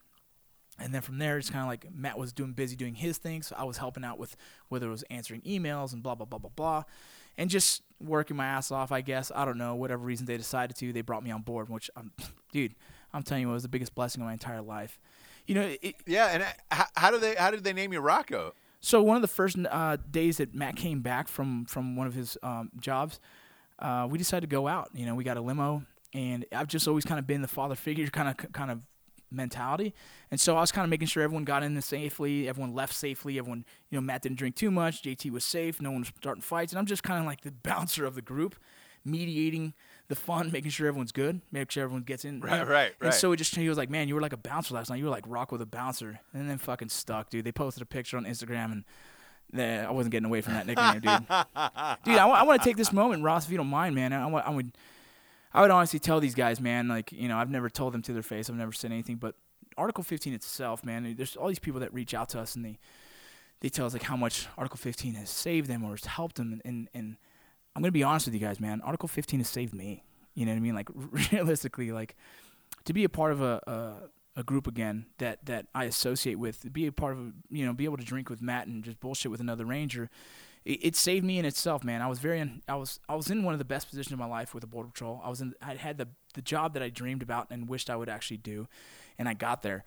and 0.79 0.93
then 0.93 1.01
from 1.01 1.17
there, 1.17 1.37
it's 1.37 1.49
kind 1.49 1.63
of 1.63 1.67
like 1.67 1.93
Matt 1.93 2.17
was 2.17 2.31
doing 2.31 2.53
busy 2.53 2.77
doing 2.77 2.95
his 2.95 3.17
thing, 3.17 3.43
so 3.43 3.55
I 3.57 3.65
was 3.65 3.77
helping 3.77 4.05
out 4.05 4.17
with 4.17 4.37
whether 4.69 4.87
it 4.87 4.91
was 4.91 5.03
answering 5.09 5.41
emails 5.41 5.91
and 5.91 6.01
blah 6.01 6.15
blah 6.15 6.25
blah 6.25 6.39
blah 6.39 6.51
blah, 6.55 6.83
and 7.37 7.49
just 7.49 7.83
working 7.99 8.37
my 8.37 8.45
ass 8.45 8.71
off. 8.71 8.91
I 8.91 9.01
guess 9.01 9.31
I 9.33 9.45
don't 9.45 9.57
know 9.57 9.75
whatever 9.75 10.03
reason 10.03 10.25
they 10.25 10.37
decided 10.37 10.75
to, 10.77 10.93
they 10.93 11.01
brought 11.01 11.23
me 11.23 11.31
on 11.31 11.41
board, 11.41 11.69
which 11.69 11.89
I'm, 11.95 12.11
dude, 12.51 12.75
I'm 13.13 13.23
telling 13.23 13.43
you, 13.43 13.49
it 13.49 13.53
was 13.53 13.63
the 13.63 13.69
biggest 13.69 13.95
blessing 13.95 14.21
of 14.21 14.27
my 14.27 14.33
entire 14.33 14.61
life. 14.61 14.99
You 15.47 15.55
know, 15.55 15.75
it, 15.81 15.95
Yeah, 16.05 16.27
and 16.27 16.43
uh, 16.43 16.47
how, 16.71 16.85
how 16.95 17.11
do 17.11 17.19
they 17.19 17.35
how 17.35 17.51
did 17.51 17.63
they 17.63 17.73
name 17.73 17.93
you 17.93 17.99
Rocco? 17.99 18.53
so 18.81 19.01
one 19.01 19.15
of 19.15 19.21
the 19.23 19.27
first 19.27 19.57
uh, 19.69 19.97
days 20.11 20.37
that 20.37 20.53
Matt 20.53 20.75
came 20.75 21.01
back 21.01 21.27
from 21.27 21.65
from 21.65 21.95
one 21.95 22.07
of 22.07 22.13
his 22.13 22.37
um, 22.43 22.71
jobs, 22.79 23.19
uh, 23.79 24.07
we 24.09 24.17
decided 24.17 24.49
to 24.49 24.53
go 24.53 24.67
out. 24.67 24.89
You 24.93 25.05
know, 25.05 25.15
we 25.15 25.23
got 25.23 25.37
a 25.37 25.41
limo, 25.41 25.83
and 26.13 26.45
I've 26.51 26.67
just 26.67 26.87
always 26.87 27.05
kind 27.05 27.19
of 27.19 27.27
been 27.27 27.41
the 27.41 27.47
father 27.47 27.75
figure 27.75 28.07
kind 28.07 28.29
of 28.29 28.51
kind 28.53 28.71
of 28.71 28.81
mentality, 29.31 29.93
and 30.31 30.39
so 30.39 30.57
I 30.57 30.61
was 30.61 30.71
kind 30.71 30.83
of 30.83 30.89
making 30.89 31.07
sure 31.07 31.23
everyone 31.23 31.43
got 31.43 31.63
in 31.63 31.79
safely, 31.81 32.47
everyone 32.47 32.73
left 32.73 32.93
safely, 32.93 33.37
everyone 33.37 33.65
you 33.89 33.97
know 33.97 34.01
Matt 34.01 34.21
didn't 34.21 34.37
drink 34.37 34.55
too 34.55 34.71
much, 34.71 35.03
JT 35.03 35.31
was 35.31 35.43
safe, 35.43 35.81
no 35.81 35.91
one 35.91 36.01
was 36.01 36.11
starting 36.17 36.41
fights, 36.41 36.71
and 36.71 36.79
I'm 36.79 36.85
just 36.85 37.03
kind 37.03 37.19
of 37.19 37.25
like 37.25 37.41
the 37.41 37.51
bouncer 37.63 38.05
of 38.05 38.15
the 38.15 38.21
group, 38.21 38.55
mediating 39.03 39.73
the 40.07 40.15
fun, 40.15 40.51
making 40.51 40.71
sure 40.71 40.87
everyone's 40.87 41.11
good, 41.11 41.41
making 41.51 41.69
sure 41.69 41.83
everyone 41.83 42.03
gets 42.03 42.25
in. 42.25 42.35
you 42.35 42.41
Right, 42.41 42.67
right, 42.67 42.93
And 43.01 43.13
so 43.13 43.31
it 43.31 43.37
just 43.37 43.55
he 43.55 43.67
was 43.69 43.77
like, 43.77 43.89
man, 43.89 44.07
you 44.07 44.15
were 44.15 44.21
like 44.21 44.33
a 44.33 44.37
bouncer 44.37 44.73
last 44.75 44.89
night. 44.89 44.97
You 44.97 45.05
were 45.05 45.11
like 45.11 45.25
rock 45.27 45.51
with 45.51 45.61
a 45.61 45.65
bouncer, 45.65 46.19
and 46.33 46.49
then 46.49 46.57
fucking 46.57 46.89
stuck, 46.89 47.29
dude. 47.29 47.45
They 47.45 47.51
posted 47.51 47.81
a 47.81 47.85
picture 47.85 48.17
on 48.17 48.25
Instagram, 48.25 48.71
and 48.71 48.83
I 49.53 49.91
wasn't 49.91 50.11
getting 50.11 50.25
away 50.25 50.41
from 50.41 50.53
that 50.53 50.65
nickname, 50.67 50.93
dude. 50.93 51.03
dude, 52.03 52.17
I, 52.17 52.43
want 52.43 52.61
to 52.61 52.65
take 52.67 52.77
this 52.77 52.91
moment, 52.91 53.23
Ross, 53.23 53.45
if 53.45 53.51
you 53.51 53.57
don't 53.57 53.67
mind, 53.67 53.95
man. 53.95 54.13
I, 54.13 54.25
wa- 54.25 54.43
I 54.45 54.49
would, 54.49 54.71
I 55.55 55.61
would 55.61 55.71
honestly 55.71 55.99
tell 55.99 56.19
these 56.19 56.35
guys, 56.35 56.59
man, 56.59 56.89
like 56.89 57.13
you 57.13 57.29
know, 57.29 57.37
I've 57.37 57.49
never 57.49 57.69
told 57.69 57.93
them 57.93 58.01
to 58.03 58.13
their 58.13 58.21
face. 58.21 58.49
I've 58.49 58.57
never 58.57 58.73
said 58.73 58.91
anything, 58.91 59.15
but 59.15 59.35
Article 59.77 60.03
15 60.03 60.33
itself, 60.33 60.83
man. 60.83 61.05
Eh, 61.05 61.13
there's 61.15 61.37
all 61.37 61.47
these 61.47 61.59
people 61.59 61.79
that 61.79 61.93
reach 61.93 62.13
out 62.13 62.27
to 62.29 62.41
us, 62.41 62.55
and 62.55 62.65
they, 62.65 62.77
they 63.61 63.69
tell 63.69 63.85
us 63.85 63.93
like 63.93 64.03
how 64.03 64.17
much 64.17 64.47
Article 64.57 64.77
15 64.77 65.13
has 65.13 65.29
saved 65.29 65.69
them 65.69 65.85
or 65.85 65.91
has 65.91 66.03
helped 66.03 66.35
them, 66.35 66.61
and 66.65 66.89
and, 66.93 67.15
I'm 67.73 67.81
gonna 67.81 67.93
be 67.93 68.03
honest 68.03 68.27
with 68.27 68.33
you 68.33 68.39
guys, 68.41 68.59
man. 68.59 68.81
Article 68.81 69.07
15 69.07 69.39
has 69.39 69.49
saved 69.49 69.73
me. 69.73 70.03
You 70.33 70.45
know 70.45 70.51
what 70.51 70.57
I 70.57 70.61
mean? 70.61 70.75
Like 70.75 70.89
realistically, 71.31 71.93
like 71.93 72.17
to 72.83 72.91
be 72.91 73.05
a 73.05 73.09
part 73.09 73.31
of 73.31 73.41
a, 73.41 73.61
a 73.65 74.39
a 74.39 74.43
group 74.43 74.67
again 74.67 75.05
that 75.19 75.45
that 75.45 75.67
I 75.73 75.85
associate 75.85 76.37
with, 76.37 76.71
be 76.73 76.85
a 76.87 76.91
part 76.91 77.13
of, 77.13 77.31
you 77.49 77.65
know, 77.65 77.71
be 77.71 77.85
able 77.85 77.97
to 77.97 78.03
drink 78.03 78.29
with 78.29 78.41
Matt 78.41 78.67
and 78.67 78.83
just 78.83 78.99
bullshit 78.99 79.31
with 79.31 79.39
another 79.39 79.65
ranger. 79.65 80.09
It, 80.65 80.79
it 80.85 80.95
saved 80.95 81.23
me 81.23 81.37
in 81.39 81.45
itself, 81.45 81.83
man. 81.83 82.01
I 82.01 82.07
was 82.07 82.19
very, 82.19 82.39
in, 82.39 82.61
I 82.67 82.75
was, 82.75 82.99
I 83.07 83.15
was 83.15 83.29
in 83.29 83.43
one 83.43 83.53
of 83.53 83.59
the 83.59 83.65
best 83.65 83.89
positions 83.89 84.13
of 84.13 84.19
my 84.19 84.25
life 84.25 84.53
with 84.53 84.61
the 84.61 84.67
border 84.67 84.89
patrol. 84.89 85.21
I 85.23 85.29
was 85.29 85.41
in, 85.41 85.53
I 85.61 85.75
had 85.75 85.97
the 85.97 86.07
the 86.33 86.41
job 86.41 86.73
that 86.73 86.83
I 86.83 86.89
dreamed 86.89 87.23
about 87.23 87.47
and 87.49 87.69
wished 87.69 87.89
I 87.89 87.95
would 87.95 88.09
actually 88.09 88.37
do, 88.37 88.67
and 89.17 89.29
I 89.29 89.33
got 89.33 89.61
there. 89.61 89.85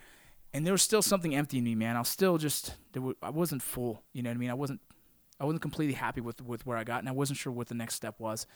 And 0.54 0.64
there 0.64 0.72
was 0.72 0.80
still 0.80 1.02
something 1.02 1.34
empty 1.34 1.58
in 1.58 1.64
me, 1.64 1.74
man. 1.74 1.94
I 1.94 1.98
was 1.98 2.08
still 2.08 2.38
just, 2.38 2.74
there 2.92 3.02
wa- 3.02 3.12
I 3.22 3.28
wasn't 3.28 3.60
full. 3.62 4.02
You 4.14 4.22
know 4.22 4.30
what 4.30 4.36
I 4.36 4.38
mean? 4.38 4.50
I 4.50 4.54
wasn't, 4.54 4.80
I 5.38 5.44
wasn't 5.44 5.60
completely 5.60 5.94
happy 5.94 6.22
with 6.22 6.40
with 6.42 6.64
where 6.64 6.78
I 6.78 6.84
got, 6.84 7.00
and 7.00 7.08
I 7.08 7.12
wasn't 7.12 7.38
sure 7.38 7.52
what 7.52 7.68
the 7.68 7.74
next 7.74 7.94
step 7.96 8.18
was. 8.18 8.46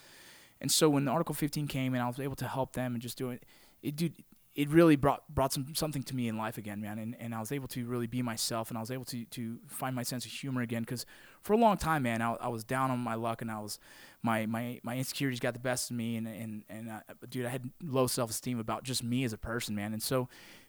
And 0.61 0.71
so 0.71 0.89
when 0.89 1.09
Article 1.09 1.35
15 1.35 1.67
came 1.67 1.93
and 1.93 2.03
I 2.03 2.07
was 2.07 2.21
able 2.21 2.37
to 2.37 2.47
help 2.47 2.73
them 2.73 2.95
and 2.95 3.03
just 3.03 3.19
do 3.19 3.31
it, 3.31 3.45
it 3.83 3.97
dude, 3.97 4.15
it 4.55 4.69
really 4.69 4.97
brought 4.97 5.23
brought 5.35 5.53
some 5.53 5.75
something 5.75 6.03
to 6.03 6.15
me 6.15 6.29
in 6.29 6.37
life 6.37 6.59
again, 6.59 6.81
man. 6.81 6.99
And 6.99 7.17
and 7.19 7.35
I 7.35 7.41
was 7.41 7.53
able 7.53 7.69
to 7.69 7.87
really 7.87 8.07
be 8.07 8.23
myself, 8.23 8.69
and 8.69 8.77
I 8.77 8.81
was 8.81 8.91
able 8.91 9.05
to 9.07 9.25
to 9.25 9.59
find 9.67 9.97
my 9.97 10.03
sense 10.03 10.27
of 10.27 10.33
humor 10.33 10.61
again. 10.61 10.83
Because 10.83 11.07
for 11.41 11.55
a 11.55 11.57
long 11.57 11.77
time, 11.79 12.03
man, 12.03 12.21
I, 12.21 12.35
I 12.35 12.49
was 12.49 12.63
down 12.63 12.91
on 12.91 12.99
my 12.99 13.15
luck, 13.15 13.41
and 13.41 13.51
I 13.51 13.61
was 13.61 13.79
my 14.23 14.47
my 14.47 14.81
my 14.83 14.97
insecurities 14.97 15.41
got 15.41 15.55
the 15.55 15.61
best 15.61 15.91
of 15.91 15.97
me, 15.97 16.17
and 16.17 16.29
and 16.29 16.65
and 16.69 16.91
dude, 17.31 17.47
I 17.47 17.49
had 17.49 17.71
low 17.83 18.07
self 18.07 18.31
esteem 18.31 18.59
about 18.59 18.85
just 18.85 19.03
me 19.03 19.25
as 19.25 19.33
a 19.33 19.39
person, 19.39 19.75
man. 19.75 19.93
And 19.93 20.03
so 20.03 20.29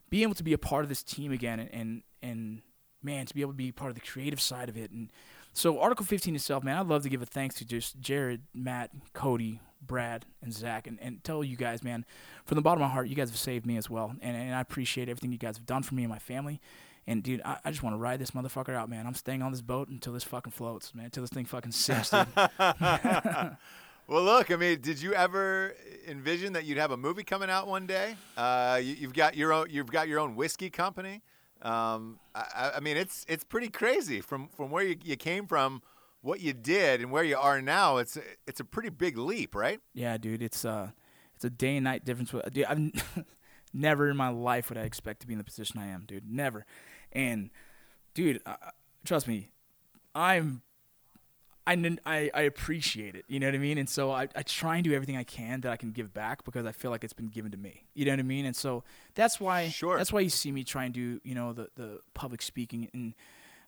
being 0.09 0.23
able 0.23 0.35
to 0.35 0.43
be 0.43 0.53
a 0.53 0.57
part 0.57 0.83
of 0.83 0.89
this 0.89 1.03
team 1.03 1.31
again, 1.31 1.59
and 1.59 1.69
and 1.73 2.03
and 2.21 2.61
man, 3.01 3.25
to 3.25 3.33
be 3.33 3.41
able 3.41 3.51
to 3.51 3.57
be 3.57 3.71
part 3.71 3.89
of 3.89 3.95
the 3.95 4.01
creative 4.01 4.39
side 4.39 4.69
of 4.69 4.77
it, 4.77 4.91
and 4.91 5.11
so 5.53 5.79
Article 5.79 6.05
15 6.05 6.35
itself, 6.35 6.63
man, 6.63 6.77
I'd 6.77 6.87
love 6.87 7.03
to 7.03 7.09
give 7.09 7.21
a 7.21 7.27
thanks 7.27 7.55
to 7.55 7.65
just 7.65 7.99
Jared, 7.99 8.41
Matt, 8.55 8.89
Cody, 9.13 9.61
Brad, 9.85 10.25
and 10.41 10.53
Zach, 10.53 10.87
and, 10.87 10.97
and 11.01 11.23
tell 11.23 11.43
you 11.43 11.55
guys, 11.55 11.83
man, 11.83 12.05
from 12.45 12.55
the 12.55 12.61
bottom 12.61 12.81
of 12.81 12.89
my 12.89 12.93
heart, 12.93 13.07
you 13.07 13.15
guys 13.15 13.29
have 13.29 13.37
saved 13.37 13.65
me 13.65 13.77
as 13.77 13.89
well, 13.89 14.15
and, 14.21 14.35
and 14.35 14.55
I 14.55 14.61
appreciate 14.61 15.09
everything 15.09 15.31
you 15.31 15.37
guys 15.37 15.57
have 15.57 15.65
done 15.65 15.83
for 15.83 15.95
me 15.95 16.03
and 16.03 16.09
my 16.11 16.19
family. 16.19 16.59
And 17.05 17.21
dude, 17.21 17.41
I, 17.43 17.57
I 17.65 17.71
just 17.71 17.83
want 17.83 17.93
to 17.95 17.97
ride 17.99 18.19
this 18.19 18.31
motherfucker 18.31 18.73
out, 18.73 18.89
man. 18.89 19.05
I'm 19.05 19.13
staying 19.13 19.41
on 19.41 19.51
this 19.51 19.61
boat 19.61 19.89
until 19.89 20.13
this 20.13 20.23
fucking 20.23 20.53
floats, 20.53 20.95
man. 20.95 21.05
Until 21.05 21.23
this 21.23 21.31
thing 21.31 21.45
fucking 21.45 21.71
sinks, 21.73 22.09
dude. 22.11 22.27
Well, 24.05 24.23
look, 24.23 24.51
I 24.51 24.57
mean, 24.57 24.81
did 24.81 25.01
you 25.01 25.13
ever 25.13 25.75
envision 26.07 26.53
that 26.53 26.65
you'd 26.65 26.77
have 26.77 26.91
a 26.91 26.97
movie 26.97 27.23
coming 27.23 27.49
out 27.49 27.67
one 27.67 27.87
day? 27.87 28.17
Uh, 28.35 28.79
you, 28.83 28.95
you've 28.95 29.13
got 29.13 29.37
your 29.37 29.53
own, 29.53 29.67
you've 29.69 29.89
got 29.91 30.09
your 30.09 30.19
own 30.19 30.35
whiskey 30.35 30.69
company. 30.69 31.21
Um, 31.61 32.19
I- 32.35 32.45
I, 32.53 32.71
I 32.75 32.79
mean, 32.81 32.97
it's 32.97 33.25
it's 33.29 33.45
pretty 33.45 33.69
crazy 33.69 34.19
from 34.19 34.49
from 34.49 34.71
where 34.71 34.83
you, 34.83 34.97
you 35.05 35.15
came 35.15 35.47
from, 35.47 35.81
what 36.23 36.39
you 36.39 36.53
did, 36.53 37.01
and 37.01 37.11
where 37.11 37.23
you 37.23 37.37
are 37.37 37.61
now. 37.61 37.97
It's 37.97 38.17
it's 38.47 38.59
a 38.59 38.63
pretty 38.63 38.89
big 38.89 39.17
leap, 39.17 39.53
right? 39.53 39.79
Yeah, 39.93 40.17
dude, 40.17 40.41
it's 40.41 40.65
uh, 40.65 40.89
it's 41.35 41.45
a 41.45 41.49
day 41.51 41.75
and 41.77 41.83
night 41.83 42.03
difference. 42.05 42.33
With, 42.33 42.51
dude, 42.51 42.65
I've 42.65 43.25
never 43.73 44.09
in 44.09 44.17
my 44.17 44.29
life 44.29 44.69
would 44.69 44.77
I 44.79 44.83
expect 44.83 45.19
to 45.21 45.27
be 45.27 45.33
in 45.33 45.37
the 45.37 45.43
position 45.43 45.79
I 45.79 45.87
am, 45.87 46.05
dude. 46.07 46.27
Never. 46.27 46.65
And 47.11 47.51
dude, 48.15 48.41
uh, 48.45 48.55
trust 49.05 49.27
me, 49.27 49.51
I'm. 50.15 50.63
I, 51.65 51.97
I, 52.05 52.29
I 52.33 52.41
appreciate 52.41 53.15
it, 53.15 53.23
you 53.29 53.39
know 53.39 53.47
what 53.47 53.55
I 53.55 53.57
mean? 53.57 53.77
And 53.77 53.87
so 53.87 54.11
I, 54.11 54.27
I 54.35 54.41
try 54.43 54.75
and 54.75 54.83
do 54.83 54.93
everything 54.93 55.15
I 55.15 55.23
can 55.23 55.61
that 55.61 55.71
I 55.71 55.77
can 55.77 55.91
give 55.93 56.13
back 56.13 56.43
because 56.43 56.65
I 56.65 56.73
feel 56.73 56.91
like 56.91 57.05
it's 57.05 57.13
been 57.13 57.29
given 57.29 57.51
to 57.51 57.57
me. 57.57 57.85
You 57.93 58.03
know 58.03 58.11
what 58.11 58.19
I 58.19 58.23
mean? 58.23 58.45
And 58.45 58.53
so 58.53 58.83
that's 59.15 59.39
why 59.39 59.69
Sure. 59.69 59.95
that's 59.95 60.11
why 60.11 60.19
you 60.19 60.29
see 60.29 60.51
me 60.51 60.65
try 60.65 60.83
and 60.83 60.93
do, 60.93 61.21
you 61.23 61.33
know, 61.33 61.53
the, 61.53 61.69
the 61.77 61.99
public 62.13 62.41
speaking 62.41 62.89
and 62.93 63.13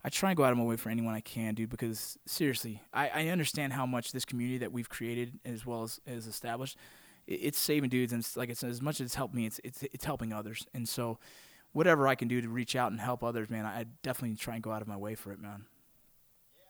I 0.06 0.10
try 0.10 0.30
and 0.30 0.38
go 0.38 0.44
out 0.44 0.52
of 0.52 0.58
my 0.60 0.64
way 0.64 0.76
for 0.76 0.90
anyone 0.90 1.16
I 1.16 1.20
can, 1.20 1.56
dude, 1.56 1.72
because 1.72 2.20
seriously, 2.28 2.80
I, 2.94 3.10
I 3.10 3.28
understand 3.30 3.74
how 3.74 3.88
much 3.88 4.12
this 4.12 4.24
community 4.24 4.60
that 4.60 4.72
we've 4.72 4.88
created 4.88 5.40
as 5.44 5.66
well 5.66 5.82
as, 5.82 6.00
as 6.06 6.28
established, 6.28 6.78
it, 7.26 7.40
it's 7.42 7.58
saving 7.58 7.90
dudes, 7.90 8.14
and 8.14 8.24
like 8.36 8.50
it's 8.50 8.64
as 8.64 8.84
much 8.84 9.02
as 9.02 9.08
it's 9.08 9.16
helped 9.16 9.34
me, 9.34 9.48
it's, 9.48 9.60
it's 9.64 9.82
it's 9.82 10.06
helping 10.06 10.32
others, 10.32 10.68
and 10.76 10.88
so 10.88 11.18
whatever 11.74 12.08
I 12.08 12.14
can 12.14 12.28
do 12.28 12.40
to 12.40 12.48
reach 12.48 12.76
out 12.76 12.92
and 12.92 13.02
help 13.02 13.24
others, 13.24 13.50
man, 13.50 13.66
I, 13.66 13.80
I 13.80 13.86
definitely 14.04 14.38
try 14.38 14.54
and 14.54 14.62
go 14.62 14.72
out 14.72 14.84
of 14.84 14.88
my 14.88 14.96
way 14.96 15.16
for 15.16 15.32
it, 15.32 15.40
man. 15.40 15.66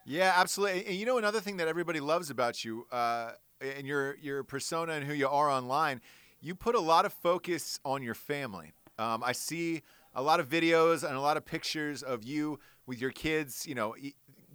Yeah, 0.06 0.32
absolutely. 0.38 0.86
And 0.86 0.96
you 0.96 1.06
know 1.06 1.18
another 1.18 1.42
thing 1.42 1.58
that 1.58 1.68
everybody 1.68 2.00
loves 2.00 2.30
about 2.30 2.64
you, 2.64 2.88
uh, 2.90 3.32
and 3.60 3.86
your 3.86 4.16
your 4.16 4.46
persona 4.46 4.94
and 4.94 5.04
who 5.04 5.14
you 5.14 5.28
are 5.28 5.50
online, 5.50 6.00
you 6.40 6.56
put 6.56 6.74
a 6.74 6.80
lot 6.80 7.04
of 7.04 7.12
focus 7.12 7.82
on 7.84 8.02
your 8.02 8.16
family. 8.16 8.72
Um, 8.98 9.22
I 9.26 9.34
see 9.34 9.82
a 10.16 10.22
lot 10.22 10.40
of 10.40 10.48
videos 10.50 11.04
and 11.04 11.16
a 11.16 11.20
lot 11.22 11.38
of 11.38 11.46
pictures 11.46 12.02
of 12.04 12.24
you 12.24 12.60
with 12.88 13.00
your 13.02 13.12
kids. 13.12 13.66
You 13.68 13.76
know, 13.76 13.96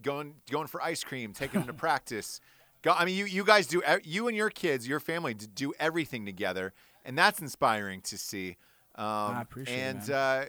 going 0.03 0.35
going 0.51 0.67
for 0.67 0.83
ice 0.83 1.05
cream, 1.05 1.33
taking 1.33 1.61
them 1.61 1.67
to 1.67 1.73
practice. 1.87 2.41
Go, 2.83 2.93
I 2.93 3.05
mean, 3.05 3.17
you 3.17 3.27
you 3.27 3.45
guys 3.45 3.67
do 3.67 3.83
you 4.03 4.27
and 4.29 4.37
your 4.37 4.51
kids, 4.51 4.89
your 4.89 5.01
family 5.01 5.35
do 5.35 5.73
everything 5.79 6.25
together, 6.25 6.73
and 7.05 7.17
that's 7.17 7.41
inspiring 7.41 8.01
to 8.03 8.17
see. 8.19 8.57
Um, 8.97 9.07
I 9.07 9.43
appreciate 9.43 9.77
it, 9.77 9.81
and 9.81 10.09
man. 10.09 10.11
uh, 10.11 10.45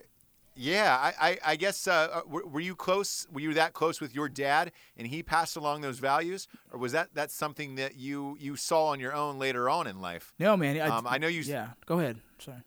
yeah, 0.53 0.97
I, 0.99 1.29
I, 1.29 1.37
I 1.45 1.55
guess 1.55 1.87
uh, 1.87 1.91
uh, 2.11 2.21
were, 2.27 2.45
were 2.45 2.59
you 2.59 2.75
close? 2.75 3.25
Were 3.31 3.39
you 3.39 3.53
that 3.53 3.71
close 3.73 4.01
with 4.01 4.13
your 4.13 4.27
dad, 4.27 4.71
and 4.97 5.07
he 5.07 5.23
passed 5.23 5.55
along 5.55 5.79
those 5.81 5.99
values, 5.99 6.47
or 6.71 6.77
was 6.79 6.91
that 6.91 7.13
that 7.15 7.31
something 7.31 7.75
that 7.75 7.95
you 7.95 8.35
you 8.39 8.55
saw 8.57 8.87
on 8.87 8.99
your 8.99 9.13
own 9.13 9.39
later 9.39 9.69
on 9.69 9.87
in 9.87 10.01
life? 10.01 10.33
No, 10.39 10.57
man. 10.57 10.75
I, 10.79 10.87
Um, 10.89 11.07
I 11.07 11.17
know 11.17 11.27
you 11.27 11.41
Yeah, 11.41 11.69
go 11.85 11.99
ahead. 11.99 12.17
Sorry. 12.39 12.57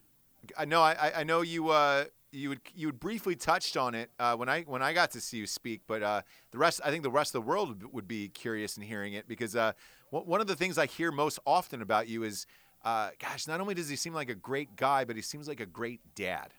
I 0.59 0.65
know 0.67 0.83
I- 0.83 1.13
I 1.21 1.25
know 1.25 1.41
you 1.43 1.71
uh, 1.71 2.05
you 2.35 2.49
would 2.51 2.61
you 2.75 2.89
would 2.89 3.01
briefly 3.01 3.37
touched 3.37 3.77
on 3.77 3.95
it 3.95 4.11
uh, 4.19 4.35
when 4.37 4.49
I 4.49 4.63
when 4.63 4.83
I 4.83 4.93
got 4.93 5.11
to 5.13 5.21
see 5.21 5.39
you 5.39 5.47
speak, 5.47 5.83
but 5.87 6.03
uh, 6.03 6.23
the 6.51 6.59
rest 6.59 6.81
I 6.85 6.91
think 6.91 7.03
the 7.03 7.11
rest 7.11 7.35
of 7.35 7.43
the 7.43 7.49
world 7.49 7.69
would- 7.83 7.93
would 7.93 8.09
be 8.09 8.29
curious 8.29 8.77
in 8.77 8.83
hearing 8.83 9.13
it 9.15 9.29
because 9.29 9.55
uh, 9.57 9.73
one 10.11 10.25
one 10.27 10.41
of 10.41 10.47
the 10.47 10.57
things 10.57 10.77
I 10.79 10.87
hear 10.87 11.11
most 11.13 11.39
often 11.47 11.81
about 11.81 12.09
you 12.09 12.23
is, 12.25 12.47
uh, 12.85 13.11
gosh, 13.19 13.47
not 13.47 13.61
only 13.61 13.75
does 13.75 13.89
he 13.89 13.97
seem 13.97 14.13
like 14.15 14.29
a 14.29 14.35
great 14.35 14.77
guy, 14.77 15.05
but 15.05 15.17
he 15.17 15.23
seems 15.23 15.49
like 15.49 15.61
a 15.61 15.67
great 15.67 16.01
dad. 16.15 16.53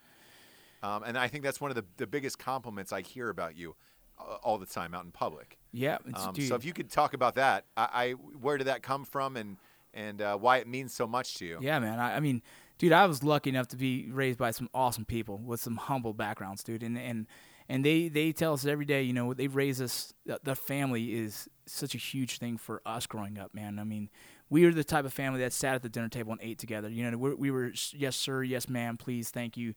Um, 0.83 1.03
and 1.03 1.17
I 1.17 1.27
think 1.27 1.43
that's 1.43 1.59
one 1.59 1.71
of 1.71 1.75
the, 1.75 1.85
the 1.97 2.07
biggest 2.07 2.37
compliments 2.37 2.93
I 2.93 3.01
hear 3.01 3.29
about 3.29 3.55
you 3.57 3.75
uh, 4.19 4.35
all 4.43 4.57
the 4.57 4.65
time 4.67 4.93
out 4.93 5.03
in 5.03 5.11
public. 5.11 5.57
Yeah, 5.71 5.97
it's, 6.05 6.23
Um, 6.25 6.35
so 6.35 6.55
if 6.55 6.63
you 6.63 6.73
could 6.73 6.91
talk 6.91 7.13
about 7.13 7.35
that, 7.35 7.65
I, 7.75 7.89
I 7.93 8.11
where 8.11 8.57
did 8.57 8.67
that 8.67 8.81
come 8.83 9.03
from 9.05 9.35
and 9.35 9.57
and 9.93 10.21
uh, 10.21 10.37
why 10.37 10.57
it 10.57 10.67
means 10.67 10.93
so 10.93 11.07
much 11.07 11.35
to 11.35 11.45
you? 11.45 11.57
Yeah, 11.61 11.79
man. 11.79 11.99
I, 11.99 12.17
I 12.17 12.19
mean, 12.19 12.41
dude, 12.77 12.91
I 12.91 13.05
was 13.05 13.23
lucky 13.23 13.49
enough 13.49 13.67
to 13.69 13.77
be 13.77 14.09
raised 14.11 14.37
by 14.37 14.51
some 14.51 14.69
awesome 14.73 15.05
people 15.05 15.37
with 15.37 15.59
some 15.59 15.77
humble 15.77 16.13
backgrounds, 16.13 16.63
dude. 16.63 16.83
And 16.83 16.97
and 16.97 17.27
and 17.67 17.83
they 17.83 18.07
they 18.07 18.31
tell 18.31 18.53
us 18.53 18.65
every 18.65 18.85
day, 18.85 19.03
you 19.03 19.13
know, 19.13 19.33
they 19.33 19.47
raise 19.47 19.81
us. 19.81 20.13
The, 20.25 20.55
family 20.55 21.15
is 21.15 21.49
such 21.65 21.95
a 21.95 21.97
huge 21.97 22.37
thing 22.37 22.57
for 22.57 22.81
us 22.85 23.07
growing 23.07 23.37
up, 23.39 23.53
man. 23.53 23.79
I 23.79 23.83
mean, 23.83 24.09
we 24.49 24.65
were 24.65 24.71
the 24.71 24.83
type 24.83 25.05
of 25.05 25.13
family 25.13 25.39
that 25.41 25.53
sat 25.53 25.75
at 25.75 25.81
the 25.81 25.89
dinner 25.89 26.09
table 26.09 26.31
and 26.31 26.41
ate 26.41 26.59
together. 26.59 26.89
You 26.89 27.09
know, 27.09 27.17
we, 27.17 27.33
we 27.33 27.51
were 27.51 27.71
yes 27.93 28.15
sir, 28.15 28.43
yes 28.43 28.69
ma'am, 28.69 28.97
please, 28.97 29.29
thank 29.29 29.57
you, 29.57 29.73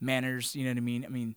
manners. 0.00 0.54
You 0.54 0.64
know 0.64 0.70
what 0.70 0.78
I 0.78 0.80
mean? 0.80 1.04
I 1.04 1.08
mean. 1.08 1.36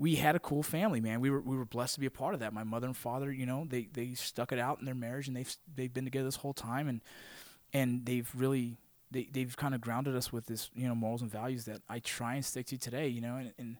We 0.00 0.14
had 0.14 0.36
a 0.36 0.38
cool 0.38 0.62
family, 0.62 1.00
man. 1.00 1.20
We 1.20 1.28
were 1.28 1.40
we 1.40 1.56
were 1.56 1.64
blessed 1.64 1.94
to 1.94 2.00
be 2.00 2.06
a 2.06 2.10
part 2.12 2.32
of 2.32 2.38
that. 2.38 2.52
My 2.52 2.62
mother 2.62 2.86
and 2.86 2.96
father, 2.96 3.32
you 3.32 3.46
know, 3.46 3.66
they, 3.68 3.88
they 3.92 4.14
stuck 4.14 4.52
it 4.52 4.58
out 4.60 4.78
in 4.78 4.84
their 4.84 4.94
marriage, 4.94 5.26
and 5.26 5.36
they've 5.36 5.56
they've 5.74 5.92
been 5.92 6.04
together 6.04 6.26
this 6.26 6.36
whole 6.36 6.52
time, 6.54 6.86
and 6.86 7.00
and 7.72 8.06
they've 8.06 8.30
really 8.32 8.76
they, 9.10 9.28
they've 9.32 9.56
kind 9.56 9.74
of 9.74 9.80
grounded 9.80 10.14
us 10.16 10.32
with 10.32 10.46
this 10.46 10.70
you 10.74 10.86
know 10.88 10.94
morals 10.94 11.22
and 11.22 11.30
values 11.30 11.64
that 11.66 11.82
I 11.88 11.98
try 12.00 12.34
and 12.34 12.44
stick 12.44 12.66
to 12.66 12.78
today 12.78 13.08
you 13.08 13.20
know 13.20 13.36
and, 13.36 13.52
and 13.58 13.76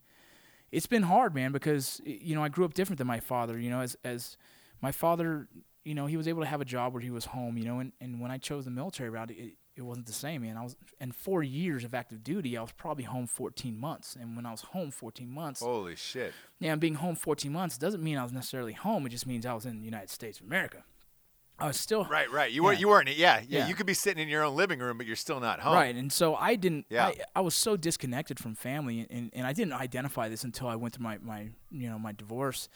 it's 0.73 0.87
been 0.87 1.03
hard 1.05 1.35
man 1.35 1.53
because 1.53 2.01
you 2.05 2.35
know 2.35 2.43
I 2.43 2.49
grew 2.49 2.65
up 2.65 2.75
different 2.75 2.99
than 2.99 3.07
my 3.07 3.21
father 3.21 3.59
you 3.59 3.71
know 3.71 3.81
as 3.81 3.97
as 4.05 4.37
my 4.81 4.93
father 4.93 5.49
you 5.85 5.95
know 5.95 6.07
he 6.07 6.17
was 6.17 6.29
able 6.29 6.43
to 6.43 6.47
have 6.49 6.61
a 6.61 6.65
job 6.65 6.93
where 6.93 7.03
he 7.03 7.11
was 7.11 7.27
home 7.27 7.57
you 7.59 7.65
know 7.65 7.79
and, 7.79 7.93
and 8.01 8.21
when 8.21 8.31
I 8.31 8.39
chose 8.39 8.65
the 8.65 8.71
military 8.71 9.11
route 9.11 9.31
it, 9.31 9.55
it 9.77 9.83
wasn't 9.83 10.07
the 10.07 10.13
same 10.13 10.43
man 10.43 10.57
I 10.57 10.63
was 10.63 10.77
in 11.01 11.13
four 11.13 11.43
years 11.43 11.85
of 11.85 11.95
active 11.95 12.23
duty 12.25 12.57
I 12.57 12.63
was 12.63 12.73
probably 12.73 13.05
home 13.05 13.27
14 13.27 13.79
months 13.79 14.17
and 14.21 14.35
when 14.37 14.45
I 14.45 14.51
was 14.51 14.63
home 14.63 14.91
14 14.91 15.31
months 15.31 15.61
Holy 15.61 15.97
shit! 15.97 16.33
yeah, 16.59 16.75
being 16.75 16.95
home 16.97 17.15
14 17.15 17.53
months 17.53 17.79
doesn't 17.79 18.03
mean 18.03 18.19
I 18.19 18.23
was 18.23 18.33
necessarily 18.33 18.73
home. 18.73 19.07
It 19.07 19.11
just 19.11 19.27
means 19.27 19.47
I 19.47 19.55
was 19.55 19.67
in 19.67 19.79
the 19.79 19.85
United 19.85 20.11
States 20.11 20.41
of 20.41 20.47
America. 20.47 20.83
I 21.59 21.67
was 21.67 21.79
still 21.79 22.05
Right, 22.05 22.31
right. 22.31 22.51
You 22.53 22.63
were 22.63 22.73
Yeah. 22.73 22.79
you 22.79 22.89
weren't. 22.89 23.09
Yeah, 23.09 23.41
yeah, 23.49 23.59
Yeah. 23.61 23.69
You 23.69 23.75
could 23.75 23.87
be 23.87 23.95
sitting 23.95 24.23
in 24.23 24.29
your 24.29 24.45
own 24.45 24.55
living 24.57 24.79
room, 24.79 24.97
but 24.97 25.07
you're 25.07 25.17
still 25.17 25.41
not 25.41 25.61
home. 25.61 25.75
Right, 25.75 25.95
and 25.95 26.13
so 26.13 26.37
I 26.37 26.55
didn't. 26.55 26.87
Yeah. 26.89 27.07
I, 27.07 27.17
I 27.37 27.41
was 27.41 27.55
so 27.55 27.77
disconnected 27.77 28.39
from 28.39 28.55
family, 28.55 29.07
and, 29.11 29.31
and 29.35 29.47
I 29.47 29.53
didn't 29.53 29.73
identify 29.73 30.29
this 30.29 30.45
until 30.45 30.69
I 30.69 30.77
went 30.77 30.95
through 30.95 31.05
my, 31.05 31.19
my 31.19 31.49
you 31.71 31.89
know 31.89 31.99
my 31.99 32.13
divorce, 32.13 32.69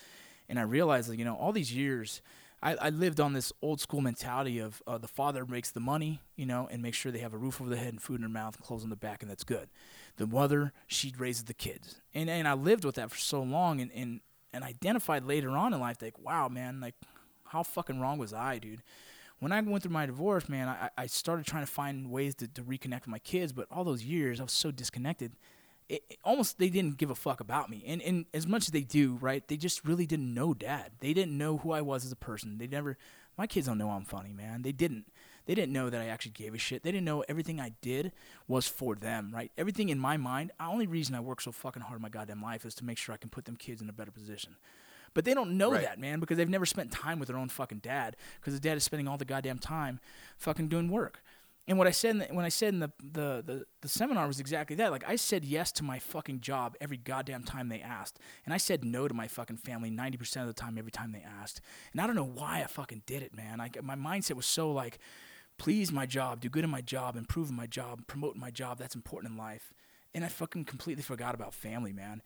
and 0.48 0.58
I 0.58 0.62
realized 0.62 1.08
that 1.10 1.18
you 1.18 1.24
know 1.24 1.36
all 1.36 1.52
these 1.52 1.72
years, 1.72 2.22
I, 2.62 2.74
I 2.74 2.88
lived 2.90 3.20
on 3.20 3.32
this 3.34 3.52
old 3.62 3.80
school 3.80 4.00
mentality 4.00 4.58
of 4.58 4.82
uh, 4.86 4.98
the 4.98 5.08
father 5.08 5.46
makes 5.46 5.70
the 5.70 5.80
money, 5.80 6.20
you 6.36 6.46
know, 6.46 6.68
and 6.70 6.82
makes 6.82 6.96
sure 6.96 7.12
they 7.12 7.18
have 7.20 7.34
a 7.34 7.38
roof 7.38 7.60
over 7.60 7.70
their 7.70 7.78
head 7.78 7.92
and 7.92 8.02
food 8.02 8.16
in 8.16 8.22
their 8.22 8.30
mouth, 8.30 8.56
and 8.56 8.64
clothes 8.64 8.82
on 8.82 8.90
their 8.90 8.96
back, 8.96 9.22
and 9.22 9.30
that's 9.30 9.44
good. 9.44 9.68
The 10.16 10.26
mother 10.26 10.72
she 10.88 11.12
raises 11.16 11.44
the 11.44 11.54
kids, 11.54 12.00
and 12.14 12.28
and 12.28 12.48
I 12.48 12.54
lived 12.54 12.84
with 12.84 12.96
that 12.96 13.10
for 13.12 13.18
so 13.18 13.42
long, 13.42 13.80
and 13.80 13.92
and 13.92 14.20
and 14.52 14.62
identified 14.64 15.24
later 15.24 15.50
on 15.50 15.72
in 15.72 15.80
life 15.80 15.96
like 16.02 16.18
wow 16.18 16.46
man 16.46 16.78
like 16.78 16.94
how 17.52 17.62
fucking 17.62 18.00
wrong 18.00 18.18
was 18.18 18.32
I, 18.32 18.58
dude? 18.58 18.82
when 19.42 19.50
I 19.50 19.60
went 19.60 19.82
through 19.82 19.92
my 19.92 20.06
divorce, 20.06 20.48
man, 20.48 20.68
I, 20.68 20.88
I 20.96 21.06
started 21.06 21.44
trying 21.46 21.64
to 21.64 21.70
find 21.70 22.12
ways 22.12 22.36
to, 22.36 22.46
to 22.46 22.62
reconnect 22.62 23.00
with 23.00 23.08
my 23.08 23.18
kids. 23.18 23.52
But 23.52 23.66
all 23.72 23.82
those 23.82 24.04
years, 24.04 24.38
I 24.38 24.44
was 24.44 24.52
so 24.52 24.70
disconnected. 24.70 25.32
It, 25.88 26.04
it 26.08 26.18
almost 26.22 26.60
they 26.60 26.68
didn't 26.68 26.96
give 26.96 27.10
a 27.10 27.16
fuck 27.16 27.40
about 27.40 27.68
me, 27.68 27.82
and 27.84 28.00
and 28.02 28.26
as 28.32 28.46
much 28.46 28.62
as 28.62 28.68
they 28.68 28.82
do, 28.82 29.18
right? 29.20 29.46
They 29.48 29.56
just 29.56 29.84
really 29.84 30.06
didn't 30.06 30.32
know 30.32 30.54
dad. 30.54 30.92
They 31.00 31.12
didn't 31.12 31.36
know 31.36 31.56
who 31.56 31.72
I 31.72 31.80
was 31.80 32.04
as 32.04 32.12
a 32.12 32.16
person. 32.16 32.58
They 32.58 32.68
never. 32.68 32.96
My 33.36 33.48
kids 33.48 33.66
don't 33.66 33.78
know 33.78 33.90
I'm 33.90 34.04
funny, 34.04 34.32
man. 34.32 34.62
They 34.62 34.70
didn't. 34.70 35.06
They 35.46 35.56
didn't 35.56 35.72
know 35.72 35.90
that 35.90 36.00
I 36.00 36.06
actually 36.06 36.32
gave 36.32 36.54
a 36.54 36.58
shit. 36.58 36.84
They 36.84 36.92
didn't 36.92 37.06
know 37.06 37.24
everything 37.28 37.58
I 37.58 37.72
did 37.80 38.12
was 38.46 38.68
for 38.68 38.94
them, 38.94 39.32
right? 39.34 39.50
Everything 39.58 39.88
in 39.88 39.98
my 39.98 40.16
mind. 40.16 40.52
The 40.60 40.66
only 40.66 40.86
reason 40.86 41.16
I 41.16 41.20
work 41.20 41.40
so 41.40 41.50
fucking 41.50 41.82
hard 41.82 41.96
in 41.96 42.02
my 42.02 42.10
goddamn 42.10 42.42
life 42.42 42.64
is 42.64 42.76
to 42.76 42.84
make 42.84 42.98
sure 42.98 43.12
I 43.12 43.18
can 43.18 43.30
put 43.30 43.46
them 43.46 43.56
kids 43.56 43.82
in 43.82 43.88
a 43.88 43.92
better 43.92 44.12
position. 44.12 44.54
But 45.14 45.24
they 45.24 45.34
don't 45.34 45.56
know 45.58 45.72
Right. 45.72 45.82
that, 45.82 45.98
man, 45.98 46.20
because 46.20 46.36
they've 46.36 46.48
never 46.48 46.66
spent 46.66 46.90
time 46.90 47.18
with 47.18 47.28
their 47.28 47.36
own 47.36 47.48
fucking 47.48 47.78
dad. 47.78 48.16
Because 48.40 48.54
the 48.54 48.60
dad 48.60 48.76
is 48.76 48.84
spending 48.84 49.08
all 49.08 49.18
the 49.18 49.24
goddamn 49.24 49.58
time 49.58 50.00
fucking 50.38 50.68
doing 50.68 50.88
work. 50.90 51.22
And 51.68 51.78
what 51.78 51.86
I 51.86 51.92
said 51.92 52.10
in 52.10 52.18
the, 52.18 52.24
when 52.26 52.44
I 52.44 52.48
said 52.48 52.74
in 52.74 52.80
the, 52.80 52.90
the, 53.00 53.42
the, 53.46 53.64
the 53.82 53.88
seminar 53.88 54.26
was 54.26 54.40
exactly 54.40 54.74
that. 54.76 54.90
Like 54.90 55.04
I 55.06 55.14
said 55.14 55.44
yes 55.44 55.70
to 55.72 55.84
my 55.84 56.00
fucking 56.00 56.40
job 56.40 56.74
every 56.80 56.96
goddamn 56.96 57.44
time 57.44 57.68
they 57.68 57.80
asked, 57.80 58.18
and 58.44 58.52
I 58.52 58.56
said 58.56 58.84
no 58.84 59.06
to 59.06 59.14
my 59.14 59.28
fucking 59.28 59.58
family 59.58 59.88
ninety 59.88 60.18
percent 60.18 60.48
of 60.48 60.52
the 60.52 60.60
time 60.60 60.76
every 60.76 60.90
time 60.90 61.12
they 61.12 61.22
asked. 61.40 61.60
And 61.92 62.00
I 62.00 62.06
don't 62.08 62.16
know 62.16 62.24
why 62.24 62.62
I 62.62 62.66
fucking 62.66 63.02
did 63.06 63.22
it, 63.22 63.36
man. 63.36 63.58
Like 63.58 63.80
my 63.80 63.94
mindset 63.94 64.34
was 64.34 64.44
so 64.46 64.72
like, 64.72 64.98
please 65.56 65.92
my 65.92 66.04
job, 66.04 66.40
do 66.40 66.48
good 66.48 66.64
in 66.64 66.70
my 66.70 66.80
job, 66.80 67.14
improve 67.16 67.50
in 67.50 67.54
my 67.54 67.68
job, 67.68 68.08
promote 68.08 68.34
in 68.34 68.40
my 68.40 68.50
job. 68.50 68.78
That's 68.78 68.96
important 68.96 69.30
in 69.32 69.38
life. 69.38 69.72
And 70.14 70.24
I 70.24 70.28
fucking 70.28 70.64
completely 70.64 71.04
forgot 71.04 71.32
about 71.36 71.54
family, 71.54 71.92
man. 71.92 72.22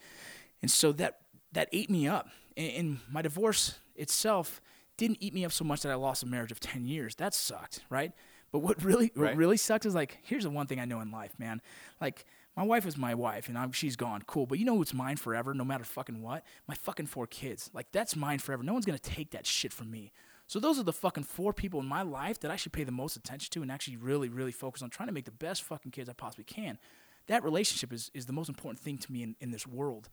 And 0.62 0.70
so 0.70 0.92
that 0.92 1.18
that 1.52 1.68
ate 1.72 1.90
me 1.90 2.08
up. 2.08 2.30
And, 2.56 2.72
and 2.72 2.98
my 3.10 3.22
divorce 3.22 3.78
itself 3.94 4.60
didn't 4.96 5.18
eat 5.20 5.34
me 5.34 5.44
up 5.44 5.52
so 5.52 5.64
much 5.64 5.82
that 5.82 5.92
I 5.92 5.94
lost 5.94 6.22
a 6.22 6.26
marriage 6.26 6.52
of 6.52 6.60
ten 6.60 6.86
years. 6.86 7.14
That 7.16 7.34
sucked, 7.34 7.84
right? 7.90 8.12
But 8.52 8.60
what 8.60 8.82
really 8.82 9.10
what 9.14 9.24
Right. 9.24 9.36
really 9.36 9.56
sucks 9.56 9.84
is 9.86 9.94
like 9.94 10.18
here's 10.22 10.44
the 10.44 10.50
one 10.50 10.66
thing 10.66 10.80
I 10.80 10.84
know 10.84 11.00
in 11.00 11.10
life, 11.10 11.32
man. 11.38 11.60
Like 12.00 12.24
my 12.56 12.62
wife 12.62 12.86
is 12.86 12.96
my 12.96 13.14
wife, 13.14 13.48
and 13.48 13.58
I'm, 13.58 13.72
she's 13.72 13.96
gone. 13.96 14.22
Cool, 14.26 14.46
but 14.46 14.58
you 14.58 14.64
know 14.64 14.76
who's 14.78 14.94
mine 14.94 15.16
forever, 15.18 15.52
no 15.52 15.64
matter 15.64 15.84
fucking 15.84 16.22
what? 16.22 16.42
My 16.66 16.74
fucking 16.74 17.06
four 17.06 17.26
kids. 17.26 17.70
Like 17.74 17.92
that's 17.92 18.16
mine 18.16 18.38
forever. 18.38 18.62
No 18.62 18.72
one's 18.72 18.86
gonna 18.86 18.98
take 18.98 19.32
that 19.32 19.46
shit 19.46 19.72
from 19.72 19.90
me. 19.90 20.12
So 20.46 20.60
those 20.60 20.78
are 20.78 20.84
the 20.84 20.92
fucking 20.92 21.24
four 21.24 21.52
people 21.52 21.80
in 21.80 21.86
my 21.86 22.02
life 22.02 22.38
that 22.40 22.52
I 22.52 22.56
should 22.56 22.72
pay 22.72 22.84
the 22.84 22.92
most 22.92 23.16
attention 23.16 23.50
to 23.50 23.62
and 23.62 23.70
actually 23.70 23.96
really, 23.96 24.28
really 24.28 24.52
focus 24.52 24.80
on 24.80 24.90
trying 24.90 25.08
to 25.08 25.12
make 25.12 25.24
the 25.24 25.32
best 25.32 25.64
fucking 25.64 25.90
kids 25.90 26.08
I 26.08 26.12
possibly 26.12 26.44
can. 26.44 26.78
That 27.26 27.42
relationship 27.42 27.92
is, 27.92 28.12
is 28.14 28.26
the 28.26 28.32
most 28.32 28.48
important 28.48 28.78
thing 28.78 28.96
to 28.98 29.12
me 29.12 29.24
in, 29.24 29.34
in 29.40 29.50
this 29.50 29.66
world 29.66 30.08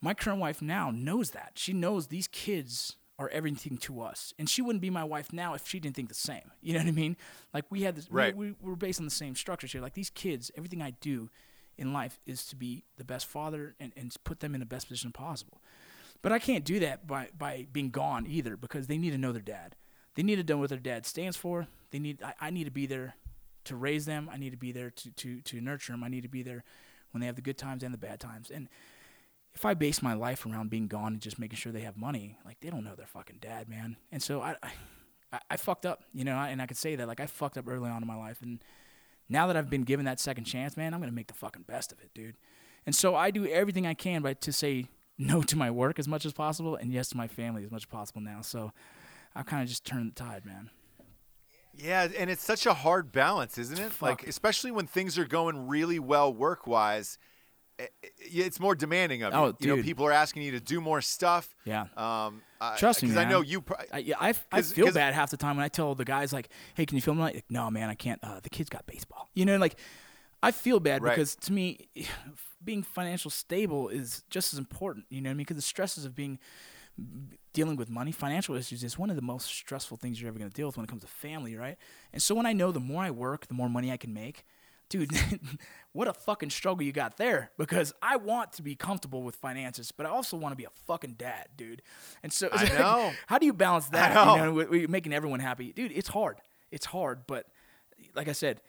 my 0.00 0.14
current 0.14 0.40
wife 0.40 0.62
now 0.62 0.90
knows 0.90 1.30
that. 1.30 1.52
She 1.54 1.72
knows 1.72 2.06
these 2.06 2.28
kids 2.28 2.96
are 3.18 3.28
everything 3.30 3.76
to 3.78 4.00
us. 4.00 4.32
And 4.38 4.48
she 4.48 4.62
wouldn't 4.62 4.80
be 4.82 4.90
my 4.90 5.02
wife 5.02 5.32
now 5.32 5.54
if 5.54 5.66
she 5.66 5.80
didn't 5.80 5.96
think 5.96 6.08
the 6.08 6.14
same. 6.14 6.52
You 6.60 6.74
know 6.74 6.78
what 6.80 6.86
I 6.88 6.92
mean? 6.92 7.16
Like 7.52 7.64
we 7.70 7.82
had 7.82 7.96
this, 7.96 8.08
we- 8.08 8.16
Right. 8.16 8.36
we, 8.36 8.54
we're 8.60 8.76
based 8.76 9.00
on 9.00 9.06
the 9.06 9.10
same 9.10 9.34
structures 9.34 9.72
here. 9.72 9.80
Like 9.80 9.94
these 9.94 10.10
kids, 10.10 10.52
everything 10.56 10.80
I 10.82 10.90
do 11.00 11.28
in 11.76 11.92
life 11.92 12.20
is 12.26 12.44
to 12.46 12.56
be 12.56 12.84
the 12.96 13.04
best 13.04 13.26
father 13.26 13.74
and, 13.80 13.92
and 13.96 14.14
put 14.24 14.38
them 14.40 14.54
in 14.54 14.60
the 14.60 14.66
best 14.66 14.86
position 14.88 15.10
possible. 15.10 15.60
But 16.22 16.30
I 16.32 16.38
can't 16.38 16.64
do 16.64 16.78
that 16.80 17.06
by, 17.06 17.28
by 17.36 17.66
being 17.72 17.90
gone 17.90 18.24
either 18.28 18.56
because 18.56 18.86
they 18.86 18.98
need 18.98 19.10
to 19.10 19.18
know 19.18 19.32
their 19.32 19.42
dad. 19.42 19.74
They 20.14 20.22
need 20.22 20.44
to 20.44 20.52
know 20.52 20.58
what 20.58 20.68
their 20.70 20.78
dad 20.78 21.06
stands 21.06 21.36
for. 21.36 21.66
They 21.90 21.98
need 22.00 22.22
I, 22.22 22.34
I 22.40 22.50
need 22.50 22.64
to 22.64 22.70
be 22.72 22.86
there 22.86 23.14
to 23.64 23.76
raise 23.76 24.04
them. 24.06 24.28
I 24.32 24.36
need 24.36 24.50
to 24.50 24.56
be 24.56 24.72
there 24.72 24.90
to, 24.90 25.10
to, 25.10 25.40
to 25.42 25.60
nurture 25.60 25.92
them. 25.92 26.02
I 26.04 26.08
need 26.08 26.22
to 26.22 26.28
be 26.28 26.42
there 26.42 26.64
when 27.10 27.20
they 27.20 27.26
have 27.26 27.36
the 27.36 27.42
good 27.42 27.58
times 27.58 27.82
and 27.82 27.92
the 27.94 27.98
bad 27.98 28.18
times. 28.20 28.50
And 28.50 28.68
if 29.58 29.64
I 29.64 29.74
base 29.74 30.02
my 30.02 30.14
life 30.14 30.46
around 30.46 30.70
being 30.70 30.86
gone 30.86 31.14
and 31.14 31.20
just 31.20 31.36
making 31.36 31.56
sure 31.56 31.72
they 31.72 31.80
have 31.80 31.96
money, 31.96 32.36
like 32.44 32.60
they 32.60 32.70
don't 32.70 32.84
know 32.84 32.94
their 32.94 33.08
fucking 33.08 33.38
dad, 33.40 33.68
man. 33.68 33.96
And 34.12 34.22
so 34.22 34.40
I, 34.40 34.54
I, 35.32 35.40
I 35.50 35.56
fucked 35.56 35.84
up, 35.84 36.04
you 36.14 36.22
know, 36.22 36.36
and 36.36 36.62
I 36.62 36.66
could 36.66 36.76
say 36.76 36.94
that 36.94 37.08
like 37.08 37.18
I 37.18 37.26
fucked 37.26 37.58
up 37.58 37.66
early 37.66 37.90
on 37.90 38.00
in 38.00 38.06
my 38.06 38.14
life, 38.14 38.40
and 38.40 38.62
now 39.28 39.48
that 39.48 39.56
I've 39.56 39.68
been 39.68 39.82
given 39.82 40.04
that 40.06 40.20
second 40.20 40.44
chance, 40.44 40.76
man, 40.76 40.94
I'm 40.94 41.00
gonna 41.00 41.10
make 41.10 41.26
the 41.26 41.34
fucking 41.34 41.62
best 41.62 41.90
of 41.90 41.98
it, 41.98 42.10
dude. 42.14 42.36
And 42.86 42.94
so 42.94 43.16
I 43.16 43.32
do 43.32 43.48
everything 43.48 43.84
I 43.84 43.94
can, 43.94 44.22
but 44.22 44.40
to 44.42 44.52
say 44.52 44.86
no 45.18 45.42
to 45.42 45.56
my 45.56 45.72
work 45.72 45.98
as 45.98 46.06
much 46.06 46.24
as 46.24 46.32
possible 46.32 46.76
and 46.76 46.92
yes 46.92 47.08
to 47.08 47.16
my 47.16 47.26
family 47.26 47.64
as 47.64 47.72
much 47.72 47.82
as 47.82 47.86
possible 47.86 48.20
now. 48.20 48.42
So 48.42 48.70
I 49.34 49.42
kind 49.42 49.64
of 49.64 49.68
just 49.68 49.84
turned 49.84 50.12
the 50.12 50.14
tide, 50.14 50.46
man. 50.46 50.70
Yeah, 51.74 52.06
and 52.16 52.30
it's 52.30 52.44
such 52.44 52.64
a 52.64 52.74
hard 52.74 53.10
balance, 53.10 53.58
isn't 53.58 53.78
it? 53.78 53.90
Like, 54.00 54.24
especially 54.28 54.70
when 54.70 54.86
things 54.86 55.18
are 55.18 55.24
going 55.26 55.66
really 55.66 55.98
well 55.98 56.32
work 56.32 56.68
wise, 56.68 57.18
it's 58.18 58.58
more 58.60 58.74
demanding 58.74 59.22
of 59.22 59.32
you. 59.32 59.38
Oh, 59.38 59.54
You 59.60 59.76
know, 59.76 59.82
people 59.82 60.04
are 60.06 60.12
asking 60.12 60.42
you 60.42 60.52
to 60.52 60.60
do 60.60 60.80
more 60.80 61.00
stuff. 61.00 61.54
Yeah. 61.64 61.86
Um, 61.96 62.42
Trust 62.76 63.02
me, 63.02 63.08
because 63.08 63.24
I 63.24 63.28
know 63.28 63.40
you. 63.40 63.60
Pr- 63.60 63.74
I, 63.92 63.98
yeah, 63.98 64.16
I, 64.20 64.34
I 64.50 64.62
feel 64.62 64.92
bad 64.92 65.14
half 65.14 65.30
the 65.30 65.36
time 65.36 65.56
when 65.56 65.64
I 65.64 65.68
tell 65.68 65.94
the 65.94 66.04
guys 66.04 66.32
like, 66.32 66.48
"Hey, 66.74 66.86
can 66.86 66.96
you 66.96 67.02
film 67.02 67.18
tonight?" 67.18 67.36
Like, 67.36 67.44
no, 67.50 67.70
man, 67.70 67.88
I 67.88 67.94
can't. 67.94 68.18
Uh, 68.22 68.40
the 68.42 68.50
kid's 68.50 68.68
got 68.68 68.84
baseball. 68.86 69.28
You 69.34 69.44
know, 69.44 69.56
like 69.58 69.76
I 70.42 70.50
feel 70.50 70.80
bad 70.80 71.02
Right. 71.02 71.12
because 71.14 71.36
to 71.36 71.52
me, 71.52 71.88
being 72.64 72.82
financial 72.82 73.30
stable 73.30 73.88
is 73.88 74.24
just 74.28 74.52
as 74.52 74.58
important. 74.58 75.06
You 75.08 75.20
know 75.20 75.28
what 75.28 75.32
I 75.32 75.34
mean? 75.34 75.44
Because 75.44 75.56
the 75.56 75.62
stresses 75.62 76.04
of 76.04 76.14
being 76.16 76.38
dealing 77.52 77.76
with 77.76 77.88
money, 77.88 78.10
financial 78.10 78.56
issues 78.56 78.82
is 78.82 78.98
one 78.98 79.08
of 79.08 79.14
the 79.14 79.22
most 79.22 79.46
stressful 79.46 79.96
things 79.96 80.20
you're 80.20 80.28
ever 80.28 80.38
going 80.38 80.50
to 80.50 80.54
deal 80.54 80.66
with 80.66 80.76
when 80.76 80.82
it 80.84 80.88
comes 80.88 81.02
to 81.02 81.08
family, 81.08 81.54
right? 81.56 81.76
And 82.12 82.20
so 82.20 82.34
when 82.34 82.44
I 82.44 82.52
know 82.52 82.72
the 82.72 82.80
more 82.80 83.04
I 83.04 83.12
work, 83.12 83.46
the 83.46 83.54
more 83.54 83.68
money 83.68 83.92
I 83.92 83.96
can 83.96 84.12
make, 84.12 84.44
dude, 84.88 85.10
what 85.92 86.08
a 86.08 86.12
fucking 86.12 86.50
struggle 86.50 86.82
you 86.82 86.92
got 86.92 87.16
there. 87.16 87.50
Because 87.58 87.92
I 88.02 88.16
want 88.16 88.52
to 88.54 88.62
be 88.62 88.74
comfortable 88.74 89.22
with 89.22 89.36
finances, 89.36 89.92
but 89.92 90.06
I 90.06 90.10
also 90.10 90.36
want 90.36 90.52
to 90.52 90.56
be 90.56 90.64
a 90.64 90.70
fucking 90.86 91.14
dad, 91.18 91.48
dude. 91.56 91.82
And 92.22 92.32
so, 92.32 92.48
I 92.52 92.64
know. 92.78 93.12
how 93.26 93.38
do 93.38 93.46
you 93.46 93.52
balance 93.52 93.88
that? 93.90 94.14
know. 94.14 94.36
You 94.36 94.42
know, 94.42 94.52
with, 94.52 94.70
with 94.70 94.90
making 94.90 95.12
everyone 95.12 95.40
happy, 95.40 95.72
dude. 95.72 95.92
It's 95.92 96.08
hard. 96.08 96.38
It's 96.70 96.86
hard, 96.86 97.26
but 97.26 97.46
like 98.14 98.28
I 98.28 98.32
said, 98.32 98.60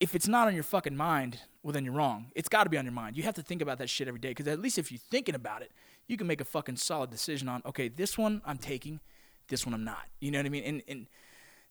if 0.00 0.14
it's 0.14 0.26
not 0.26 0.48
on 0.48 0.54
your 0.54 0.64
fucking 0.64 0.96
mind, 0.96 1.38
well, 1.62 1.72
then 1.72 1.84
you're 1.84 1.94
wrong. 1.94 2.32
It's 2.34 2.48
got 2.48 2.64
to 2.64 2.70
be 2.70 2.78
on 2.78 2.84
your 2.84 2.92
mind. 2.92 3.16
You 3.16 3.22
have 3.24 3.34
to 3.34 3.42
think 3.42 3.60
about 3.60 3.78
that 3.78 3.90
shit 3.90 4.08
every 4.08 4.20
day 4.20 4.30
because 4.30 4.48
at 4.48 4.58
least 4.58 4.78
if 4.78 4.90
you're 4.90 4.98
thinking 4.98 5.34
about 5.34 5.62
it, 5.62 5.72
you 6.08 6.16
can 6.16 6.26
make 6.26 6.40
a 6.40 6.44
fucking 6.44 6.76
solid 6.76 7.10
decision 7.10 7.48
on, 7.48 7.62
okay, 7.66 7.88
this 7.88 8.16
one 8.16 8.40
I'm 8.46 8.56
taking, 8.56 9.00
this 9.48 9.66
one 9.66 9.74
I'm 9.74 9.84
not. 9.84 10.06
You 10.20 10.30
know 10.30 10.38
what 10.38 10.46
I 10.46 10.48
mean? 10.48 10.64
And, 10.64 10.82
and 10.88 11.06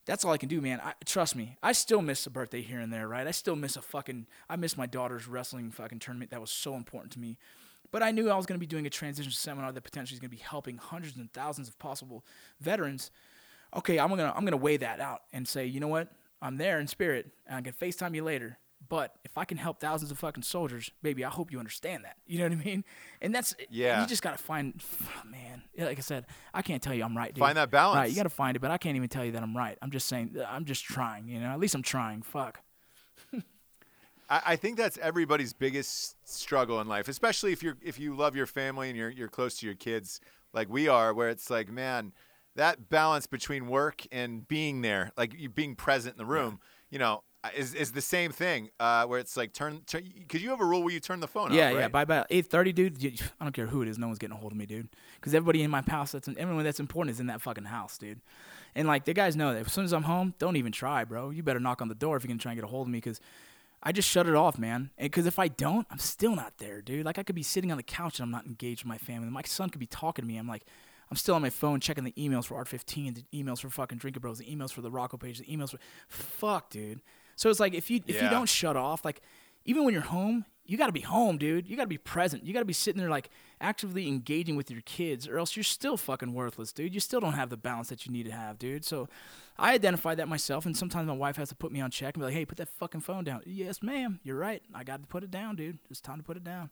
that's 0.09 0.25
all 0.25 0.31
I 0.31 0.37
can 0.37 0.49
do, 0.49 0.59
man. 0.59 0.81
I, 0.83 0.93
trust 1.05 1.35
me, 1.35 1.57
I 1.63 1.71
still 1.71 2.01
miss 2.01 2.25
a 2.25 2.29
birthday 2.29 2.61
here 2.61 2.79
and 2.79 2.91
there, 2.91 3.07
right? 3.07 3.27
I 3.27 3.31
still 3.31 3.55
miss 3.55 3.77
a 3.77 3.81
fucking, 3.81 4.27
I 4.49 4.55
miss 4.55 4.75
my 4.75 4.85
daughter's 4.85 5.27
wrestling 5.27 5.71
fucking 5.71 5.99
tournament. 5.99 6.31
That 6.31 6.41
was 6.41 6.51
so 6.51 6.75
important 6.75 7.13
to 7.13 7.19
me. 7.19 7.37
But 7.91 8.03
I 8.03 8.11
knew 8.11 8.29
I 8.29 8.35
was 8.35 8.45
going 8.45 8.57
to 8.57 8.59
be 8.59 8.67
doing 8.67 8.85
a 8.85 8.89
transition 8.89 9.31
seminar 9.31 9.71
that 9.71 9.83
potentially 9.83 10.15
is 10.15 10.19
going 10.19 10.29
to 10.29 10.35
be 10.35 10.43
helping 10.43 10.77
hundreds 10.77 11.17
and 11.17 11.31
thousands 11.31 11.67
of 11.67 11.79
possible 11.79 12.25
veterans 12.59 13.11
okay, 13.75 13.99
I'm 13.99 14.09
gonna 14.09 14.33
I'm 14.35 14.45
gonna 14.45 14.57
weigh 14.57 14.77
that 14.77 14.99
out 14.99 15.21
and 15.33 15.47
say, 15.47 15.65
you 15.65 15.79
know 15.79 15.87
what, 15.87 16.11
I'm 16.41 16.57
there 16.57 16.79
in 16.79 16.87
spirit, 16.87 17.27
and 17.47 17.57
I 17.57 17.61
can 17.61 17.73
Facetime 17.73 18.15
you 18.15 18.23
later. 18.23 18.57
But 18.87 19.15
if 19.23 19.37
I 19.37 19.45
can 19.45 19.57
help 19.57 19.79
thousands 19.79 20.09
of 20.09 20.17
fucking 20.17 20.43
soldiers, 20.43 20.89
baby, 21.03 21.25
I 21.25 21.29
hope 21.29 21.51
you 21.51 21.59
understand 21.59 22.05
that. 22.05 22.17
You 22.25 22.39
know 22.39 22.45
what 22.45 22.53
I 22.53 22.63
mean? 22.63 22.83
And 23.21 23.35
that's 23.35 23.53
Yeah. 23.69 24.01
You 24.01 24.07
just 24.07 24.21
gotta 24.21 24.37
find, 24.37 24.81
man. 25.29 25.63
Like 25.77 25.97
I 25.97 26.01
said, 26.01 26.25
I 26.53 26.61
can't 26.61 26.81
tell 26.81 26.93
you 26.93 27.03
I'm 27.03 27.15
right. 27.15 27.33
Dude. 27.33 27.39
Find 27.39 27.57
that 27.57 27.69
balance. 27.69 27.97
Right, 27.97 28.09
you 28.09 28.15
gotta 28.15 28.29
find 28.29 28.55
it, 28.55 28.59
but 28.59 28.71
I 28.71 28.77
can't 28.77 28.95
even 28.95 29.09
tell 29.09 29.25
you 29.25 29.33
that 29.33 29.43
I'm 29.43 29.55
right. 29.55 29.77
I'm 29.81 29.91
just 29.91 30.07
saying, 30.07 30.35
I'm 30.47 30.65
just 30.65 30.83
trying. 30.83 31.27
You 31.27 31.39
know, 31.39 31.47
at 31.47 31.59
least 31.59 31.75
I'm 31.75 31.83
trying. 31.83 32.21
Fuck. 32.21 32.61
I, 34.29 34.41
I 34.45 34.55
think 34.55 34.77
that's 34.77 34.97
everybody's 34.97 35.53
biggest 35.53 36.15
struggle 36.27 36.79
in 36.81 36.87
life, 36.87 37.07
especially 37.07 37.51
if 37.51 37.61
you're 37.61 37.77
if 37.81 37.99
you 37.99 38.15
love 38.15 38.35
your 38.35 38.47
family 38.47 38.89
and 38.89 38.97
you're 38.97 39.09
you're 39.09 39.27
close 39.27 39.57
to 39.59 39.65
your 39.65 39.75
kids 39.75 40.21
like 40.53 40.69
we 40.69 40.87
are, 40.87 41.13
where 41.13 41.29
it's 41.29 41.49
like, 41.49 41.69
man, 41.69 42.13
that 42.55 42.89
balance 42.89 43.27
between 43.27 43.67
work 43.67 44.05
and 44.11 44.47
being 44.47 44.81
there, 44.81 45.11
like 45.17 45.33
you 45.37 45.49
being 45.49 45.75
present 45.75 46.15
in 46.15 46.17
the 46.17 46.25
room, 46.25 46.59
you 46.89 46.97
know, 46.99 47.23
is 47.55 47.73
is 47.73 47.91
the 47.91 48.01
same 48.01 48.31
thing. 48.31 48.69
Uh, 48.79 49.05
where 49.05 49.19
it's 49.19 49.37
like 49.37 49.53
turn, 49.53 49.81
because 49.89 50.41
you 50.43 50.49
have 50.49 50.59
a 50.61 50.65
rule 50.65 50.83
where 50.83 50.93
you 50.93 50.99
turn 50.99 51.19
the 51.19 51.27
phone 51.27 51.53
Yeah, 51.53 51.67
off, 51.69 51.73
yeah. 51.73 51.79
right? 51.81 51.91
By 51.91 52.01
about 52.01 52.27
eight 52.29 52.47
thirty, 52.47 52.73
dude. 52.73 53.01
You, 53.01 53.11
I 53.39 53.45
don't 53.45 53.53
care 53.53 53.67
who 53.67 53.81
it 53.81 53.87
is. 53.87 53.97
No 53.97 54.07
one's 54.07 54.19
getting 54.19 54.35
a 54.35 54.39
hold 54.39 54.51
of 54.51 54.57
me, 54.57 54.65
dude. 54.65 54.89
Because 55.15 55.33
everybody 55.33 55.63
in 55.63 55.71
my 55.71 55.81
house, 55.81 56.11
that's 56.11 56.27
everyone 56.27 56.63
that's 56.63 56.79
important 56.79 57.13
is 57.13 57.19
in 57.19 57.27
that 57.27 57.41
fucking 57.41 57.65
house, 57.65 57.97
dude. 57.97 58.19
And 58.75 58.87
like 58.87 59.05
the 59.05 59.13
guys 59.13 59.35
know 59.35 59.53
that 59.53 59.65
as 59.65 59.71
soon 59.73 59.85
as 59.85 59.93
I'm 59.93 60.03
home, 60.03 60.33
don't 60.37 60.55
even 60.57 60.71
try, 60.71 61.03
bro. 61.05 61.29
You 61.29 61.41
better 61.43 61.59
knock 61.59 61.81
on 61.81 61.87
the 61.87 61.95
door 61.95 62.17
if 62.17 62.23
you're 62.23 62.27
gonna 62.29 62.39
try 62.39 62.51
and 62.51 62.57
get 62.59 62.65
a 62.65 62.71
hold 62.71 62.87
of 62.87 62.91
me, 62.91 62.97
because 62.97 63.21
I 63.81 63.93
just 63.93 64.09
shut 64.09 64.27
it 64.27 64.35
off, 64.35 64.57
man. 64.59 64.89
Because 64.99 65.25
if 65.25 65.39
I 65.39 65.47
don't, 65.47 65.87
I'm 65.89 65.99
still 65.99 66.35
not 66.35 66.57
there, 66.57 66.81
dude. 66.81 67.05
Like 67.05 67.17
I 67.17 67.23
could 67.23 67.35
be 67.35 67.43
sitting 67.43 67.71
on 67.71 67.77
the 67.77 67.83
couch 67.83 68.19
and 68.19 68.25
I'm 68.25 68.31
not 68.31 68.45
engaged 68.45 68.83
with 68.83 68.89
my 68.89 68.97
family. 68.97 69.29
My 69.29 69.43
son 69.45 69.69
could 69.69 69.79
be 69.79 69.87
talking 69.87 70.23
to 70.23 70.27
me. 70.27 70.37
I'm 70.37 70.47
like. 70.47 70.65
I'm 71.11 71.17
still 71.17 71.33
on 71.33 71.41
my 71.41 71.49
phone 71.49 71.79
checking 71.79 72.03
the 72.03 72.11
emails 72.11 72.45
for 72.45 72.63
Art15, 72.63 73.15
the 73.31 73.43
emails 73.43 73.61
for 73.61 73.69
fucking 73.71 73.97
Drinkin' 73.97 74.21
Bros, 74.21 74.37
the 74.37 74.45
emails 74.45 74.71
for 74.71 74.81
the 74.81 74.91
Rocco 74.91 75.17
page, 75.17 75.39
the 75.39 75.45
emails 75.45 75.71
for 75.71 75.79
fuck, 76.07 76.69
dude. 76.69 77.01
So 77.39 77.49
it's 77.49 77.61
like 77.61 77.73
if 77.73 77.89
you 77.89 78.01
if 78.05 78.21
you 78.21 78.29
don't 78.29 78.49
shut 78.49 78.75
off, 78.75 79.05
like 79.05 79.21
even 79.63 79.85
when 79.85 79.93
you're 79.93 80.03
home, 80.03 80.43
you 80.65 80.77
got 80.77 80.87
to 80.87 80.91
be 80.91 80.99
home, 80.99 81.37
dude. 81.37 81.69
You 81.69 81.77
got 81.77 81.83
to 81.83 81.87
be 81.87 81.97
present. 81.97 82.43
You 82.43 82.51
got 82.51 82.59
to 82.59 82.65
be 82.65 82.73
sitting 82.73 82.99
there 82.99 83.09
like 83.09 83.29
actively 83.61 84.09
engaging 84.09 84.57
with 84.57 84.69
your 84.69 84.81
kids, 84.81 85.25
or 85.25 85.39
else 85.39 85.55
you're 85.55 85.63
still 85.63 85.95
fucking 85.95 86.33
worthless, 86.33 86.73
dude. 86.73 86.93
You 86.93 86.99
still 86.99 87.21
don't 87.21 87.35
have 87.35 87.49
the 87.49 87.55
balance 87.55 87.87
that 87.87 88.05
you 88.05 88.11
need 88.11 88.25
to 88.25 88.33
have, 88.33 88.59
dude. 88.59 88.83
So 88.83 89.07
I 89.57 89.73
identify 89.73 90.15
that 90.15 90.27
myself, 90.27 90.65
and 90.65 90.75
sometimes 90.75 91.07
my 91.07 91.13
wife 91.13 91.37
has 91.37 91.47
to 91.47 91.55
put 91.55 91.71
me 91.71 91.79
on 91.79 91.91
check 91.91 92.15
and 92.15 92.21
be 92.21 92.25
like, 92.25 92.33
"Hey, 92.33 92.43
put 92.43 92.57
that 92.57 92.67
fucking 92.67 92.99
phone 92.99 93.23
down." 93.23 93.41
Yes, 93.45 93.81
ma'am. 93.81 94.19
You're 94.21 94.35
right. 94.35 94.61
I 94.75 94.83
got 94.83 95.01
to 95.01 95.07
put 95.07 95.23
it 95.23 95.31
down, 95.31 95.55
dude. 95.55 95.79
It's 95.89 96.01
time 96.01 96.17
to 96.17 96.23
put 96.23 96.35
it 96.35 96.43
down. 96.43 96.71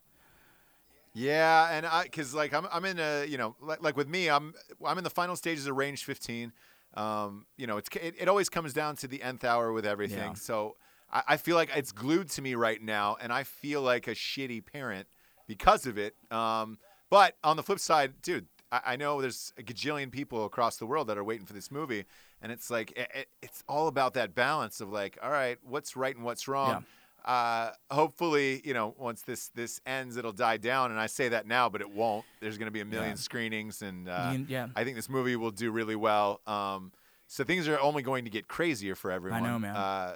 Yeah, 1.14 1.70
and 1.72 1.86
I 1.86 2.04
because 2.04 2.34
like 2.34 2.54
I'm 2.54 2.68
I'm 2.74 2.84
in 2.84 3.00
a 3.00 3.26
you 3.26 3.38
know 3.38 3.56
like, 3.62 3.82
like 3.82 3.96
with 3.96 4.10
me 4.10 4.30
I'm 4.30 4.54
I'm 4.86 4.98
in 4.98 5.06
the 5.06 5.10
final 5.10 5.38
stages 5.38 5.66
of 5.66 5.78
Range 5.78 6.04
15. 6.04 6.52
Um, 6.94 7.46
you 7.58 7.68
know 7.68 7.78
it's 7.78 7.90
it, 7.96 8.16
it 8.18 8.28
always 8.28 8.50
comes 8.50 8.74
down 8.74 8.96
to 8.98 9.08
the 9.08 9.22
nth 9.22 9.44
hour 9.44 9.72
with 9.72 9.86
everything. 9.86 10.30
Yeah. 10.30 10.34
So 10.34 10.76
I, 11.12 11.24
I 11.30 11.38
feel 11.38 11.56
like 11.56 11.70
it's 11.76 11.92
glued 11.92 12.30
to 12.32 12.42
me 12.42 12.56
right 12.56 12.82
now, 12.82 13.18
and 13.20 13.32
I 13.32 13.44
feel 13.44 13.82
like 13.82 14.08
a 14.08 14.16
shitty 14.16 14.66
parent 14.66 15.08
because 15.48 15.86
of 15.86 15.98
it. 15.98 16.16
Um, 16.32 16.78
but 17.10 17.36
on 17.44 17.56
the 17.56 17.64
flip 17.64 17.80
side, 17.80 18.22
dude, 18.22 18.48
I, 18.72 18.82
I 18.86 18.96
know 18.96 19.22
there's 19.22 19.54
a 19.58 19.64
gajillion 19.64 20.12
people 20.12 20.46
across 20.46 20.78
the 20.78 20.86
world 20.86 21.08
that 21.08 21.18
are 21.18 21.24
waiting 21.24 21.46
for 21.46 21.54
this 21.54 21.72
movie, 21.72 22.06
and 22.42 22.52
it's 22.52 22.70
like 22.70 22.92
it, 22.92 23.10
it, 23.14 23.28
it's 23.42 23.64
all 23.68 23.88
about 23.88 24.14
that 24.16 24.36
balance 24.36 24.82
of 24.82 24.92
like, 24.92 25.18
all 25.22 25.32
right, 25.32 25.58
what's 25.64 25.96
right 25.96 26.16
and 26.16 26.26
what's 26.26 26.48
wrong. 26.48 26.86
Uh, 27.28 27.72
hopefully, 27.92 28.62
you 28.64 28.74
know, 28.74 28.96
once 28.98 29.22
this 29.22 29.50
this 29.50 29.82
ends, 29.86 30.16
it'll 30.16 30.32
die 30.32 30.56
down. 30.56 30.92
And 30.92 31.00
I 31.00 31.08
say 31.08 31.28
that 31.30 31.46
now, 31.46 31.68
but 31.68 31.82
it 31.82 31.90
won't. 31.92 32.24
There's 32.40 32.58
going 32.58 32.68
to 32.68 32.72
be 32.72 32.80
a 32.80 32.86
million 32.86 33.12
Yeah. 33.12 33.16
screenings, 33.16 33.82
and 33.82 34.08
uh, 34.08 34.30
You 34.34 34.46
yeah. 34.48 34.68
I 34.78 34.86
think 34.86 34.96
this 34.96 35.10
movie 35.10 35.36
will 35.36 35.52
do 35.52 35.70
really 35.72 35.98
well. 35.98 36.40
Um, 36.48 36.94
so 37.28 37.44
things 37.44 37.68
are 37.68 37.78
only 37.82 38.02
going 38.02 38.24
to 38.24 38.30
get 38.30 38.48
crazier 38.48 38.96
for 38.96 39.12
everyone. 39.12 39.44
I 39.44 39.48
know, 39.50 39.60
man. 39.60 39.76
Uh, 39.76 40.16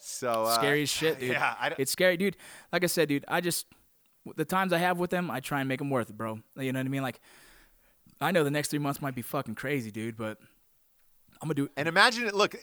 so 0.00 0.44
uh, 0.46 0.54
scary 0.54 0.82
as 0.82 0.88
shit, 0.90 1.20
dude. 1.20 1.30
Yeah, 1.30 1.54
I, 1.60 1.74
it's 1.78 1.92
scary, 1.92 2.16
dude. 2.16 2.36
Like 2.72 2.82
I 2.82 2.88
said, 2.88 3.08
dude, 3.08 3.24
I 3.28 3.40
just 3.40 3.66
the 4.36 4.44
times 4.44 4.72
I 4.72 4.78
have 4.78 4.98
with 4.98 5.10
them, 5.10 5.30
I 5.30 5.38
try 5.38 5.60
and 5.60 5.68
make 5.68 5.78
them 5.78 5.90
worth 5.90 6.10
it, 6.10 6.16
bro. 6.16 6.40
You 6.56 6.72
know 6.72 6.80
what 6.80 6.86
I 6.86 6.88
mean? 6.88 7.02
Like, 7.02 7.20
I 8.20 8.32
know 8.32 8.42
the 8.42 8.50
next 8.50 8.68
three 8.68 8.78
months 8.80 9.00
might 9.00 9.14
be 9.14 9.22
fucking 9.22 9.54
crazy, 9.54 9.92
dude, 9.92 10.16
but 10.16 10.38
I'm 11.42 11.46
gonna 11.48 11.54
do. 11.54 11.64
It. 11.64 11.72
And 11.76 11.88
imagine 11.88 12.26
it. 12.26 12.34
Look, 12.34 12.54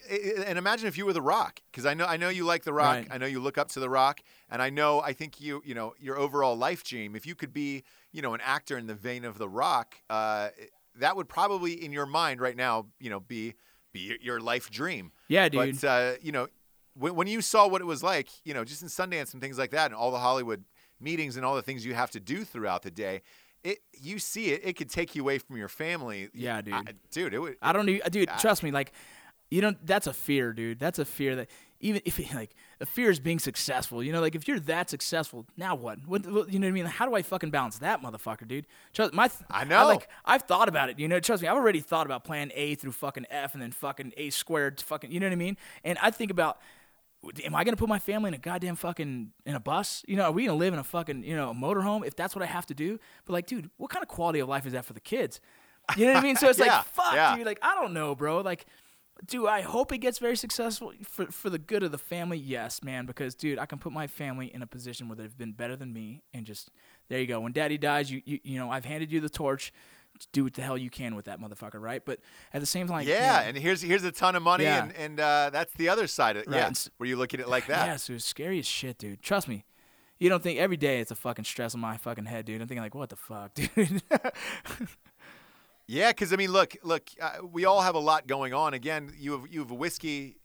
and 0.48 0.58
imagine 0.58 0.88
if 0.88 0.98
you 0.98 1.06
were 1.06 1.14
The 1.14 1.22
Rock, 1.22 1.62
because 1.72 1.86
I 1.86 1.94
know 1.96 2.06
I 2.06 2.18
know 2.18 2.30
you 2.30 2.46
like 2.46 2.64
The 2.64 2.74
Rock. 2.74 2.96
Right. 2.96 3.08
I 3.10 3.18
know 3.18 3.26
you 3.26 3.40
look 3.40 3.58
up 3.58 3.70
to 3.70 3.80
The 3.80 3.90
Rock, 3.90 4.22
and 4.50 4.62
I 4.62 4.70
know 4.70 5.02
I 5.02 5.14
think 5.14 5.42
you 5.42 5.62
you 5.66 5.74
know 5.74 5.94
your 6.00 6.18
overall 6.18 6.56
life 6.56 6.84
dream. 6.84 7.16
If 7.16 7.26
you 7.26 7.34
could 7.36 7.54
be 7.54 7.84
you 8.12 8.22
know 8.22 8.34
an 8.34 8.42
actor 8.44 8.78
in 8.78 8.86
the 8.88 8.94
vein 8.96 9.26
of 9.26 9.38
The 9.40 9.50
Rock, 9.50 9.96
uh, 10.10 10.50
that 10.96 11.16
would 11.16 11.28
probably 11.28 11.74
in 11.84 11.92
your 11.92 12.06
mind 12.06 12.40
right 12.40 12.56
now 12.56 12.86
you 13.00 13.10
know 13.10 13.20
be 13.20 13.56
be 13.94 14.00
your- 14.02 14.18
your 14.22 14.40
life 14.40 14.70
dream. 14.70 15.12
Yeah, 15.28 15.50
dude. 15.50 15.80
But 15.82 15.88
uh, 15.88 16.14
you 16.22 16.32
know 16.32 16.48
when, 16.94 17.16
when 17.16 17.28
you 17.28 17.42
saw 17.42 17.68
what 17.68 17.82
it 17.82 17.86
was 17.86 18.04
like, 18.04 18.30
you 18.44 18.54
know 18.54 18.64
just 18.64 18.84
in 18.84 18.90
Sundance 18.90 19.34
and 19.34 19.42
things 19.42 19.58
like 19.58 19.72
that, 19.72 19.88
and 19.88 19.96
all 19.96 20.12
the 20.12 20.20
Hollywood 20.20 20.64
meetings 21.00 21.36
and 21.36 21.46
all 21.46 21.56
the 21.56 21.62
things 21.62 21.86
you 21.86 21.94
have 21.96 22.12
to 22.12 22.20
do 22.20 22.44
throughout 22.44 22.82
the 22.84 22.92
day. 22.92 23.22
It, 23.72 23.80
you 24.00 24.18
see 24.20 24.52
it, 24.52 24.62
it 24.64 24.74
could 24.78 24.90
take 24.90 25.16
you 25.16 25.22
away 25.22 25.40
from 25.40 25.58
your 25.58 25.68
family. 25.68 26.30
Yeah, 26.34 26.62
dude. 26.62 26.74
I- 26.74 26.84
dude, 27.12 27.34
it 27.34 27.40
would. 27.40 27.58
I 27.62 27.74
don't 27.74 27.86
need, 27.86 28.02
dude. 28.10 28.30
I- 28.30 28.38
Trust 28.38 28.64
me, 28.64 28.72
like, 28.72 28.94
you 29.50 29.60
don't. 29.62 29.78
That's 29.86 30.08
a 30.08 30.14
fear, 30.14 30.54
dude. 30.54 30.80
That's 30.80 31.00
a 31.00 31.06
fear 31.06 31.36
that 31.38 31.50
even 31.80 32.02
if 32.06 32.18
like 32.34 32.52
the 32.80 32.86
fear 32.86 33.10
is 33.10 33.20
being 33.20 33.40
successful. 33.40 34.02
You 34.04 34.12
know, 34.14 34.22
like 34.22 34.36
if 34.36 34.48
you're 34.48 34.60
that 34.62 34.90
successful, 34.90 35.46
now 35.58 35.76
what? 35.76 36.00
What, 36.08 36.26
what 36.28 36.52
you 36.52 36.60
know 36.60 36.68
what 36.68 36.72
I 36.72 36.74
mean? 36.74 36.86
How 36.86 37.06
do 37.08 37.14
I 37.16 37.22
fucking 37.22 37.50
balance 37.50 37.80
that, 37.80 38.02
motherfucker, 38.02 38.48
dude? 38.48 38.68
Trust 38.94 39.14
my. 39.14 39.28
th- 39.28 39.42
I 39.50 39.64
know. 39.66 39.86
like 39.88 40.08
I've 40.26 40.44
thought 40.44 40.70
about 40.70 40.90
it. 40.90 40.98
You 41.00 41.08
know, 41.08 41.20
trust 41.20 41.42
me. 41.42 41.48
I've 41.50 41.58
already 41.58 41.82
thought 41.82 42.06
about 42.06 42.24
plan 42.24 42.52
A 42.56 42.76
through 42.76 42.94
fucking 42.94 43.26
F 43.30 43.54
and 43.54 43.62
then 43.62 43.72
fucking 43.72 44.14
A 44.18 44.30
squared. 44.30 44.80
Fucking, 44.82 45.12
you 45.12 45.20
know 45.20 45.28
what 45.28 45.34
I 45.34 45.38
mean? 45.38 45.58
And 45.84 45.98
I 46.02 46.12
think 46.12 46.32
about. 46.32 46.60
Am 47.44 47.56
I 47.56 47.64
gonna 47.64 47.78
put 47.78 47.90
my 47.90 48.00
family 48.00 48.30
in 48.30 48.34
a 48.34 48.38
goddamn 48.38 48.76
fucking 48.76 49.32
in 49.46 49.56
a 49.56 49.60
bus? 49.60 50.04
You 50.08 50.16
know, 50.18 50.24
are 50.24 50.32
we 50.32 50.46
gonna 50.46 50.58
live 50.58 50.74
in 50.74 50.80
a 50.80 50.84
fucking 50.84 51.24
you 51.24 51.36
know 51.36 51.50
a 51.52 51.54
motorhome 51.54 52.06
if 52.06 52.16
that's 52.16 52.36
what 52.36 52.44
I 52.44 52.48
have 52.48 52.66
to 52.68 52.74
do? 52.74 53.00
But 53.26 53.34
like, 53.34 53.48
dude, 53.48 53.70
what 53.78 53.90
kind 53.90 54.04
of 54.04 54.10
quality 54.10 54.40
of 54.40 54.48
life 54.50 54.66
is 54.66 54.74
that 54.74 54.86
for 54.86 54.94
the 54.94 55.00
kids? 55.00 55.40
You 55.96 56.06
know 56.06 56.14
what 56.14 56.20
I 56.20 56.24
mean? 56.24 56.36
So 56.36 56.50
it's 56.50 56.60
Yeah, 56.60 56.66
like, 56.78 56.86
fuck, 56.86 57.14
yeah. 57.14 57.36
dude. 57.36 57.46
Like, 57.46 57.60
I 57.62 57.76
don't 57.76 57.94
know, 57.94 58.14
bro. 58.16 58.42
Like, 58.42 58.66
do 59.26 59.48
I 59.48 59.62
hope 59.62 59.92
it 59.92 59.98
gets 60.00 60.20
very 60.20 60.36
successful 60.38 60.94
for 61.04 61.26
for 61.28 61.50
the 61.50 61.58
good 61.58 61.84
of 61.84 61.92
the 61.92 61.98
family? 61.98 62.38
Yes, 62.38 62.84
man. 62.84 63.06
Because, 63.06 63.36
dude, 63.36 63.58
I 63.60 63.66
can 63.66 63.80
put 63.80 63.92
my 63.92 64.08
family 64.08 64.54
in 64.54 64.62
a 64.62 64.68
position 64.68 65.08
where 65.08 65.16
they've 65.16 65.38
been 65.38 65.54
better 65.54 65.76
than 65.76 65.92
me, 65.94 66.22
and 66.34 66.46
just 66.46 66.70
there 67.10 67.20
you 67.20 67.28
go. 67.28 67.40
When 67.40 67.52
Daddy 67.52 67.78
dies, 67.78 68.12
you 68.12 68.22
you, 68.26 68.40
you 68.44 68.60
know, 68.60 68.70
I've 68.70 68.86
handed 68.86 69.12
you 69.12 69.20
the 69.20 69.30
torch. 69.30 69.74
Do 70.32 70.44
what 70.46 70.54
the 70.54 70.62
hell 70.62 70.78
you 70.78 70.90
can 70.90 71.16
with 71.16 71.26
that 71.26 71.40
motherfucker, 71.40 71.80
right? 71.82 72.04
But 72.04 72.20
at 72.54 72.60
the 72.62 72.66
same 72.68 72.88
time, 72.88 73.08
yeah, 73.08 73.42
and 73.42 73.58
here's 73.58 73.82
here's 73.82 74.04
a 74.04 74.12
ton 74.12 74.36
of 74.36 74.44
money, 74.44 74.64
Yeah. 74.64 74.84
and 74.84 74.96
and 74.96 75.20
uh, 75.20 75.50
that's 75.52 75.74
the 75.74 75.90
other 75.90 76.08
side 76.08 76.38
of 76.38 76.44
it. 76.44 76.50
Right, 76.50 76.58
Yeah, 76.58 76.72
where 76.98 77.08
you 77.08 77.16
look 77.16 77.34
at 77.34 77.40
it 77.40 77.48
like 77.48 77.68
that. 77.68 77.88
Yes, 77.88 78.10
it 78.10 78.14
was 78.14 78.26
scary 78.26 78.60
as 78.60 78.66
shit, 78.66 78.98
dude. 78.98 79.22
Trust 79.22 79.48
me. 79.48 79.66
You 80.20 80.30
don't 80.30 80.42
think 80.42 80.58
every 80.60 80.78
day 80.78 81.00
it's 81.00 81.12
a 81.12 81.16
fucking 81.16 81.46
stress 81.46 81.76
on 81.76 81.82
my 81.82 81.96
fucking 81.98 82.26
head, 82.26 82.46
dude. 82.46 82.60
I'm 82.60 82.68
thinking 82.68 82.82
like, 82.82 82.96
what 82.96 83.10
the 83.10 83.16
fuck, 83.16 83.54
dude? 83.56 84.02
Yeah, 85.90 86.10
because 86.10 86.34
I 86.34 86.36
mean, 86.36 86.52
look, 86.52 86.76
look, 86.84 87.10
uh, 87.22 87.38
we 87.50 87.64
all 87.66 87.82
have 87.82 87.96
a 87.96 88.00
lot 88.00 88.28
going 88.28 88.54
on. 88.54 88.74
Again, 88.74 89.14
you 89.18 89.32
have 89.34 89.48
you 89.50 89.62
have 89.62 89.72
whiskey, 89.72 90.36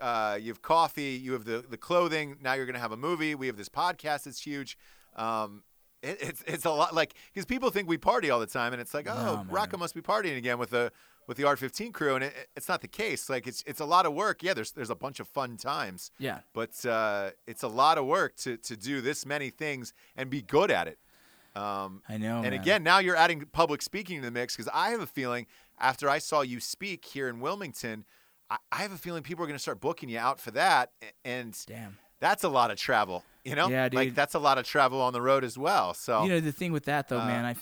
uh, 0.00 0.36
you 0.40 0.48
have 0.50 0.60
coffee, 0.60 1.10
you 1.22 1.32
have 1.34 1.44
the 1.44 1.64
the 1.68 1.76
clothing. 1.76 2.36
Now 2.42 2.54
you're 2.54 2.66
gonna 2.66 2.80
have 2.80 2.90
a 2.92 2.96
movie. 2.96 3.34
We 3.36 3.46
have 3.46 3.56
this 3.56 3.68
podcast 3.68 4.24
that's 4.24 4.40
huge. 4.40 4.76
Um, 5.14 5.62
it, 6.02 6.18
it's 6.20 6.42
it's 6.46 6.64
a 6.64 6.70
lot 6.70 6.94
like 6.94 7.14
because 7.32 7.44
people 7.46 7.70
think 7.70 7.88
we 7.88 7.98
party 7.98 8.30
all 8.30 8.40
the 8.40 8.46
time, 8.46 8.72
and 8.72 8.80
it's 8.80 8.94
like, 8.94 9.06
oh, 9.08 9.14
No. 9.14 9.46
Rocco 9.50 9.76
must 9.76 9.94
be 9.94 10.00
partying 10.00 10.36
again 10.36 10.58
with 10.58 10.70
the 10.70 10.92
with 11.26 11.36
the 11.36 11.42
R15 11.42 11.92
crew, 11.92 12.14
and 12.14 12.24
it, 12.24 12.32
it's 12.56 12.68
not 12.68 12.80
the 12.80 12.88
case. 12.88 13.28
Like 13.28 13.46
it's 13.46 13.62
it's 13.66 13.80
a 13.80 13.84
lot 13.84 14.06
of 14.06 14.14
work. 14.14 14.42
Yeah, 14.42 14.54
there's 14.54 14.72
there's 14.72 14.90
a 14.90 14.94
bunch 14.94 15.20
of 15.20 15.28
fun 15.28 15.56
times, 15.56 16.10
Yeah. 16.18 16.40
but 16.54 16.84
uh, 16.86 17.30
it's 17.46 17.62
a 17.62 17.68
lot 17.68 17.98
of 17.98 18.06
work 18.06 18.36
to 18.36 18.56
to 18.56 18.76
do 18.76 19.00
this 19.00 19.26
many 19.26 19.50
things 19.50 19.92
and 20.16 20.30
be 20.30 20.40
good 20.42 20.70
at 20.70 20.88
it. 20.88 20.98
Um, 21.56 22.02
I 22.08 22.18
know. 22.18 22.36
and 22.36 22.50
man. 22.50 22.52
again, 22.52 22.82
now 22.82 22.98
you're 22.98 23.16
adding 23.16 23.44
public 23.52 23.82
speaking 23.82 24.20
to 24.20 24.24
the 24.24 24.30
mix 24.30 24.54
because 24.56 24.70
I 24.72 24.90
have 24.90 25.00
a 25.00 25.06
feeling 25.06 25.46
after 25.80 26.08
I 26.08 26.18
saw 26.18 26.42
you 26.42 26.60
speak 26.60 27.04
here 27.04 27.28
in 27.28 27.40
Wilmington, 27.40 28.04
I, 28.50 28.58
I 28.70 28.76
have 28.78 28.92
a 28.92 28.96
feeling 28.98 29.22
people 29.22 29.42
are 29.44 29.48
going 29.48 29.56
to 29.56 29.62
start 29.62 29.80
booking 29.80 30.08
you 30.08 30.18
out 30.18 30.38
for 30.40 30.50
that, 30.52 30.92
and 31.24 31.56
damn. 31.66 31.98
that's 32.20 32.44
a 32.44 32.48
lot 32.48 32.70
of 32.70 32.78
travel. 32.78 33.24
You 33.48 33.56
know, 33.56 33.68
Yeah, 33.68 33.88
like 33.92 34.14
that's 34.14 34.34
a 34.34 34.38
lot 34.38 34.58
of 34.58 34.64
travel 34.64 35.00
on 35.00 35.12
the 35.12 35.22
road 35.22 35.44
as 35.44 35.56
well. 35.58 35.94
So 35.94 36.22
You 36.24 36.28
know 36.30 36.40
the 36.40 36.52
thing 36.52 36.72
with 36.72 36.84
that 36.84 37.08
though, 37.08 37.20
Uh, 37.20 37.26
man. 37.26 37.44
I, 37.44 37.54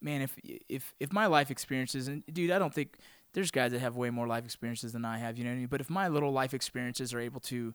man, 0.00 0.22
if 0.22 0.36
if 0.68 0.94
if 1.00 1.12
my 1.12 1.26
life 1.26 1.50
experiences 1.50 2.08
and 2.08 2.24
dude, 2.32 2.50
I 2.50 2.58
don't 2.58 2.72
think 2.74 2.96
there's 3.34 3.50
guys 3.50 3.72
that 3.72 3.80
have 3.80 3.96
way 3.96 4.10
more 4.10 4.26
life 4.26 4.44
experiences 4.44 4.92
than 4.92 5.04
I 5.04 5.18
have. 5.18 5.36
You 5.38 5.44
know 5.44 5.50
what 5.50 5.56
I 5.56 5.58
mean? 5.58 5.66
But 5.68 5.80
if 5.80 5.90
my 5.90 6.08
little 6.08 6.32
life 6.32 6.54
experiences 6.54 7.12
are 7.14 7.20
able 7.20 7.40
to 7.40 7.74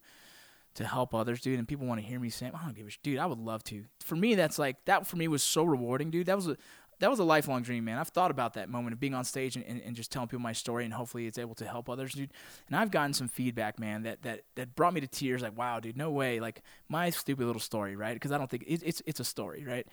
to 0.74 0.84
help 0.84 1.14
others, 1.14 1.40
dude, 1.40 1.58
and 1.58 1.68
people 1.68 1.86
want 1.86 2.00
to 2.00 2.06
hear 2.06 2.18
me 2.18 2.28
say, 2.28 2.46
I 2.46 2.64
don't 2.64 2.74
give 2.74 2.88
a 2.88 2.90
sh- 2.90 2.98
dude. 3.02 3.18
I 3.18 3.26
would 3.26 3.38
love 3.38 3.62
to. 3.64 3.84
For 4.00 4.16
me, 4.16 4.34
that's 4.34 4.58
like 4.58 4.84
that. 4.86 5.06
For 5.06 5.16
me, 5.16 5.28
was 5.28 5.44
so 5.44 5.62
rewarding, 5.62 6.10
dude. 6.10 6.26
That 6.26 6.34
was 6.34 6.48
a 6.48 6.56
that 7.04 7.10
was 7.10 7.18
a 7.18 7.24
lifelong 7.24 7.62
dream, 7.62 7.84
man. 7.84 7.98
I've 7.98 8.08
thought 8.08 8.30
about 8.30 8.54
that 8.54 8.70
moment 8.70 8.94
of 8.94 9.00
being 9.00 9.12
on 9.12 9.24
stage 9.24 9.56
and, 9.56 9.64
and, 9.66 9.78
and 9.82 9.94
just 9.94 10.10
telling 10.10 10.26
people 10.26 10.40
my 10.40 10.54
story, 10.54 10.86
and 10.86 10.94
hopefully 10.94 11.26
it's 11.26 11.36
able 11.36 11.54
to 11.56 11.66
help 11.66 11.90
others, 11.90 12.14
dude. 12.14 12.32
And 12.66 12.74
I've 12.74 12.90
gotten 12.90 13.12
some 13.12 13.28
feedback, 13.28 13.78
man, 13.78 14.04
that 14.04 14.22
that 14.22 14.44
that 14.54 14.74
brought 14.74 14.94
me 14.94 15.02
to 15.02 15.06
tears. 15.06 15.42
Like, 15.42 15.54
wow, 15.54 15.80
dude, 15.80 15.98
no 15.98 16.10
way. 16.10 16.40
Like 16.40 16.62
my 16.88 17.10
stupid 17.10 17.44
little 17.44 17.60
story, 17.60 17.94
right? 17.94 18.14
Because 18.14 18.32
I 18.32 18.38
don't 18.38 18.48
think 18.48 18.64
it, 18.66 18.82
it's 18.82 19.02
it's 19.04 19.20
a 19.20 19.24
story, 19.24 19.66
right? 19.66 19.86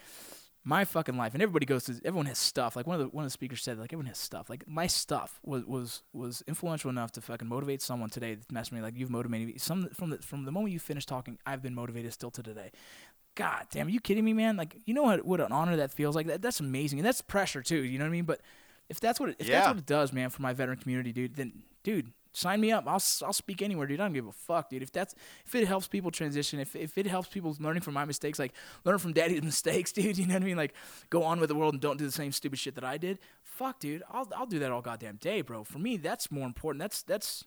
my 0.63 0.85
fucking 0.85 1.17
life 1.17 1.33
and 1.33 1.41
everybody 1.41 1.65
goes 1.65 1.85
to 1.85 1.99
everyone 2.05 2.27
has 2.27 2.37
stuff 2.37 2.75
like 2.75 2.85
one 2.85 2.95
of 2.95 3.01
the 3.01 3.07
one 3.07 3.23
of 3.23 3.27
the 3.27 3.31
speakers 3.31 3.63
said 3.63 3.79
like 3.79 3.91
everyone 3.91 4.05
has 4.05 4.17
stuff 4.17 4.49
like 4.49 4.63
my 4.67 4.85
stuff 4.85 5.39
was 5.43 5.65
was 5.65 6.03
was 6.13 6.43
influential 6.47 6.89
enough 6.89 7.11
to 7.11 7.19
fucking 7.19 7.47
motivate 7.47 7.81
someone 7.81 8.09
today 8.09 8.35
that 8.35 8.47
messaged 8.49 8.73
me 8.73 8.81
like 8.81 8.95
you've 8.95 9.09
motivated 9.09 9.47
me 9.47 9.57
some 9.57 9.89
from 9.89 10.11
the 10.11 10.19
from 10.19 10.45
the 10.45 10.51
moment 10.51 10.71
you 10.71 10.79
finished 10.79 11.09
talking 11.09 11.39
I've 11.45 11.63
been 11.63 11.73
motivated 11.73 12.13
still 12.13 12.29
to 12.31 12.43
today 12.43 12.71
god 13.35 13.67
damn 13.71 13.87
are 13.87 13.89
you 13.89 13.99
kidding 13.99 14.25
me 14.25 14.33
man? 14.33 14.57
Like 14.57 14.77
you 14.85 14.93
know 14.93 15.03
what 15.03 15.25
what 15.25 15.41
an 15.41 15.51
honor 15.51 15.75
that 15.77 15.91
feels 15.91 16.15
like? 16.15 16.27
That 16.27 16.41
that's 16.41 16.59
amazing 16.59 16.99
and 16.99 17.05
that's 17.05 17.21
pressure 17.21 17.61
too 17.61 17.83
you 17.83 17.97
know 17.97 18.05
what 18.05 18.09
I 18.09 18.11
mean? 18.11 18.25
But 18.25 18.41
if 18.89 18.99
that's 18.99 19.19
what 19.19 19.29
it, 19.29 19.35
if 19.39 19.47
that's 19.47 19.67
what 19.67 19.77
it 19.77 19.85
does 19.85 20.13
man 20.13 20.29
for 20.29 20.41
my 20.41 20.53
veteran 20.53 20.77
community 20.77 21.11
dude 21.11 21.35
then 21.35 21.63
dude 21.83 22.11
sign 22.33 22.61
me 22.61 22.71
up. 22.71 22.85
I'll 22.87 23.01
I'll 23.23 23.33
speak 23.33 23.61
anywhere 23.61 23.87
dude. 23.87 23.99
I 23.99 24.05
don't 24.05 24.13
give 24.13 24.27
a 24.27 24.31
fuck 24.31 24.69
dude. 24.69 24.83
If 24.83 24.91
that's 24.91 25.15
if 25.45 25.55
it 25.55 25.67
helps 25.67 25.87
people 25.87 26.11
transition 26.11 26.59
if 26.59 26.75
if 26.75 26.97
it 26.97 27.07
helps 27.07 27.27
people 27.27 27.55
learning 27.59 27.81
from 27.81 27.93
my 27.93 28.05
mistakes 28.05 28.39
like 28.39 28.53
learn 28.83 28.97
from 28.97 29.13
daddy's 29.13 29.43
mistakes 29.43 29.91
dude 29.91 30.17
you 30.17 30.27
know 30.27 30.35
what 30.35 30.43
I 30.43 30.45
mean? 30.45 30.57
Like 30.57 30.73
go 31.09 31.23
on 31.23 31.39
with 31.39 31.49
the 31.49 31.55
world 31.55 31.73
and 31.73 31.81
don't 31.81 31.97
do 31.97 32.05
the 32.05 32.11
same 32.11 32.31
stupid 32.31 32.59
shit 32.59 32.75
that 32.75 32.83
I 32.83 32.97
did. 32.97 33.19
Fuck 33.43 33.79
dude 33.79 34.03
I'll 34.11 34.27
I'll 34.35 34.45
do 34.45 34.59
that 34.59 34.71
all 34.71 34.81
goddamn 34.81 35.17
day 35.17 35.41
bro. 35.41 35.63
For 35.63 35.79
me 35.79 35.97
that's 35.97 36.31
more 36.31 36.45
important. 36.45 36.79
That's 36.81 37.01
that's 37.03 37.45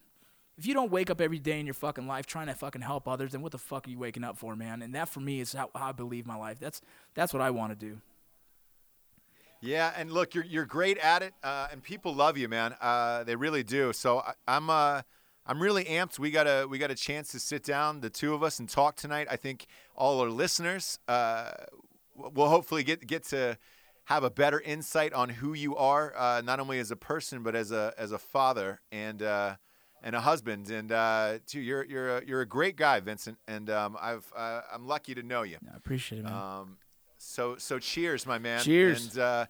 if 0.57 0.65
you 0.65 0.73
don't 0.73 0.91
wake 0.91 1.09
up 1.09 1.19
every 1.19 1.39
day 1.39 1.59
in 1.59 1.65
your 1.65 1.73
fucking 1.73 2.07
life 2.07 2.25
trying 2.25 2.47
to 2.47 2.53
fucking 2.53 2.81
help 2.81 3.07
others, 3.07 3.33
then 3.33 3.41
what 3.41 3.51
the 3.51 3.57
fuck 3.57 3.87
are 3.87 3.89
you 3.89 3.99
waking 3.99 4.23
up 4.23 4.37
for, 4.37 4.55
man? 4.55 4.81
And 4.81 4.95
that 4.95 5.09
for 5.09 5.19
me 5.19 5.41
is 5.41 5.53
how, 5.53 5.69
how 5.75 5.89
I 5.89 5.91
believe 5.91 6.25
my 6.25 6.37
life. 6.37 6.59
That's 6.59 6.81
that's 7.13 7.33
what 7.33 7.41
I 7.41 7.51
want 7.51 7.77
to 7.77 7.85
do. 7.85 7.97
Yeah, 9.61 9.91
and 9.97 10.11
look, 10.11 10.33
you're 10.35 10.45
you're 10.45 10.65
great 10.65 10.97
at 10.99 11.23
it, 11.23 11.33
uh, 11.43 11.67
and 11.71 11.81
people 11.83 12.13
love 12.13 12.37
you, 12.37 12.47
man. 12.47 12.75
Uh, 12.79 13.23
they 13.23 13.35
really 13.35 13.63
do. 13.63 13.91
So 13.93 14.19
I, 14.19 14.33
I'm 14.47 14.69
uh, 14.69 15.01
I'm 15.45 15.61
really 15.61 15.85
amped. 15.85 16.19
We 16.19 16.31
got 16.31 16.47
a 16.47 16.65
we 16.67 16.77
got 16.77 16.91
a 16.91 16.95
chance 16.95 17.31
to 17.31 17.39
sit 17.39 17.63
down, 17.63 18.01
the 18.01 18.09
two 18.09 18.33
of 18.33 18.43
us, 18.43 18.59
and 18.59 18.69
talk 18.69 18.95
tonight. 18.95 19.27
I 19.29 19.35
think 19.35 19.65
all 19.95 20.19
our 20.21 20.29
listeners 20.29 20.99
uh, 21.07 21.51
will 22.15 22.49
hopefully 22.49 22.83
get 22.83 23.05
get 23.07 23.23
to 23.25 23.57
have 24.05 24.23
a 24.23 24.29
better 24.29 24.61
insight 24.61 25.13
on 25.13 25.29
who 25.29 25.53
you 25.53 25.75
are, 25.75 26.13
uh, 26.15 26.41
not 26.45 26.59
only 26.59 26.79
as 26.79 26.91
a 26.91 26.95
person 26.95 27.43
but 27.43 27.55
as 27.55 27.71
a 27.71 27.93
as 27.97 28.11
a 28.11 28.19
father 28.19 28.81
and 28.91 29.21
uh, 29.21 29.55
and 30.05 30.15
a 30.15 30.21
husband. 30.21 30.69
And 30.69 30.91
uh, 30.93 31.39
too, 31.45 31.59
you're 31.59 31.83
you're 31.83 32.17
a, 32.19 32.25
you're 32.25 32.41
a 32.41 32.45
great 32.45 32.77
guy, 32.77 33.01
Vincent, 33.01 33.37
and 33.47 33.69
um, 33.69 33.97
I've 33.99 34.31
uh, 34.33 34.61
I'm 34.73 34.87
lucky 34.87 35.13
to 35.15 35.23
know 35.23 35.41
you. 35.41 35.57
I 35.69 35.75
appreciate 35.75 36.19
it, 36.19 36.23
man. 36.23 36.33
Um, 36.33 36.77
so 37.17 37.57
so 37.57 37.79
cheers, 37.79 38.25
my 38.25 38.37
man. 38.37 38.61
Cheers. 38.61 39.09
And 39.09 39.19
uh, 39.19 39.45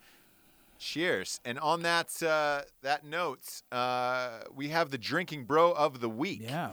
cheers. 0.79 1.39
And 1.45 1.59
on 1.59 1.83
that 1.83 2.23
uh, 2.23 2.61
that 2.81 3.05
note, 3.05 3.61
uh, 3.71 4.39
we 4.55 4.69
have 4.69 4.89
the 4.89 4.97
drinking 4.97 5.43
bro 5.43 5.71
of 5.73 5.99
the 5.99 6.09
week. 6.09 6.41
yeah. 6.41 6.71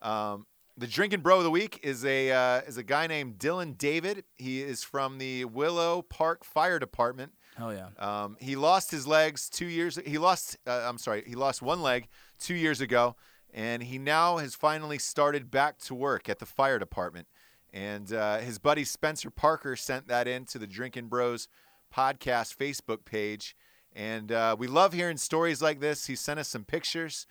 Um, 0.00 0.46
the 0.76 0.86
drinking 0.88 1.20
bro 1.20 1.38
of 1.38 1.44
the 1.44 1.50
week 1.50 1.78
is 1.82 2.04
a 2.04 2.32
uh, 2.32 2.60
is 2.62 2.76
a 2.76 2.82
guy 2.82 3.06
named 3.06 3.38
Dylan 3.38 3.78
David. 3.78 4.24
He 4.36 4.60
is 4.60 4.82
from 4.82 5.18
the 5.18 5.44
Willow 5.44 6.02
Park 6.02 6.44
Fire 6.44 6.78
Department. 6.78 7.32
Hell 7.56 7.72
yeah. 7.72 7.88
Um, 7.98 8.36
he 8.40 8.56
lost 8.56 8.90
his 8.90 9.06
legs 9.06 9.48
two 9.48 9.66
years. 9.66 9.98
He 10.04 10.18
lost. 10.18 10.56
Uh, 10.66 10.86
I'm 10.88 10.98
sorry. 10.98 11.22
He 11.26 11.34
lost 11.34 11.62
one 11.62 11.82
leg 11.82 12.08
two 12.38 12.54
years 12.54 12.80
ago, 12.80 13.14
and 13.52 13.82
he 13.82 13.98
now 13.98 14.38
has 14.38 14.54
finally 14.54 14.98
started 14.98 15.50
back 15.50 15.78
to 15.80 15.94
work 15.94 16.28
at 16.28 16.40
the 16.40 16.46
fire 16.46 16.78
department. 16.78 17.28
And 17.72 18.12
uh, 18.12 18.38
his 18.38 18.58
buddy 18.58 18.84
Spencer 18.84 19.30
Parker 19.30 19.76
sent 19.76 20.08
that 20.08 20.26
in 20.26 20.44
to 20.46 20.58
the 20.58 20.66
Drinkin' 20.66 21.08
Bros 21.08 21.48
podcast 21.94 22.56
Facebook 22.56 23.04
page, 23.04 23.56
and 23.92 24.32
uh, 24.32 24.56
we 24.58 24.66
love 24.66 24.92
hearing 24.92 25.16
stories 25.16 25.62
like 25.62 25.80
this. 25.80 26.06
He 26.06 26.16
sent 26.16 26.40
us 26.40 26.48
some 26.48 26.64
pictures 26.64 27.26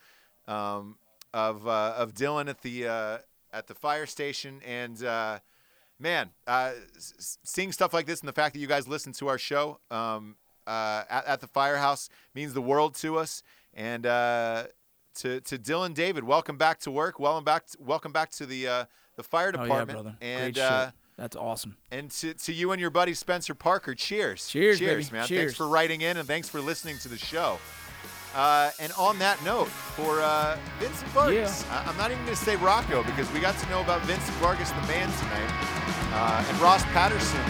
um, 0.47 0.97
of 1.33 1.67
uh, 1.67 1.95
of 1.97 2.13
Dylan 2.13 2.49
at 2.49 2.61
the 2.61 2.87
uh, 2.87 3.17
at 3.51 3.67
the 3.67 3.75
fire 3.75 4.05
station, 4.05 4.61
and 4.65 5.03
uh, 5.03 5.39
man, 6.03 6.29
uh, 6.45 6.73
seeing 6.99 7.71
stuff 7.71 7.93
like 7.93 8.05
this 8.05 8.19
and 8.19 8.27
the 8.29 8.33
fact 8.33 8.53
that 8.53 8.59
you 8.59 8.67
guys 8.67 8.87
listen 8.87 9.13
to 9.13 9.27
our 9.29 9.39
show 9.39 9.79
um, 9.89 10.35
uh, 10.67 11.03
at, 11.09 11.25
at 11.25 11.41
the 11.41 11.47
firehouse 11.47 12.09
means 12.35 12.53
the 12.53 12.61
world 12.61 12.93
to 12.95 13.17
us. 13.17 13.41
And 13.73 14.05
uh, 14.05 14.65
to 15.15 15.41
to 15.41 15.57
Dylan 15.57 15.95
David, 15.95 16.23
welcome 16.25 16.57
back 16.57 16.79
to 16.81 16.91
work. 16.91 17.19
Welcome 17.19 17.43
back. 17.43 17.65
To, 17.67 17.77
welcome 17.79 18.11
back 18.11 18.29
to 18.31 18.45
the 18.45 18.67
uh, 18.67 18.85
the 19.15 19.23
fire 19.23 19.51
department. 19.51 19.89
Oh 19.89 19.93
yeah, 19.93 20.01
brother. 20.03 20.17
And 20.21 20.53
Great 20.53 20.63
uh, 20.63 20.85
shit. 20.85 20.93
That's 21.17 21.35
awesome. 21.35 21.77
and 21.91 22.09
to, 22.09 22.33
to 22.33 22.51
you 22.53 22.71
and 22.71 22.81
your 22.81 22.89
buddy 22.89 23.13
Spencer 23.13 23.53
Parker, 23.53 23.93
cheers. 23.93 24.47
Cheers, 24.47 24.79
cheers, 24.79 25.09
baby. 25.09 25.17
man. 25.17 25.27
Cheers. 25.27 25.41
Thanks 25.41 25.55
for 25.55 25.67
writing 25.67 26.01
in 26.01 26.17
and 26.17 26.27
thanks 26.27 26.49
for 26.49 26.59
listening 26.59 26.97
to 26.99 27.07
the 27.07 27.19
show. 27.19 27.59
Uh, 28.33 28.71
and 28.79 28.91
on 28.93 29.19
that 29.19 29.43
note, 29.45 29.67
for 29.67 30.21
uh, 30.21 30.57
Vincent 30.79 31.07
Vargas, 31.11 31.63
I- 31.69 31.85
I'm 31.85 31.95
not 31.97 32.09
even 32.09 32.23
going 32.25 32.35
to 32.35 32.43
say 32.43 32.55
Rocco 32.55 33.03
because 33.03 33.31
we 33.31 33.39
got 33.39 33.55
to 33.59 33.69
know 33.69 33.81
about 33.81 34.01
Vincent 34.01 34.35
Vargas, 34.37 34.71
the 34.71 34.81
man, 34.87 35.07
tonight, 35.19 35.82
uh, 36.13 36.45
and 36.47 36.57
Ross 36.61 36.83
Patterson. 36.93 37.41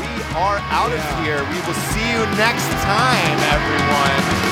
We 0.00 0.10
are 0.34 0.58
out 0.74 0.90
yeah. 0.90 0.98
of 0.98 1.24
here. 1.24 1.40
We 1.48 1.58
will 1.66 1.78
see 1.94 2.06
you 2.10 2.22
next 2.36 2.68
time, 2.82 3.38
everyone. 3.54 4.51